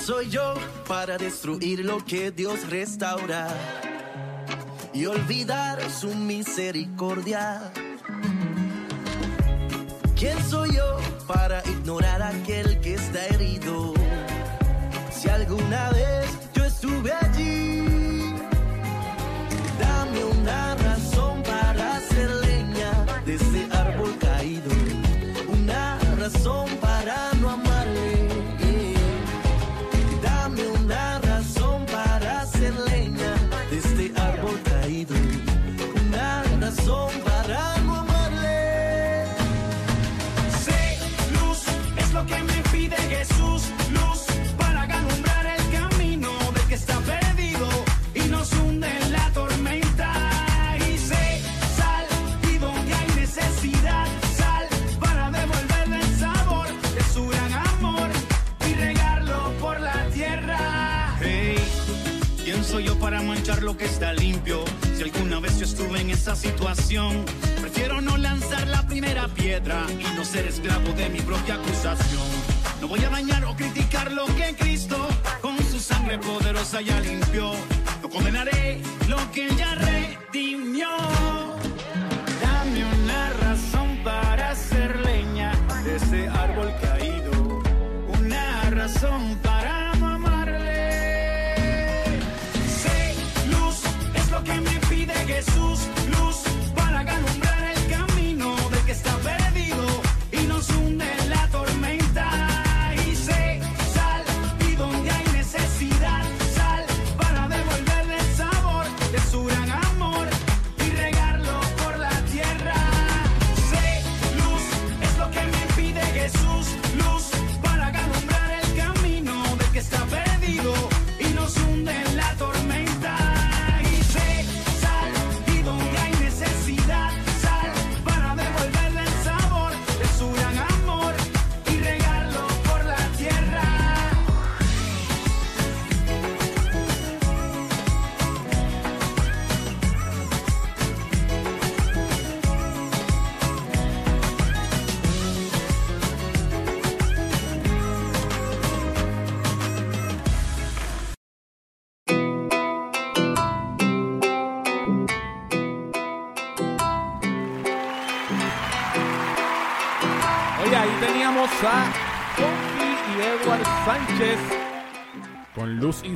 soy 0.09 0.27
yo 0.31 0.55
para 0.87 1.19
destruir 1.19 1.85
lo 1.85 2.03
que 2.03 2.31
Dios 2.31 2.67
restaura 2.67 3.47
y 4.91 5.05
olvidar 5.05 5.77
su 5.91 6.15
misericordia? 6.15 7.71
¿Quién 10.17 10.35
soy 10.49 10.77
yo 10.77 10.97
para 11.27 11.61
ignorar 11.63 12.23
a 12.23 12.29
aquel 12.29 12.81
que 12.81 12.95
está 12.95 13.23
herido? 13.27 13.98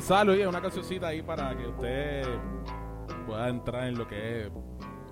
Sal. 0.04 0.28
Oye, 0.28 0.46
una 0.46 0.60
cancioncita 0.60 1.06
ahí 1.06 1.22
para 1.22 1.56
que 1.56 1.66
usted 1.66 2.26
pueda 3.26 3.48
entrar 3.48 3.88
en 3.88 3.96
lo 3.96 4.06
que 4.06 4.42
es 4.42 4.50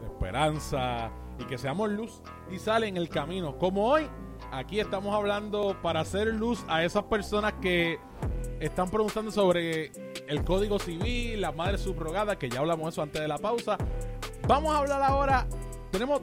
esperanza 0.04 1.10
y 1.38 1.44
que 1.44 1.56
seamos 1.56 1.90
luz 1.90 2.20
y 2.50 2.58
sal 2.58 2.84
en 2.84 2.98
el 2.98 3.08
camino. 3.08 3.56
Como 3.56 3.86
hoy, 3.86 4.06
aquí 4.50 4.80
estamos 4.80 5.14
hablando 5.14 5.78
para 5.80 6.00
hacer 6.00 6.26
luz 6.34 6.62
a 6.68 6.84
esas 6.84 7.04
personas 7.04 7.54
que 7.54 7.98
están 8.60 8.90
preguntando 8.90 9.30
sobre 9.30 9.92
el 10.28 10.44
Código 10.44 10.78
Civil, 10.78 11.40
la 11.40 11.52
madre 11.52 11.78
subrogada, 11.78 12.38
que 12.38 12.50
ya 12.50 12.60
hablamos 12.60 12.92
eso 12.92 13.00
antes 13.00 13.22
de 13.22 13.28
la 13.28 13.38
pausa. 13.38 13.78
Vamos 14.46 14.74
a 14.74 14.78
hablar 14.78 15.02
ahora. 15.02 15.46
Tenemos 15.90 16.20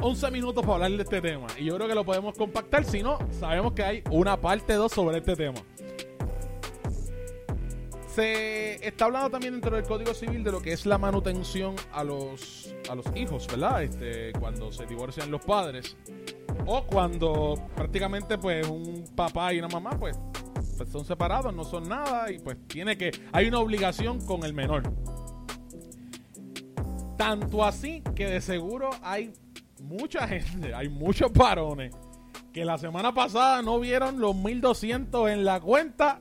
11 0.00 0.30
minutos 0.30 0.62
para 0.64 0.76
hablar 0.76 0.92
de 0.92 1.02
este 1.02 1.20
tema. 1.20 1.48
Y 1.58 1.66
yo 1.66 1.76
creo 1.76 1.86
que 1.86 1.94
lo 1.94 2.04
podemos 2.06 2.34
compactar. 2.34 2.82
Si 2.84 3.02
no, 3.02 3.18
sabemos 3.30 3.74
que 3.74 3.82
hay 3.82 4.02
una 4.10 4.40
parte 4.40 4.72
2 4.72 4.90
sobre 4.90 5.18
este 5.18 5.36
tema. 5.36 5.60
Se 8.14 8.86
está 8.86 9.06
hablando 9.06 9.28
también 9.28 9.54
dentro 9.54 9.74
del 9.74 9.84
Código 9.84 10.14
Civil 10.14 10.44
de 10.44 10.52
lo 10.52 10.62
que 10.62 10.72
es 10.72 10.86
la 10.86 10.98
manutención 10.98 11.74
a 11.92 12.04
los, 12.04 12.72
a 12.88 12.94
los 12.94 13.04
hijos, 13.16 13.48
¿verdad? 13.48 13.82
Este, 13.82 14.30
cuando 14.38 14.70
se 14.70 14.86
divorcian 14.86 15.32
los 15.32 15.44
padres. 15.44 15.96
O 16.64 16.84
cuando 16.84 17.60
prácticamente 17.74 18.38
pues 18.38 18.68
un 18.68 19.04
papá 19.16 19.52
y 19.52 19.58
una 19.58 19.66
mamá 19.66 19.98
pues, 19.98 20.16
pues 20.76 20.88
son 20.90 21.04
separados, 21.04 21.52
no 21.52 21.64
son 21.64 21.88
nada 21.88 22.30
y 22.30 22.38
pues 22.38 22.56
tiene 22.68 22.96
que... 22.96 23.10
Hay 23.32 23.48
una 23.48 23.58
obligación 23.58 24.24
con 24.24 24.44
el 24.44 24.52
menor. 24.52 24.84
Tanto 27.18 27.64
así 27.64 28.00
que 28.14 28.26
de 28.26 28.40
seguro 28.40 28.90
hay 29.02 29.32
mucha 29.82 30.28
gente, 30.28 30.72
hay 30.72 30.88
muchos 30.88 31.32
varones 31.32 31.92
que 32.52 32.64
la 32.64 32.78
semana 32.78 33.12
pasada 33.12 33.60
no 33.62 33.80
vieron 33.80 34.20
los 34.20 34.36
1200 34.36 35.30
en 35.30 35.44
la 35.44 35.58
cuenta 35.60 36.20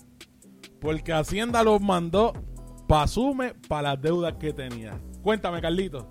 porque 0.83 1.13
Hacienda 1.13 1.63
los 1.63 1.81
mandó 1.81 2.33
pa' 2.87 3.07
sume 3.07 3.53
para 3.67 3.93
las 3.93 4.01
deudas 4.01 4.33
que 4.33 4.53
tenía. 4.53 4.99
Cuéntame, 5.23 5.61
Carlito. 5.61 6.07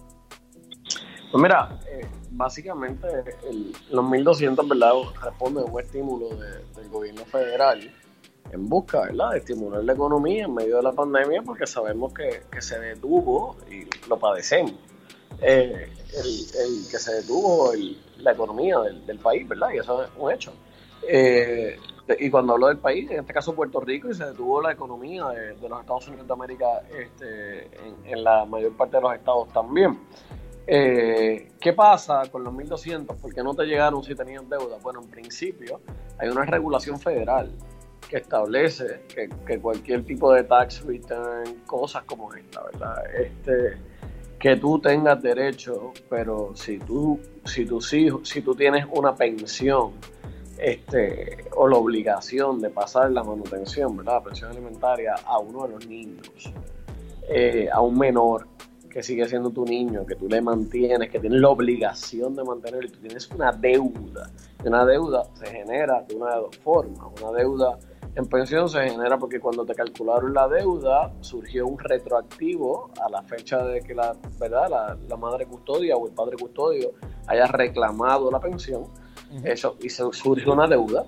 Pues 1.31 1.43
mira, 1.43 1.79
eh, 1.89 2.07
básicamente 2.31 3.07
el- 3.49 3.73
los 3.91 4.05
1.200, 4.05 4.67
¿verdad? 4.69 4.93
Responden 5.23 5.65
a 5.69 5.71
un 5.71 5.81
estímulo 5.81 6.31
de- 6.37 6.65
del 6.81 6.89
gobierno 6.91 7.25
federal 7.27 7.81
en 8.51 8.69
busca, 8.69 9.03
¿verdad? 9.03 9.31
De 9.33 9.39
estimular 9.39 9.85
la 9.85 9.93
economía 9.93 10.45
en 10.45 10.55
medio 10.55 10.77
de 10.77 10.83
la 10.83 10.93
pandemia 10.93 11.43
porque 11.43 11.67
sabemos 11.67 12.13
que, 12.13 12.43
que 12.51 12.61
se 12.61 12.79
detuvo 12.81 13.57
y 13.71 13.85
lo 14.09 14.19
padecemos. 14.19 14.73
Eh, 15.41 15.89
el, 16.15 16.27
el 16.27 16.91
que 16.91 16.99
se 16.99 17.13
detuvo 17.15 17.73
el- 17.73 17.99
la 18.19 18.33
economía 18.33 18.79
del, 18.81 19.05
del 19.07 19.19
país, 19.19 19.47
¿verdad? 19.49 19.69
Y 19.75 19.79
eso 19.79 20.03
es 20.05 20.11
un 20.19 20.33
hecho. 20.33 20.53
Eh, 21.09 21.77
y 22.19 22.31
cuando 22.31 22.55
hablo 22.55 22.69
del 22.69 22.79
país, 22.79 23.11
en 23.11 23.21
este 23.21 23.33
caso 23.33 23.55
Puerto 23.55 23.81
Rico, 23.81 24.09
y 24.11 24.15
se 24.15 24.25
detuvo 24.25 24.61
la 24.61 24.73
economía 24.73 25.29
de, 25.29 25.69
los 25.69 25.81
Estados 25.81 26.09
Unidos 26.09 26.27
de 26.27 26.33
América 26.33 26.67
este, 26.97 27.69
en, 28.07 28.25
la 28.25 28.45
mayor 28.45 28.77
parte 28.77 28.97
de 28.97 29.03
los 29.03 29.15
estados 29.15 29.49
también. 29.53 29.99
Eh, 30.67 31.51
¿Qué 31.61 31.73
pasa 31.73 32.23
con 32.31 32.45
los 32.45 32.55
1.200? 32.55 33.17
¿Por 33.17 33.35
qué 33.35 33.43
no 33.43 33.55
te 33.55 33.65
llegaron 33.65 34.03
si 34.03 34.15
tenían 34.15 34.49
deuda? 34.49 34.79
Bueno, 34.83 35.01
en 35.03 35.09
principio 35.09 35.81
hay 36.19 36.29
una 36.29 36.45
regulación 36.45 37.01
federal 37.01 37.51
que 38.09 38.19
establece 38.19 39.03
que, 39.09 39.29
que 39.47 39.59
cualquier 39.59 40.05
tipo 40.05 40.33
de 40.33 40.45
tax 40.45 40.85
return, 40.85 41.63
cosas 41.67 42.05
como 42.05 42.33
esta, 42.35 42.63
¿verdad? 42.63 43.03
Este, 43.17 43.79
que 44.43 44.57
tú 44.57 44.81
tengas 44.81 45.23
derecho, 45.23 45.93
pero 46.11 46.51
si 46.57 46.79
tú, 46.79 47.21
si 47.45 47.65
tus 47.65 47.93
hijos, 47.93 48.29
si 48.29 48.43
tú 48.43 48.57
tienes 48.57 48.85
una 48.91 49.15
pensión, 49.15 49.93
este, 50.63 51.45
o 51.57 51.69
la 51.69 51.77
obligación 51.77 52.61
de 52.61 52.71
pasar 52.71 53.11
la 53.11 53.25
manutención, 53.25 53.97
¿verdad? 53.97 54.15
La 54.15 54.23
pensión 54.23 54.51
alimentaria 54.51 55.15
a 55.25 55.39
uno 55.39 55.67
de 55.67 55.69
los 55.75 55.87
niños, 55.87 56.53
eh, 57.29 57.69
a 57.73 57.81
un 57.81 57.99
menor 57.99 58.47
que 58.89 59.03
sigue 59.03 59.27
siendo 59.27 59.51
tu 59.51 59.65
niño, 59.65 60.05
que 60.05 60.15
tú 60.15 60.29
le 60.29 60.41
mantienes, 60.43 61.11
que 61.11 61.19
tienes 61.19 61.41
la 61.41 61.49
obligación 61.49 62.37
de 62.37 62.45
mantener, 62.45 62.85
y 62.85 62.89
tú 62.89 63.01
tienes 63.01 63.29
una 63.31 63.51
deuda. 63.51 64.31
Y 64.63 64.69
una 64.69 64.85
deuda 64.85 65.25
se 65.35 65.47
genera 65.47 66.03
de 66.03 66.15
una 66.15 66.35
de 66.35 66.41
dos 66.43 66.57
formas. 66.59 67.09
Una 67.21 67.33
deuda 67.39 67.79
en 68.15 68.27
pensión 68.27 68.69
se 68.69 68.91
genera 68.91 69.19
porque 69.19 69.41
cuando 69.41 69.65
te 69.65 69.75
calcularon 69.75 70.35
la 70.35 70.47
deuda 70.47 71.13
surgió 71.21 71.67
un 71.67 71.79
retroactivo 71.79 72.91
a 73.03 73.09
la 73.09 73.23
fecha 73.23 73.65
de 73.65 73.81
que 73.81 73.95
la, 73.95 74.15
¿verdad? 74.39 74.99
la, 75.09 75.17
madre 75.17 75.47
custodia 75.47 75.97
o 75.97 76.07
el 76.07 76.13
padre 76.13 76.37
custodio 76.37 76.93
haya 77.27 77.47
reclamado 77.47 78.31
la 78.31 78.39
pensión. 78.39 78.85
Eso, 79.45 79.77
y 79.81 79.89
se 79.89 80.05
surge 80.13 80.49
una 80.49 80.67
deuda. 80.67 81.05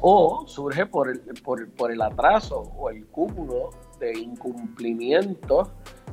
O 0.00 0.44
surge 0.46 0.86
por 0.86 1.08
el, 1.08 1.20
por, 1.42 1.68
por 1.70 1.92
el 1.92 2.02
atraso 2.02 2.60
o 2.76 2.90
el 2.90 3.06
cúmulo 3.06 3.70
de 3.98 4.18
incumplimientos, 4.18 5.68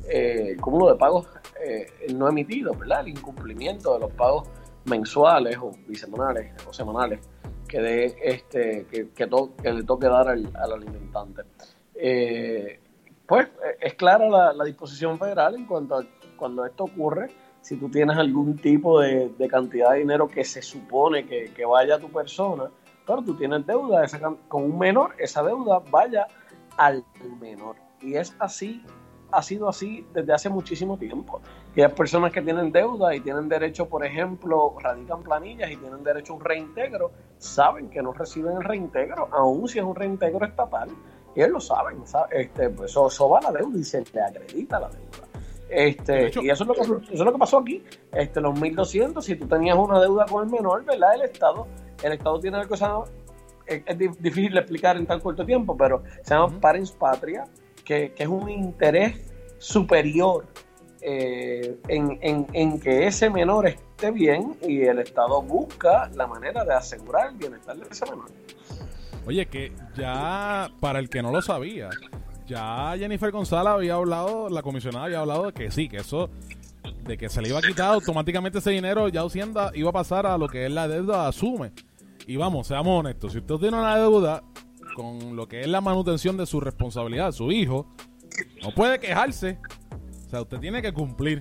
eh, 0.07 0.55
cúmulo 0.61 0.91
de 0.91 0.97
pagos 0.97 1.27
eh, 1.63 1.87
no 2.13 2.27
emitidos, 2.27 2.77
¿verdad? 2.77 3.01
El 3.01 3.09
incumplimiento 3.09 3.93
de 3.93 3.99
los 3.99 4.11
pagos 4.13 4.47
mensuales 4.85 5.57
o 5.57 5.71
bisemanales 5.87 6.53
o 6.67 6.73
semanales 6.73 7.19
que, 7.67 7.79
de, 7.79 8.15
este, 8.23 8.85
que, 8.91 9.09
que, 9.09 9.25
le 9.71 9.83
toque 9.83 10.07
dar 10.07 10.27
al, 10.27 10.51
alimentante. 10.55 11.43
Eh, 11.95 12.79
pues 13.25 13.47
es 13.79 13.93
clara 13.93 14.53
la, 14.53 14.63
disposición 14.65 15.17
federal 15.17 15.55
en 15.55 15.65
cuanto 15.65 15.95
a 15.95 16.03
cuando 16.35 16.65
esto 16.65 16.83
ocurre, 16.83 17.29
si 17.61 17.77
tú 17.77 17.89
tienes 17.89 18.17
algún 18.17 18.57
tipo 18.57 18.99
de, 18.99 19.31
cantidad 19.49 19.91
de 19.91 19.99
dinero 19.99 20.27
que 20.27 20.43
se 20.43 20.61
supone 20.61 21.25
que, 21.25 21.65
vaya 21.65 21.95
a 21.95 21.99
tu 21.99 22.09
persona, 22.09 22.65
pero 23.05 23.21
tú 23.21 23.35
tienes 23.35 23.65
deuda 23.65 24.05
con 24.47 24.63
un 24.63 24.77
menor, 24.77 25.15
esa 25.17 25.43
deuda 25.43 25.79
vaya 25.89 26.27
al 26.77 27.03
menor. 27.39 27.75
Y 28.01 28.15
es 28.15 28.35
así 28.39 28.83
ha 29.31 29.41
sido 29.41 29.69
así 29.69 30.05
desde 30.13 30.33
hace 30.33 30.49
muchísimo 30.49 30.97
tiempo. 30.97 31.41
Y 31.75 31.81
hay 31.81 31.89
personas 31.89 32.31
que 32.31 32.41
tienen 32.41 32.71
deuda 32.71 33.15
y 33.15 33.21
tienen 33.21 33.47
derecho, 33.47 33.87
por 33.87 34.05
ejemplo, 34.05 34.75
radican 34.79 35.23
planillas 35.23 35.71
y 35.71 35.77
tienen 35.77 36.03
derecho 36.03 36.33
a 36.33 36.35
un 36.37 36.43
reintegro, 36.43 37.11
saben 37.37 37.89
que 37.89 38.01
no 38.01 38.11
reciben 38.13 38.57
el 38.57 38.63
reintegro, 38.63 39.29
aun 39.31 39.67
si 39.67 39.79
es 39.79 39.85
un 39.85 39.95
reintegro 39.95 40.45
estatal, 40.45 40.89
y 41.33 41.39
ellos 41.39 41.53
lo 41.53 41.61
saben, 41.61 42.03
Este, 42.31 42.69
pues 42.69 42.91
eso, 42.91 43.29
va 43.29 43.39
a 43.39 43.43
la 43.43 43.51
deuda 43.53 43.79
y 43.79 43.83
se 43.83 44.03
le 44.13 44.21
acredita 44.21 44.79
la 44.79 44.89
deuda. 44.89 45.30
Este, 45.71 46.31
y 46.41 46.49
eso 46.49 46.63
es, 46.63 46.67
lo 46.67 46.73
que, 46.73 46.81
eso 46.81 47.01
es 47.09 47.19
lo 47.19 47.31
que 47.31 47.39
pasó 47.39 47.59
aquí. 47.59 47.81
Este, 48.11 48.41
los 48.41 48.53
1.200, 48.59 49.21
si 49.21 49.37
tú 49.37 49.47
tenías 49.47 49.77
una 49.77 50.01
deuda 50.01 50.25
con 50.25 50.43
el 50.43 50.51
menor, 50.51 50.83
¿verdad? 50.83 51.15
El 51.15 51.21
Estado, 51.21 51.65
el 52.03 52.11
Estado 52.11 52.39
tiene 52.41 52.57
algo 52.57 52.75
que 52.75 53.73
es, 53.73 53.83
es 53.85 53.97
difícil 54.21 54.51
de 54.51 54.59
explicar 54.59 54.97
en 54.97 55.05
tan 55.05 55.21
corto 55.21 55.45
tiempo, 55.45 55.77
pero 55.77 56.03
se 56.23 56.33
llama 56.33 56.59
parens 56.59 56.91
patria, 56.91 57.45
que, 57.85 58.13
es 58.17 58.27
un 58.27 58.49
interés 58.49 59.15
superior 59.59 60.45
eh, 60.99 61.77
en, 61.87 62.79
que 62.79 63.07
ese 63.07 63.29
menor 63.29 63.67
esté 63.67 64.11
bien 64.11 64.57
y 64.61 64.81
el 64.81 64.99
Estado 64.99 65.41
busca 65.41 66.09
la 66.15 66.27
manera 66.27 66.65
de 66.65 66.73
asegurar 66.73 67.29
el 67.29 67.37
bienestar 67.37 67.77
de 67.77 67.87
ese 67.89 68.05
menor. 68.05 68.29
Oye, 69.25 69.45
que 69.45 69.71
ya, 69.95 70.69
para 70.81 70.99
el 70.99 71.09
que 71.09 71.21
no 71.21 71.31
lo 71.31 71.41
sabía, 71.41 71.89
ya 72.51 72.93
Jennifer 72.97 73.31
González 73.31 73.71
había 73.71 73.93
hablado, 73.93 74.49
la 74.49 74.61
comisionada 74.61 75.05
había 75.05 75.19
hablado 75.19 75.45
de 75.47 75.53
que 75.53 75.71
sí, 75.71 75.87
que 75.87 75.97
eso, 75.97 76.29
de 77.05 77.17
que 77.17 77.29
se 77.29 77.41
le 77.41 77.47
iba 77.47 77.59
a 77.59 77.61
quitar 77.61 77.93
automáticamente 77.93 78.59
ese 78.59 78.71
dinero, 78.71 79.07
ya 79.07 79.23
Hacienda 79.23 79.71
iba 79.73 79.89
a 79.89 79.93
pasar 79.93 80.25
a 80.25 80.37
lo 80.37 80.49
que 80.49 80.65
es 80.65 80.71
la 80.71 80.89
deuda 80.89 81.27
asume. 81.27 81.71
Y 82.27 82.35
vamos, 82.35 82.67
seamos 82.67 82.99
honestos, 82.99 83.31
si 83.31 83.39
usted 83.39 83.55
tiene 83.55 83.77
una 83.77 83.97
deuda 83.97 84.43
con 84.95 85.37
lo 85.37 85.47
que 85.47 85.61
es 85.61 85.67
la 85.67 85.79
manutención 85.79 86.35
de 86.35 86.45
su 86.45 86.59
responsabilidad, 86.59 87.31
su 87.31 87.51
hijo, 87.53 87.87
no 88.61 88.71
puede 88.75 88.99
quejarse. 88.99 89.57
O 90.25 90.29
sea, 90.29 90.41
usted 90.41 90.59
tiene 90.59 90.81
que 90.81 90.91
cumplir. 90.91 91.39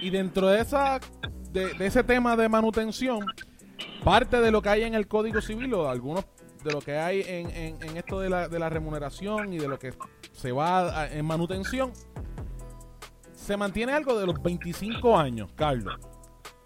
Y 0.00 0.08
dentro 0.08 0.48
de 0.48 0.60
esa 0.60 1.00
de, 1.52 1.72
ese 1.80 2.02
tema 2.02 2.34
de 2.34 2.48
manutención, 2.48 3.26
parte 4.02 4.40
de 4.40 4.50
lo 4.50 4.62
que 4.62 4.70
hay 4.70 4.82
en 4.84 4.94
el 4.94 5.06
Código 5.06 5.42
Civil 5.42 5.74
o 5.74 5.90
algunos 5.90 6.24
de 6.62 6.72
lo 6.72 6.80
que 6.80 6.98
hay 6.98 7.22
en, 7.26 7.50
en, 7.82 7.96
esto 7.96 8.20
de 8.20 8.28
la, 8.28 8.48
de 8.48 8.58
la, 8.58 8.68
remuneración 8.68 9.52
y 9.52 9.58
de 9.58 9.68
lo 9.68 9.78
que 9.78 9.92
se 10.32 10.52
va 10.52 11.08
en 11.08 11.24
manutención, 11.24 11.92
se 13.34 13.56
mantiene 13.56 13.92
algo 13.92 14.18
de 14.18 14.26
los 14.26 14.40
25 14.42 15.16
años, 15.16 15.52
Carlos. 15.54 15.94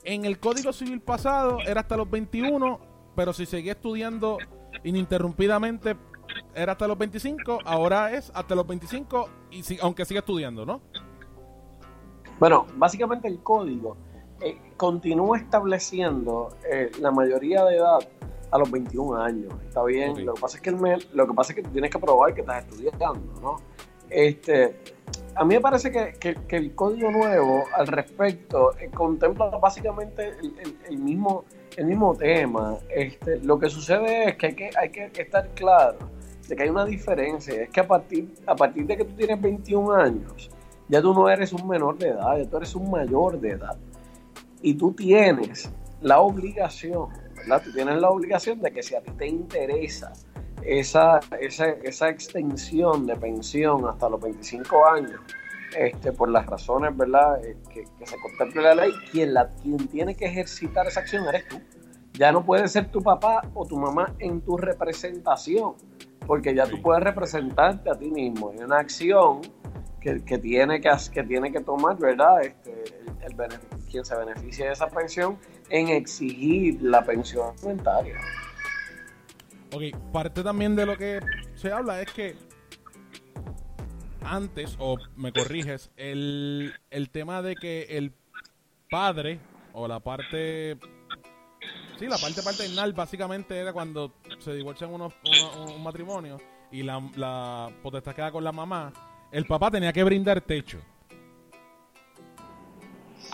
En 0.02 0.24
el 0.24 0.38
Código 0.38 0.72
Civil 0.72 1.00
pasado 1.00 1.58
era 1.66 1.80
hasta 1.80 1.96
los 1.96 2.10
21, 2.10 2.80
pero 3.16 3.32
si 3.32 3.46
seguía 3.46 3.72
estudiando 3.72 4.38
ininterrumpidamente 4.82 5.96
era 6.54 6.72
hasta 6.72 6.86
los 6.86 6.98
25, 6.98 7.60
ahora 7.64 8.12
es 8.12 8.30
hasta 8.34 8.54
los 8.54 8.66
25, 8.66 9.28
y 9.50 9.62
si, 9.62 9.78
aunque 9.80 10.04
siga 10.04 10.20
estudiando, 10.20 10.66
¿no? 10.66 10.80
Bueno, 12.38 12.66
básicamente 12.76 13.28
el 13.28 13.40
código 13.42 13.96
eh, 14.40 14.58
continúa 14.76 15.38
estableciendo 15.38 16.56
eh, 16.70 16.90
la 17.00 17.10
mayoría 17.10 17.64
de 17.64 17.76
edad 17.76 17.98
a 18.50 18.58
los 18.58 18.70
21 18.70 19.16
años. 19.16 19.52
Está 19.66 19.82
bien, 19.84 20.24
lo 20.24 20.34
que 20.34 20.40
pasa 20.40 20.56
es 20.56 20.62
que 20.62 20.70
el 20.70 20.76
lo 21.12 21.26
que 21.26 21.34
pasa 21.34 21.52
es 21.52 21.56
que 21.56 21.62
tú 21.62 21.70
tienes 21.70 21.90
que 21.90 21.98
probar 21.98 22.34
que 22.34 22.40
estás 22.40 22.64
estudiando, 22.64 23.40
¿no? 23.40 23.56
Este, 24.10 24.76
a 25.34 25.44
mí 25.44 25.54
me 25.54 25.60
parece 25.60 25.90
que, 25.90 26.36
el 26.48 26.74
código 26.74 27.10
nuevo 27.10 27.64
al 27.74 27.86
respecto 27.86 28.76
eh, 28.78 28.90
contempla 28.92 29.46
básicamente 29.46 30.32
el, 30.88 30.98
mismo 30.98 31.44
el 31.76 31.86
mismo 31.86 32.14
tema. 32.14 32.78
Este, 32.88 33.40
lo 33.40 33.58
que 33.58 33.68
sucede 33.68 34.30
es 34.30 34.36
que 34.36 34.46
hay 34.46 34.54
que, 34.54 34.70
hay 34.76 34.90
que 34.90 35.22
estar 35.22 35.48
claro 35.54 35.98
de 36.48 36.56
que 36.56 36.62
hay 36.62 36.68
una 36.68 36.84
diferencia. 36.84 37.62
Es 37.62 37.70
que 37.70 37.80
a 37.80 37.86
partir, 37.86 38.32
a 38.46 38.54
partir 38.54 38.86
de 38.86 38.96
que 38.96 39.04
tú 39.04 39.14
tienes 39.14 39.40
21 39.40 39.92
años, 39.92 40.50
ya 40.88 41.00
tú 41.00 41.14
no 41.14 41.28
eres 41.28 41.52
un 41.52 41.66
menor 41.66 41.98
de 41.98 42.08
edad, 42.08 42.36
ya 42.36 42.48
tú 42.48 42.56
eres 42.56 42.74
un 42.74 42.90
mayor 42.90 43.40
de 43.40 43.50
edad. 43.50 43.76
Y 44.62 44.74
tú 44.74 44.92
tienes 44.92 45.70
la 46.00 46.20
obligación, 46.20 47.08
¿verdad? 47.44 47.62
Tú 47.64 47.72
tienes 47.72 48.00
la 48.00 48.10
obligación 48.10 48.60
de 48.60 48.72
que 48.72 48.82
si 48.82 48.94
a 48.94 49.00
ti 49.00 49.10
te 49.12 49.26
interesa 49.26 50.12
esa, 50.62 51.20
esa, 51.40 51.68
esa 51.68 52.08
extensión 52.08 53.06
de 53.06 53.16
pensión 53.16 53.86
hasta 53.88 54.08
los 54.08 54.20
25 54.20 54.86
años, 54.86 55.20
este, 55.76 56.12
por 56.12 56.28
las 56.28 56.46
razones 56.46 56.96
¿verdad? 56.96 57.44
Eh, 57.44 57.56
que, 57.72 57.84
se 58.06 58.16
contemple 58.20 58.62
la 58.62 58.74
ley, 58.74 58.92
quien, 59.10 59.34
la, 59.34 59.50
quien 59.62 59.88
tiene 59.88 60.14
que 60.14 60.26
ejercitar 60.26 60.86
esa 60.86 61.00
acción 61.00 61.26
eres 61.26 61.48
tú. 61.48 61.60
Ya 62.12 62.30
no 62.30 62.44
puede 62.44 62.68
ser 62.68 62.90
tu 62.90 63.02
papá 63.02 63.42
o 63.54 63.66
tu 63.66 63.76
mamá 63.76 64.14
en 64.20 64.40
tu 64.40 64.56
representación 64.56 65.74
porque 66.26 66.54
ya 66.54 66.66
tú 66.66 66.80
puedes 66.80 67.02
representarte 67.02 67.90
a 67.90 67.98
ti 67.98 68.10
mismo. 68.10 68.52
en 68.52 68.64
una 68.64 68.78
acción 68.78 69.40
que, 70.00 70.38
tiene, 70.38 70.80
que, 70.80 70.90
que 71.12 71.22
tiene 71.22 71.50
que 71.50 71.60
tomar, 71.60 71.96
¿verdad? 71.96 72.42
Este, 72.42 72.84
el, 73.22 73.34
quien 73.94 74.04
se 74.04 74.16
beneficia 74.16 74.66
de 74.66 74.72
esa 74.72 74.88
pensión 74.88 75.38
en 75.70 75.88
exigir 75.88 76.82
la 76.82 77.04
pensión 77.04 77.54
alimentaria. 77.56 78.16
Ok, 79.72 79.82
parte 80.12 80.42
también 80.42 80.74
de 80.74 80.84
lo 80.84 80.96
que 80.96 81.20
se 81.54 81.70
habla 81.70 82.02
es 82.02 82.10
que 82.10 82.34
antes, 84.22 84.74
o 84.80 84.96
me 85.16 85.32
corriges, 85.32 85.92
el, 85.96 86.74
el 86.90 87.10
tema 87.10 87.40
de 87.40 87.54
que 87.54 87.82
el 87.90 88.12
padre 88.90 89.38
o 89.72 89.86
la 89.86 90.00
parte 90.00 90.76
Sí, 91.96 92.06
la 92.08 92.18
parte 92.18 92.42
paternal 92.42 92.92
básicamente 92.92 93.56
era 93.56 93.72
cuando 93.72 94.14
se 94.40 94.52
divorcian 94.54 94.92
unos, 94.92 95.12
un 95.68 95.80
matrimonio 95.84 96.40
y 96.72 96.82
la, 96.82 97.00
la 97.14 97.70
potestad 97.80 98.12
queda 98.16 98.32
con 98.32 98.42
la 98.42 98.50
mamá. 98.50 98.92
El 99.30 99.46
papá 99.46 99.70
tenía 99.70 99.92
que 99.92 100.02
brindar 100.02 100.40
techo. 100.40 100.80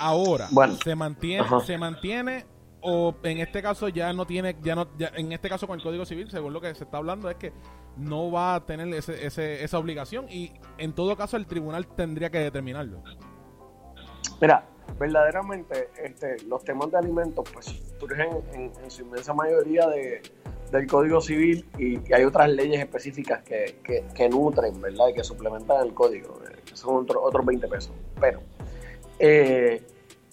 Ahora, 0.00 0.48
se 0.82 0.96
mantiene, 0.96 1.46
se 1.64 1.78
mantiene 1.78 2.46
o 2.80 3.14
en 3.22 3.38
este 3.38 3.62
caso 3.62 3.88
ya 3.88 4.12
no 4.12 4.26
tiene, 4.26 4.56
ya 4.62 4.74
no, 4.74 4.88
en 4.98 5.32
este 5.32 5.48
caso 5.48 5.66
con 5.66 5.78
el 5.78 5.82
Código 5.82 6.06
Civil, 6.06 6.30
según 6.30 6.52
lo 6.52 6.60
que 6.60 6.74
se 6.74 6.84
está 6.84 6.96
hablando, 6.96 7.28
es 7.28 7.36
que 7.36 7.52
no 7.96 8.30
va 8.30 8.54
a 8.54 8.64
tener 8.64 8.88
ese, 8.94 9.26
ese, 9.26 9.62
esa 9.62 9.78
obligación 9.78 10.26
y 10.30 10.52
en 10.78 10.94
todo 10.94 11.16
caso 11.16 11.36
el 11.36 11.46
tribunal 11.46 11.86
tendría 11.86 12.30
que 12.30 12.38
determinarlo. 12.38 13.02
Mira, 14.40 14.64
verdaderamente 14.98 15.90
este, 16.02 16.36
los 16.46 16.64
temas 16.64 16.90
de 16.90 16.98
alimentos 16.98 17.48
pues 17.52 17.66
surgen 17.98 18.42
en, 18.54 18.90
su 18.90 19.02
inmensa 19.02 19.34
mayoría 19.34 19.86
de, 19.88 20.22
del 20.72 20.86
Código 20.86 21.20
Civil 21.20 21.68
y, 21.78 22.12
hay 22.12 22.24
otras 22.24 22.48
leyes 22.48 22.80
específicas 22.80 23.42
que, 23.42 23.80
que, 24.14 24.28
nutren, 24.28 24.80
¿verdad? 24.80 25.08
Y 25.08 25.14
que 25.14 25.24
suplementan 25.24 25.86
el 25.86 25.92
código, 25.92 26.40
eh, 26.48 26.56
que 26.64 26.76
son 26.76 27.06
otros 27.08 27.46
20 27.46 27.68
pesos. 27.68 27.92
Pero 28.20 28.40
eh, 29.20 29.82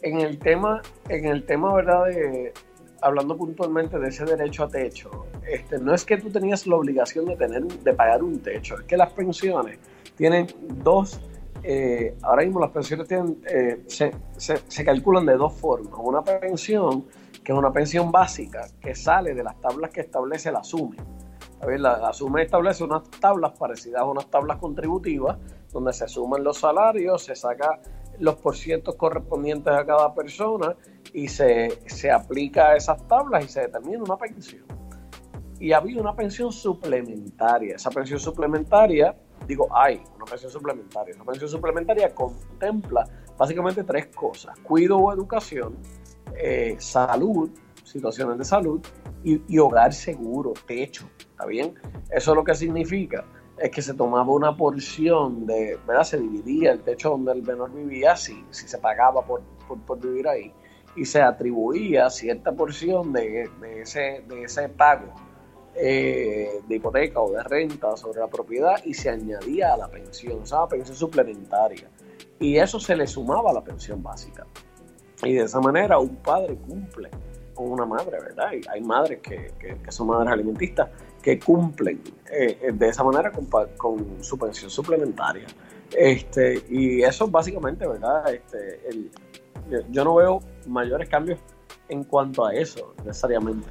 en 0.02 0.22
el 0.22 0.40
tema, 0.40 0.82
en 1.10 1.26
el 1.26 1.46
tema, 1.46 1.74
¿verdad? 1.74 2.06
De, 2.06 2.54
hablando 3.02 3.38
puntualmente 3.38 4.00
de 4.00 4.08
ese 4.10 4.26
derecho 4.26 4.64
a 4.64 4.70
techo, 4.70 5.28
este, 5.48 5.78
no 5.78 5.94
es 5.94 6.04
que 6.04 6.18
tú 6.18 6.32
tenías 6.32 6.66
la 6.66 6.78
obligación 6.78 7.26
de 7.26 7.36
tener, 7.36 7.64
de 7.64 7.94
pagar 7.94 8.24
un 8.24 8.40
techo, 8.40 8.76
es 8.80 8.84
que 8.84 8.98
las 8.98 9.12
pensiones 9.14 9.78
tienen 10.16 10.48
dos 10.84 11.20
eh, 11.64 12.16
ahora 12.22 12.44
mismo 12.44 12.60
las 12.60 12.72
pensiones 12.72 13.08
tienen, 13.08 13.42
eh, 13.46 13.84
se, 13.88 14.86
calculan 14.86 15.26
de 15.26 15.36
dos 15.36 15.54
formas. 15.54 15.94
Una 15.98 16.24
pensión, 16.24 17.06
que 17.44 17.52
es 17.52 17.58
una 17.58 17.72
pensión 17.72 18.12
básica, 18.12 18.68
que 18.80 18.96
sale 18.96 19.34
de 19.34 19.44
las 19.44 19.60
tablas 19.60 19.92
que 19.92 20.02
establece 20.02 20.52
la 20.52 20.64
SUME. 20.64 20.98
La, 21.78 21.98
la 21.98 22.14
SUME 22.14 22.44
establece 22.44 22.84
unas 22.84 23.10
tablas 23.20 23.58
parecidas 23.58 24.02
a 24.02 24.06
unas 24.06 24.28
tablas 24.28 24.58
contributivas, 24.58 25.38
donde 25.74 25.92
se 25.92 26.08
suman 26.08 26.44
los 26.44 26.60
salarios, 26.60 27.24
se 27.24 27.36
saca 27.36 27.80
los 28.20 28.36
porcientos 28.36 28.96
correspondientes 28.96 29.74
a 29.74 29.86
cada 29.86 30.14
persona 30.14 30.76
y 31.14 31.28
se, 31.28 31.80
se 31.88 32.12
aplica 32.12 32.70
a 32.70 32.76
esas 32.76 33.08
tablas 33.08 33.46
y 33.46 33.48
se 33.48 33.62
determina 33.62 34.04
una 34.04 34.18
pensión. 34.18 34.66
y 35.60 35.72
había 35.72 36.00
una 36.00 36.16
pensión 36.16 36.52
suplementaria. 36.52 37.76
Esa 37.76 37.90
pensión 37.90 38.20
suplementaria, 38.20 39.16
digo, 39.48 39.68
hay 39.76 40.02
una 40.16 40.26
pensión 40.26 40.52
suplementaria. 40.52 41.14
Esa 41.14 41.24
pensión 41.24 41.50
suplementaria 41.50 42.14
contempla 42.14 43.08
básicamente 43.38 43.84
tres 43.84 44.08
cosas: 44.08 44.58
cuido 44.60 44.98
o 44.98 45.14
educación, 45.14 45.78
eh, 46.36 46.76
salud, 46.80 47.50
situaciones 47.84 48.38
de 48.38 48.46
salud 48.46 48.82
y, 49.24 49.42
y, 49.48 49.58
hogar 49.60 49.94
seguro, 49.94 50.54
techo. 50.68 51.10
¿Está 51.20 51.46
bien? 51.46 51.76
Eso 52.10 52.36
lo 52.36 52.44
que 52.44 52.56
significa 52.56 53.26
es 53.60 53.72
que 53.72 53.82
se 53.82 53.94
tomaba 53.94 54.32
una 54.32 54.56
porción 54.56 55.46
de, 55.46 55.78
¿verdad? 55.88 56.04
Se 56.04 56.18
dividía 56.18 56.72
el 56.72 56.82
techo 56.82 57.12
donde 57.12 57.32
el 57.32 57.44
menor 57.44 57.74
vivía, 57.74 58.16
si, 58.16 58.44
si 58.52 58.68
se 58.68 58.78
pagaba 58.78 59.26
por, 59.26 59.42
por, 59.86 60.00
vivir 60.00 60.28
ahí, 60.28 60.54
y 60.96 61.06
se 61.06 61.22
atribuía 61.22 62.10
cierta 62.10 62.52
porción 62.52 63.14
de, 63.14 63.50
de 63.62 63.82
ese, 63.82 64.24
de 64.28 64.44
ese 64.44 64.70
pago 64.70 65.14
eh, 65.76 66.62
de 66.68 66.76
hipoteca 66.76 67.20
o 67.20 67.32
de 67.32 67.44
renta 67.44 67.96
sobre 67.98 68.20
la 68.20 68.28
propiedad 68.28 68.84
y 68.84 68.96
se 68.96 69.10
añadía 69.10 69.74
a 69.74 69.78
la 69.78 69.88
pensión, 69.88 70.42
o 70.42 70.46
sea, 70.46 70.62
la 70.62 70.68
pensión 70.68 70.98
suplementaria. 70.98 71.90
Y 72.40 72.58
eso 72.58 72.80
se 72.80 72.96
le 72.96 73.06
sumaba 73.06 73.52
a 73.52 73.54
la 73.54 73.64
pensión 73.64 74.02
básica. 74.02 74.46
Y 75.24 75.34
de 75.34 75.44
esa 75.44 75.60
manera 75.60 76.00
un 76.00 76.16
padre 76.18 76.56
cumple 76.56 77.10
con 77.54 77.72
una 77.72 77.86
madre, 77.86 78.20
¿verdad? 78.20 78.54
Y 78.54 78.62
hay 78.68 78.82
madres 78.82 79.20
que, 79.22 79.52
que, 79.60 79.78
que 79.82 79.92
son 79.92 80.08
madres 80.08 80.32
alimentistas 80.32 80.90
que 81.28 81.38
cumplen 81.38 82.02
eh, 82.32 82.72
de 82.74 82.88
esa 82.88 83.04
manera 83.04 83.34
con, 83.34 83.48
con, 83.76 84.24
su 84.24 84.38
pensión 84.38 84.72
suplementaria. 84.72 85.46
Este, 85.92 86.64
y 86.70 87.02
eso 87.02 87.28
básicamente, 87.28 87.86
¿verdad? 87.86 88.34
Este, 88.34 88.88
el, 88.88 89.12
yo 89.92 90.06
no 90.06 90.16
veo 90.16 90.40
mayores 90.68 91.10
cambios 91.10 91.38
en 91.90 92.06
cuanto 92.06 92.46
a 92.46 92.54
eso, 92.54 92.96
necesariamente. 93.04 93.68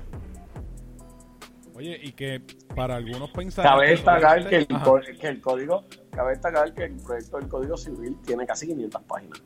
Oye, 1.74 1.98
y 2.02 2.12
que 2.12 2.42
para 2.74 2.96
algunos 2.96 3.30
pensar 3.30 3.64
Cabe 3.64 3.88
destacar 3.88 4.46
que 4.46 4.56
el, 4.56 4.66
que 4.66 5.28
el, 5.28 5.40
código, 5.40 5.84
cabe 6.10 6.32
destacar 6.32 6.74
que 6.74 6.84
el 6.84 6.96
proyecto 6.96 7.38
del 7.38 7.48
Código 7.48 7.78
Civil 7.78 8.18
tiene 8.26 8.46
casi 8.46 8.66
500 8.66 9.02
páginas. 9.04 9.42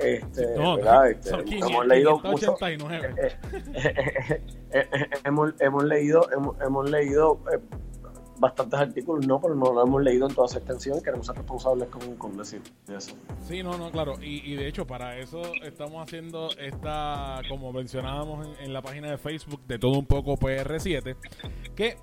Este, 0.00 0.56
no, 0.56 0.76
¿verdad? 0.76 1.10
Este, 1.10 1.30
son 1.30 1.44
500, 1.44 1.70
hemos 1.70 1.86
leído 1.86 2.22
589. 2.22 3.08
Mucho, 3.08 3.22
eh, 3.22 3.38
eh, 3.84 4.88
eh, 4.92 5.10
hemos, 5.24 5.54
hemos 5.60 5.84
leído, 5.84 6.30
hemos, 6.32 6.60
hemos 6.60 6.90
leído 6.90 7.40
bastantes 8.38 8.78
artículos, 8.78 9.26
no, 9.26 9.40
pero 9.40 9.54
no 9.54 9.72
lo 9.72 9.82
hemos 9.82 10.02
leído 10.02 10.28
en 10.28 10.34
toda 10.34 10.48
su 10.48 10.58
extensión 10.58 10.98
y 10.98 11.02
queremos 11.02 11.26
ser 11.26 11.36
responsables 11.36 11.88
con, 11.88 12.16
con 12.16 12.36
decir 12.36 12.62
eso. 12.88 13.16
Sí, 13.40 13.62
no, 13.62 13.76
no, 13.76 13.90
claro. 13.90 14.14
Y, 14.20 14.52
y, 14.52 14.56
de 14.56 14.68
hecho, 14.68 14.86
para 14.86 15.18
eso 15.18 15.42
estamos 15.62 16.02
haciendo 16.02 16.50
esta, 16.58 17.40
como 17.48 17.72
mencionábamos 17.72 18.46
en, 18.46 18.66
en, 18.66 18.72
la 18.72 18.82
página 18.82 19.10
de 19.10 19.18
Facebook 19.18 19.60
de 19.66 19.78
todo 19.78 19.98
un 19.98 20.06
poco 20.06 20.36
PR7, 20.36 21.16
que 21.74 21.96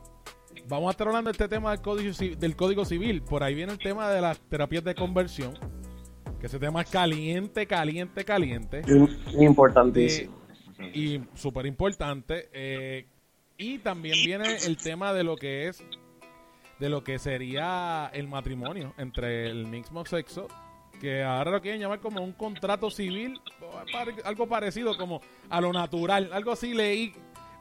vamos 0.67 0.87
a 0.87 0.91
estar 0.91 1.07
hablando 1.07 1.29
de 1.29 1.33
este 1.33 1.47
tema 1.47 1.71
del 1.71 1.81
código, 1.81 2.13
del 2.37 2.55
código 2.55 2.85
civil. 2.85 3.21
Por 3.21 3.43
ahí 3.43 3.53
viene 3.53 3.73
el 3.73 3.79
tema 3.79 4.09
de 4.09 4.21
las 4.21 4.39
terapias 4.41 4.83
de 4.83 4.95
conversión, 4.95 5.53
que 6.45 6.47
ese 6.47 6.59
tema 6.59 6.81
es 6.81 6.89
caliente, 6.91 7.65
caliente, 7.65 8.23
caliente. 8.23 8.83
Importantísimo. 9.39 10.35
Y, 10.93 11.15
y 11.15 11.23
súper 11.33 11.65
importante. 11.65 12.49
Eh, 12.53 13.07
y 13.57 13.79
también 13.79 14.15
viene 14.23 14.57
el 14.63 14.77
tema 14.77 15.11
de 15.11 15.23
lo 15.23 15.37
que 15.37 15.67
es 15.67 15.83
de 16.77 16.89
lo 16.89 17.03
que 17.03 17.17
sería 17.17 18.11
el 18.13 18.27
matrimonio 18.27 18.93
entre 18.99 19.47
el 19.47 19.65
mismo 19.65 20.05
sexo, 20.05 20.47
que 21.01 21.23
ahora 21.23 21.49
lo 21.49 21.61
quieren 21.61 21.81
llamar 21.81 21.99
como 21.99 22.21
un 22.21 22.33
contrato 22.33 22.91
civil, 22.91 23.41
algo 24.23 24.47
parecido 24.47 24.95
como 24.97 25.21
a 25.49 25.61
lo 25.61 25.73
natural, 25.73 26.29
algo 26.31 26.51
así 26.51 26.75
leí 26.75 27.13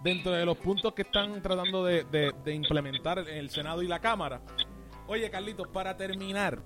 dentro 0.02 0.32
de 0.32 0.44
los 0.44 0.58
puntos 0.58 0.92
que 0.92 1.02
están 1.02 1.40
tratando 1.40 1.84
de, 1.84 2.04
de, 2.04 2.54
implementar 2.54 3.20
el 3.20 3.48
Senado 3.48 3.82
y 3.82 3.86
la 3.86 4.00
Cámara. 4.00 4.42
Oye, 5.06 5.30
Carlitos, 5.30 5.68
para 5.68 5.96
terminar, 5.96 6.60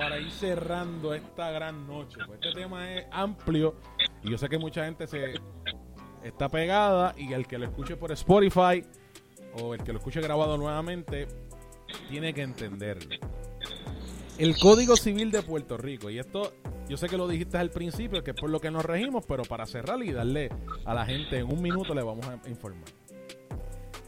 para 0.00 0.18
ir 0.18 0.30
cerrando 0.30 1.12
esta 1.12 1.50
gran 1.50 1.86
noche, 1.86 2.20
pues 2.26 2.40
este 2.42 2.58
tema 2.58 2.90
es 2.90 3.06
amplio 3.10 3.76
y 4.22 4.30
yo 4.30 4.38
sé 4.38 4.48
que 4.48 4.56
mucha 4.56 4.86
gente 4.86 5.06
se 5.06 5.34
está 6.24 6.48
pegada 6.48 7.14
y 7.18 7.34
el 7.34 7.46
que 7.46 7.58
lo 7.58 7.66
escuche 7.66 7.96
por 7.96 8.10
Spotify 8.12 8.82
o 9.60 9.74
el 9.74 9.82
que 9.84 9.92
lo 9.92 9.98
escuche 9.98 10.22
grabado 10.22 10.56
nuevamente 10.56 11.28
tiene 12.08 12.32
que 12.32 12.40
entenderlo. 12.40 13.14
El 14.38 14.56
Código 14.56 14.96
Civil 14.96 15.30
de 15.30 15.42
Puerto 15.42 15.76
Rico, 15.76 16.08
y 16.08 16.18
esto 16.18 16.54
yo 16.88 16.96
sé 16.96 17.06
que 17.06 17.18
lo 17.18 17.28
dijiste 17.28 17.58
al 17.58 17.70
principio, 17.70 18.24
que 18.24 18.30
es 18.30 18.36
por 18.40 18.48
lo 18.48 18.58
que 18.58 18.70
nos 18.70 18.86
regimos, 18.86 19.26
pero 19.26 19.42
para 19.42 19.66
cerrar 19.66 20.02
y 20.02 20.12
darle 20.12 20.48
a 20.86 20.94
la 20.94 21.04
gente 21.04 21.36
en 21.36 21.52
un 21.52 21.60
minuto 21.60 21.94
le 21.94 22.02
vamos 22.02 22.26
a 22.26 22.48
informar. 22.48 22.88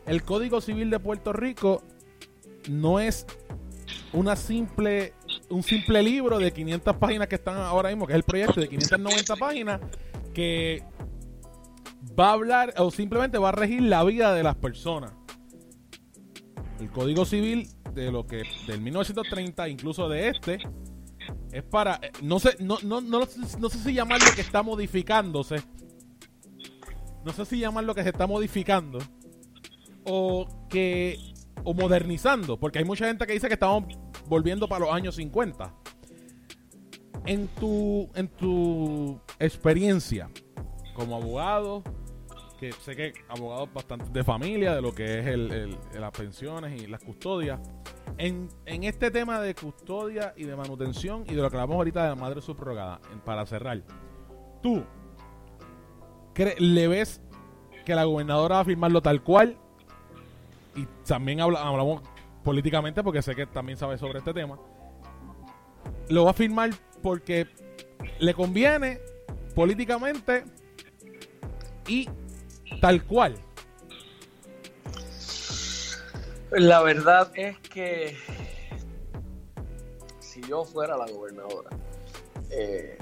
El 0.07 0.23
Código 0.23 0.63
Civil 0.63 0.89
de 0.89 0.99
Puerto 0.99 1.35
Rico 1.35 1.83
no 2.71 2.99
es 2.99 3.27
una 4.13 4.37
simple 4.37 5.15
un 5.53 5.63
simple 5.63 6.03
libro 6.03 6.39
de 6.39 6.53
500 6.53 6.97
páginas 6.97 7.29
que 7.29 7.37
están 7.37 7.59
ahora 7.59 7.91
mismo, 7.91 8.07
que 8.07 8.13
es 8.13 8.17
el 8.17 8.25
proyecto 8.25 8.61
de 8.61 8.69
590 8.69 9.37
páginas 9.37 9.81
que 10.35 10.83
va 12.19 12.31
a 12.31 12.33
hablar 12.33 12.75
o 12.79 12.91
simplemente 12.91 13.39
va 13.39 13.51
a 13.51 13.53
regir 13.53 13.83
la 13.83 14.03
vida 14.05 14.35
de 14.35 14.43
las 14.43 14.57
personas 14.57 15.13
el 16.83 16.91
Código 16.91 17.25
Civil 17.25 17.69
de 17.95 18.11
lo 18.11 18.27
que 18.27 18.43
del 18.67 18.81
1930, 18.81 19.69
incluso 19.69 20.09
de 20.09 20.29
este, 20.29 20.59
es 21.53 21.63
para 21.63 22.01
eh, 22.03 22.11
no 22.23 22.39
sé 22.39 22.57
no, 22.59 22.79
no, 22.83 23.01
no, 23.01 23.21
no 23.21 23.69
sé 23.69 23.79
si 23.79 23.95
llamarlo 23.95 24.27
que 24.35 24.41
está 24.41 24.63
modificándose. 24.63 25.57
No 27.25 27.33
sé 27.33 27.45
si 27.45 27.61
llamarlo 27.61 27.95
que 27.95 28.03
se 28.03 28.09
está 28.09 28.27
modificando 28.27 28.99
o 30.05 30.47
que 30.69 31.19
o 31.63 31.73
modernizando, 31.73 32.59
porque 32.59 32.81
hay 32.81 32.85
mucha 32.85 33.07
gente 33.07 33.27
que 33.27 33.35
dice 33.35 33.47
que 33.47 33.55
estamos 33.55 33.85
volviendo 34.33 34.67
para 34.67 34.87
los 34.87 34.95
años 34.95 35.17
50. 35.17 35.75
En 37.27 37.49
tu 37.49 38.09
en 38.15 38.29
tu 38.29 39.21
experiencia 39.39 40.31
como 40.95 41.17
abogado, 41.17 41.83
que 42.59 42.73
sé 42.73 42.97
que 42.97 43.13
abogados 43.29 43.69
bastante 43.75 44.07
de 44.11 44.25
familia, 44.25 44.75
de 44.75 44.81
lo 44.81 44.95
que 44.95 45.19
es 45.19 45.27
el, 45.27 45.77
las 45.93 46.13
pensiones 46.13 46.81
y 46.81 46.87
las 46.87 47.03
custodias. 47.05 47.61
En, 48.17 48.49
en, 48.65 48.85
este 48.85 49.11
tema 49.11 49.39
de 49.39 49.55
custodia 49.55 50.33
y 50.35 50.45
de 50.45 50.57
manutención 50.57 51.25
y 51.29 51.35
de 51.35 51.43
lo 51.43 51.51
que 51.51 51.57
hablamos 51.57 51.77
ahorita 51.77 52.03
de 52.03 52.09
la 52.09 52.17
madre 52.17 52.41
subrogada, 52.41 53.01
para 53.27 53.45
cerrar, 53.45 53.83
¿tú 54.63 54.83
le 56.59 56.89
ves 56.89 57.21
que 57.85 57.95
la 57.95 58.05
gobernadora 58.05 58.57
va 58.57 58.61
a 58.63 58.65
firmarlo 58.65 59.03
tal 59.03 59.23
cual? 59.23 59.59
Y 60.75 60.87
también 61.07 61.41
hablamos 61.41 62.01
políticamente 62.45 63.03
porque 63.03 63.23
sé 63.23 63.35
que 63.35 63.47
también 63.47 63.79
sabe 63.79 63.99
sobre 63.99 64.19
este 64.19 64.33
tema. 64.33 64.59
Lo 66.09 66.25
va 66.25 66.31
a 66.31 66.35
firmar 66.35 66.71
porque 67.03 67.47
le 68.19 68.35
conviene 68.35 69.01
políticamente 69.55 70.45
y 71.87 72.09
tal 72.81 73.05
cual. 73.05 73.37
La 76.51 76.83
verdad 76.83 77.31
es 77.35 77.59
que 77.61 78.17
si 80.21 80.43
yo 80.43 80.65
fuera 80.65 80.97
la 80.97 81.07
gobernadora, 81.11 81.71
eh, 82.51 82.99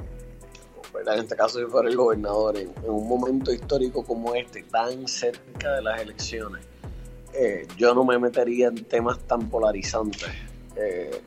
en 0.94 1.18
este 1.18 1.36
caso 1.36 1.60
yo 1.60 1.68
fuera 1.68 1.88
el 1.88 1.96
gobernador, 1.96 2.56
en, 2.56 2.72
un 2.84 3.08
momento 3.08 3.52
histórico 3.52 4.04
como 4.04 4.34
este, 4.34 4.62
tan 4.64 5.06
cerca 5.08 5.74
de 5.74 5.82
las 5.82 6.00
elecciones, 6.00 6.64
eh, 7.32 7.66
yo 7.76 7.94
no 7.94 8.04
me 8.04 8.18
metería 8.18 8.68
en 8.68 8.84
temas 8.84 9.18
tan 9.20 9.48
polarizantes. 9.48 10.30
Eh, 10.76 11.22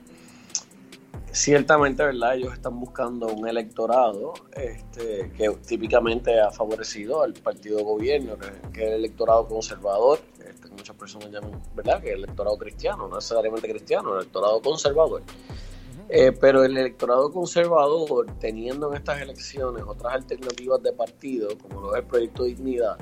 ciertamente, 1.32 2.04
¿verdad? 2.04 2.36
Ellos 2.36 2.54
están 2.54 2.80
buscando 2.80 3.28
un 3.28 3.48
electorado 3.48 4.34
este, 4.52 5.32
que 5.36 5.50
típicamente 5.66 6.40
ha 6.40 6.52
favorecido 6.52 7.24
al 7.24 7.34
partido 7.34 7.78
de 7.78 7.84
gobierno, 7.84 8.38
que, 8.38 8.82
es 8.82 8.88
el 8.88 8.94
electorado 8.94 9.48
conservador, 9.48 10.20
este, 10.48 10.70
muchas 10.70 10.96
personas 10.96 11.32
llaman, 11.32 11.60
¿verdad? 11.76 12.02
Que 12.02 12.10
es 12.10 12.14
el 12.14 12.24
electorado 12.24 12.58
cristiano, 12.58 13.08
no 13.08 13.16
necesariamente 13.16 13.70
cristiano, 13.70 14.14
el 14.14 14.22
electorado 14.22 14.62
conservador. 14.62 15.24
Eh, 16.10 16.32
pero 16.34 16.64
el 16.64 16.78
electorado 16.78 17.32
conservador, 17.32 18.28
teniendo 18.40 18.90
en 18.92 18.98
estas 18.98 19.22
elecciones 19.22 19.84
otras 19.88 20.14
alternativas 20.14 20.84
de 20.84 20.94
partido, 20.94 21.58
como 21.58 21.82
lo 21.82 21.96
es 21.96 22.02
el 22.02 22.08
Proyecto 22.08 22.44
Dignidad, 22.44 22.98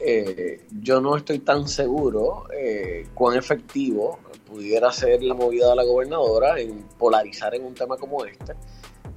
eh, 0.00 0.66
yo 0.80 1.00
no 1.00 1.16
estoy 1.16 1.38
tan 1.38 1.68
seguro 1.68 2.46
eh, 2.52 3.06
cuán 3.14 3.36
efectivo 3.36 4.18
pudiera 4.46 4.90
ser 4.92 5.22
la 5.22 5.34
movida 5.34 5.70
de 5.70 5.76
la 5.76 5.84
gobernadora 5.84 6.58
en 6.58 6.82
polarizar 6.98 7.54
en 7.54 7.64
un 7.64 7.74
tema 7.74 7.96
como 7.96 8.24
este 8.24 8.54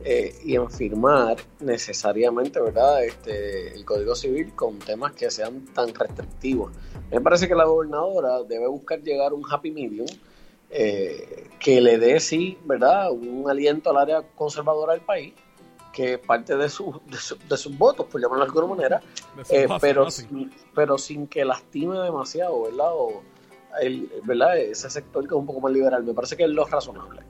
eh, 0.03 0.35
y 0.43 0.55
en 0.55 0.69
firmar 0.69 1.37
necesariamente 1.59 2.61
verdad 2.61 3.03
este 3.03 3.73
el 3.73 3.83
código 3.85 4.15
civil 4.15 4.53
con 4.53 4.77
temas 4.77 5.13
que 5.13 5.31
sean 5.31 5.65
tan 5.73 5.93
restrictivos. 5.93 6.71
Me 7.11 7.21
parece 7.21 7.47
que 7.47 7.55
la 7.55 7.65
gobernadora 7.65 8.43
debe 8.43 8.67
buscar 8.67 9.01
llegar 9.01 9.31
a 9.31 9.35
un 9.35 9.43
happy 9.49 9.71
medium 9.71 10.07
que 10.69 11.81
le 11.81 11.97
dé 11.97 12.19
sí 12.19 12.57
verdad 12.65 13.09
un 13.11 13.49
aliento 13.49 13.89
al 13.89 13.97
área 13.97 14.21
conservadora 14.35 14.93
del 14.93 15.01
país 15.01 15.33
que 15.97 16.19
parte 16.19 16.55
de, 16.55 16.69
su, 16.69 17.01
de, 17.07 17.57
sus 17.57 17.75
votos, 17.75 18.05
por 18.05 18.21
llamarlo 18.21 18.45
de 18.45 18.51
alguna 18.51 18.75
manera, 18.75 19.01
eh, 19.49 19.65
pero, 19.81 20.07
pero 20.75 20.97
sin 20.99 21.25
que 21.25 21.43
lastime 21.43 21.97
demasiado, 21.97 22.61
¿verdad? 22.65 22.91
O 22.91 23.23
el, 23.81 24.07
¿verdad? 24.23 24.59
Ese 24.59 24.91
sector 24.91 25.23
que 25.23 25.33
es 25.33 25.39
un 25.39 25.47
poco 25.47 25.59
más 25.59 25.71
liberal. 25.71 26.03
Me 26.03 26.13
parece 26.13 26.37
que 26.37 26.43
es 26.43 26.51
lo 26.51 26.65
razonable. 26.65 27.23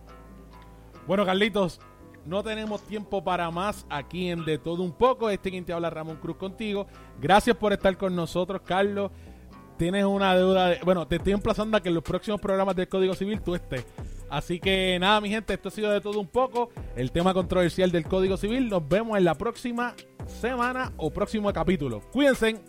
Bueno, 1.07 1.26
Carlitos, 1.26 1.80
no 2.26 2.43
tenemos 2.43 2.82
tiempo 2.82 3.24
para 3.24 3.49
más 3.51 3.86
aquí 3.89 4.32
en 4.32 4.43
De 4.43 4.57
Todo 4.57 4.84
Un 4.84 4.91
Poco. 4.91 5.30
Este 5.30 5.49
quien 5.49 5.63
te 5.63 5.72
habla 5.72 5.89
Ramón 5.89 6.18
Cruz 6.18 6.36
contigo. 6.36 6.88
Gracias 7.22 7.55
por 7.55 7.72
estar 7.72 7.97
con 7.97 8.18
nosotros, 8.18 8.63
Carlos. 8.65 9.11
Tienes 9.78 10.03
una 10.03 10.36
deuda 10.36 10.68
de... 10.68 10.80
Bueno, 10.84 11.07
te 11.07 11.15
estoy 11.15 11.32
emplazando 11.32 11.78
a 11.78 11.82
que 11.82 11.88
en 11.88 11.95
los 11.95 12.03
próximos 12.03 12.41
programas 12.41 12.76
del 12.76 12.89
Código 12.89 13.13
Civil 13.13 13.39
tú 13.41 13.55
estés. 13.55 13.86
Así 14.30 14.60
que 14.60 14.98
nada, 15.00 15.22
mi 15.22 15.30
gente, 15.30 15.54
esto 15.54 15.70
ha 15.70 15.72
sido 15.72 15.92
de 15.92 16.02
todo 16.02 16.20
un 16.20 16.28
poco. 16.28 16.70
El 16.96 17.12
tema 17.12 17.34
controversial 17.34 17.92
del 17.92 18.06
Código 18.06 18.38
Civil. 18.38 18.70
Nos 18.70 18.88
vemos 18.88 19.18
en 19.18 19.24
la 19.24 19.36
próxima 19.36 19.96
semana 20.42 20.92
o 20.98 21.12
próximo 21.12 21.52
capítulo. 21.54 22.02
Cuídense. 22.12 22.62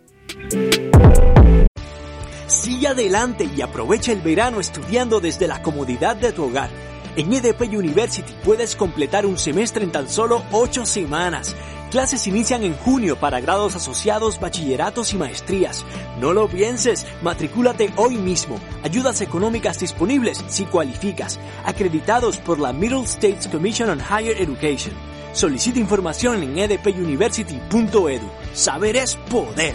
Sigue 2.46 2.88
adelante 2.88 3.48
y 3.56 3.60
aprovecha 3.60 4.12
el 4.12 4.20
verano 4.20 4.60
estudiando 4.60 5.20
desde 5.20 5.48
la 5.48 5.62
comodidad 5.62 6.16
de 6.16 6.32
tu 6.32 6.44
hogar. 6.44 6.70
En 7.16 7.32
EDP 7.32 7.62
University 7.62 8.32
puedes 8.44 8.76
completar 8.76 9.26
un 9.26 9.36
semestre 9.36 9.82
en 9.84 9.90
tan 9.90 10.08
solo 10.08 10.42
8 10.52 10.86
semanas. 10.86 11.56
Clases 11.90 12.26
inician 12.26 12.64
en 12.64 12.74
junio 12.76 13.16
para 13.16 13.40
grados 13.40 13.74
asociados, 13.74 14.38
bachilleratos 14.38 15.14
y 15.14 15.16
maestrías. 15.16 15.86
No 16.20 16.34
lo 16.34 16.46
pienses, 16.46 17.06
matricúlate 17.22 17.90
hoy 17.96 18.16
mismo. 18.16 18.58
Ayudas 18.82 19.22
económicas 19.22 19.80
disponibles 19.80 20.44
si 20.48 20.66
cualificas. 20.66 21.40
Acreditados 21.64 22.36
por 22.38 22.58
la 22.58 22.74
Middle 22.74 23.04
States 23.04 23.48
Commission 23.48 23.88
on 23.88 24.00
Higher 24.00 24.36
Education. 24.40 24.94
Solicita 25.32 25.78
información 25.78 26.42
en 26.42 26.58
edpuniversity.edu. 26.58 28.28
Saber 28.52 28.96
es 28.96 29.16
poder. 29.30 29.74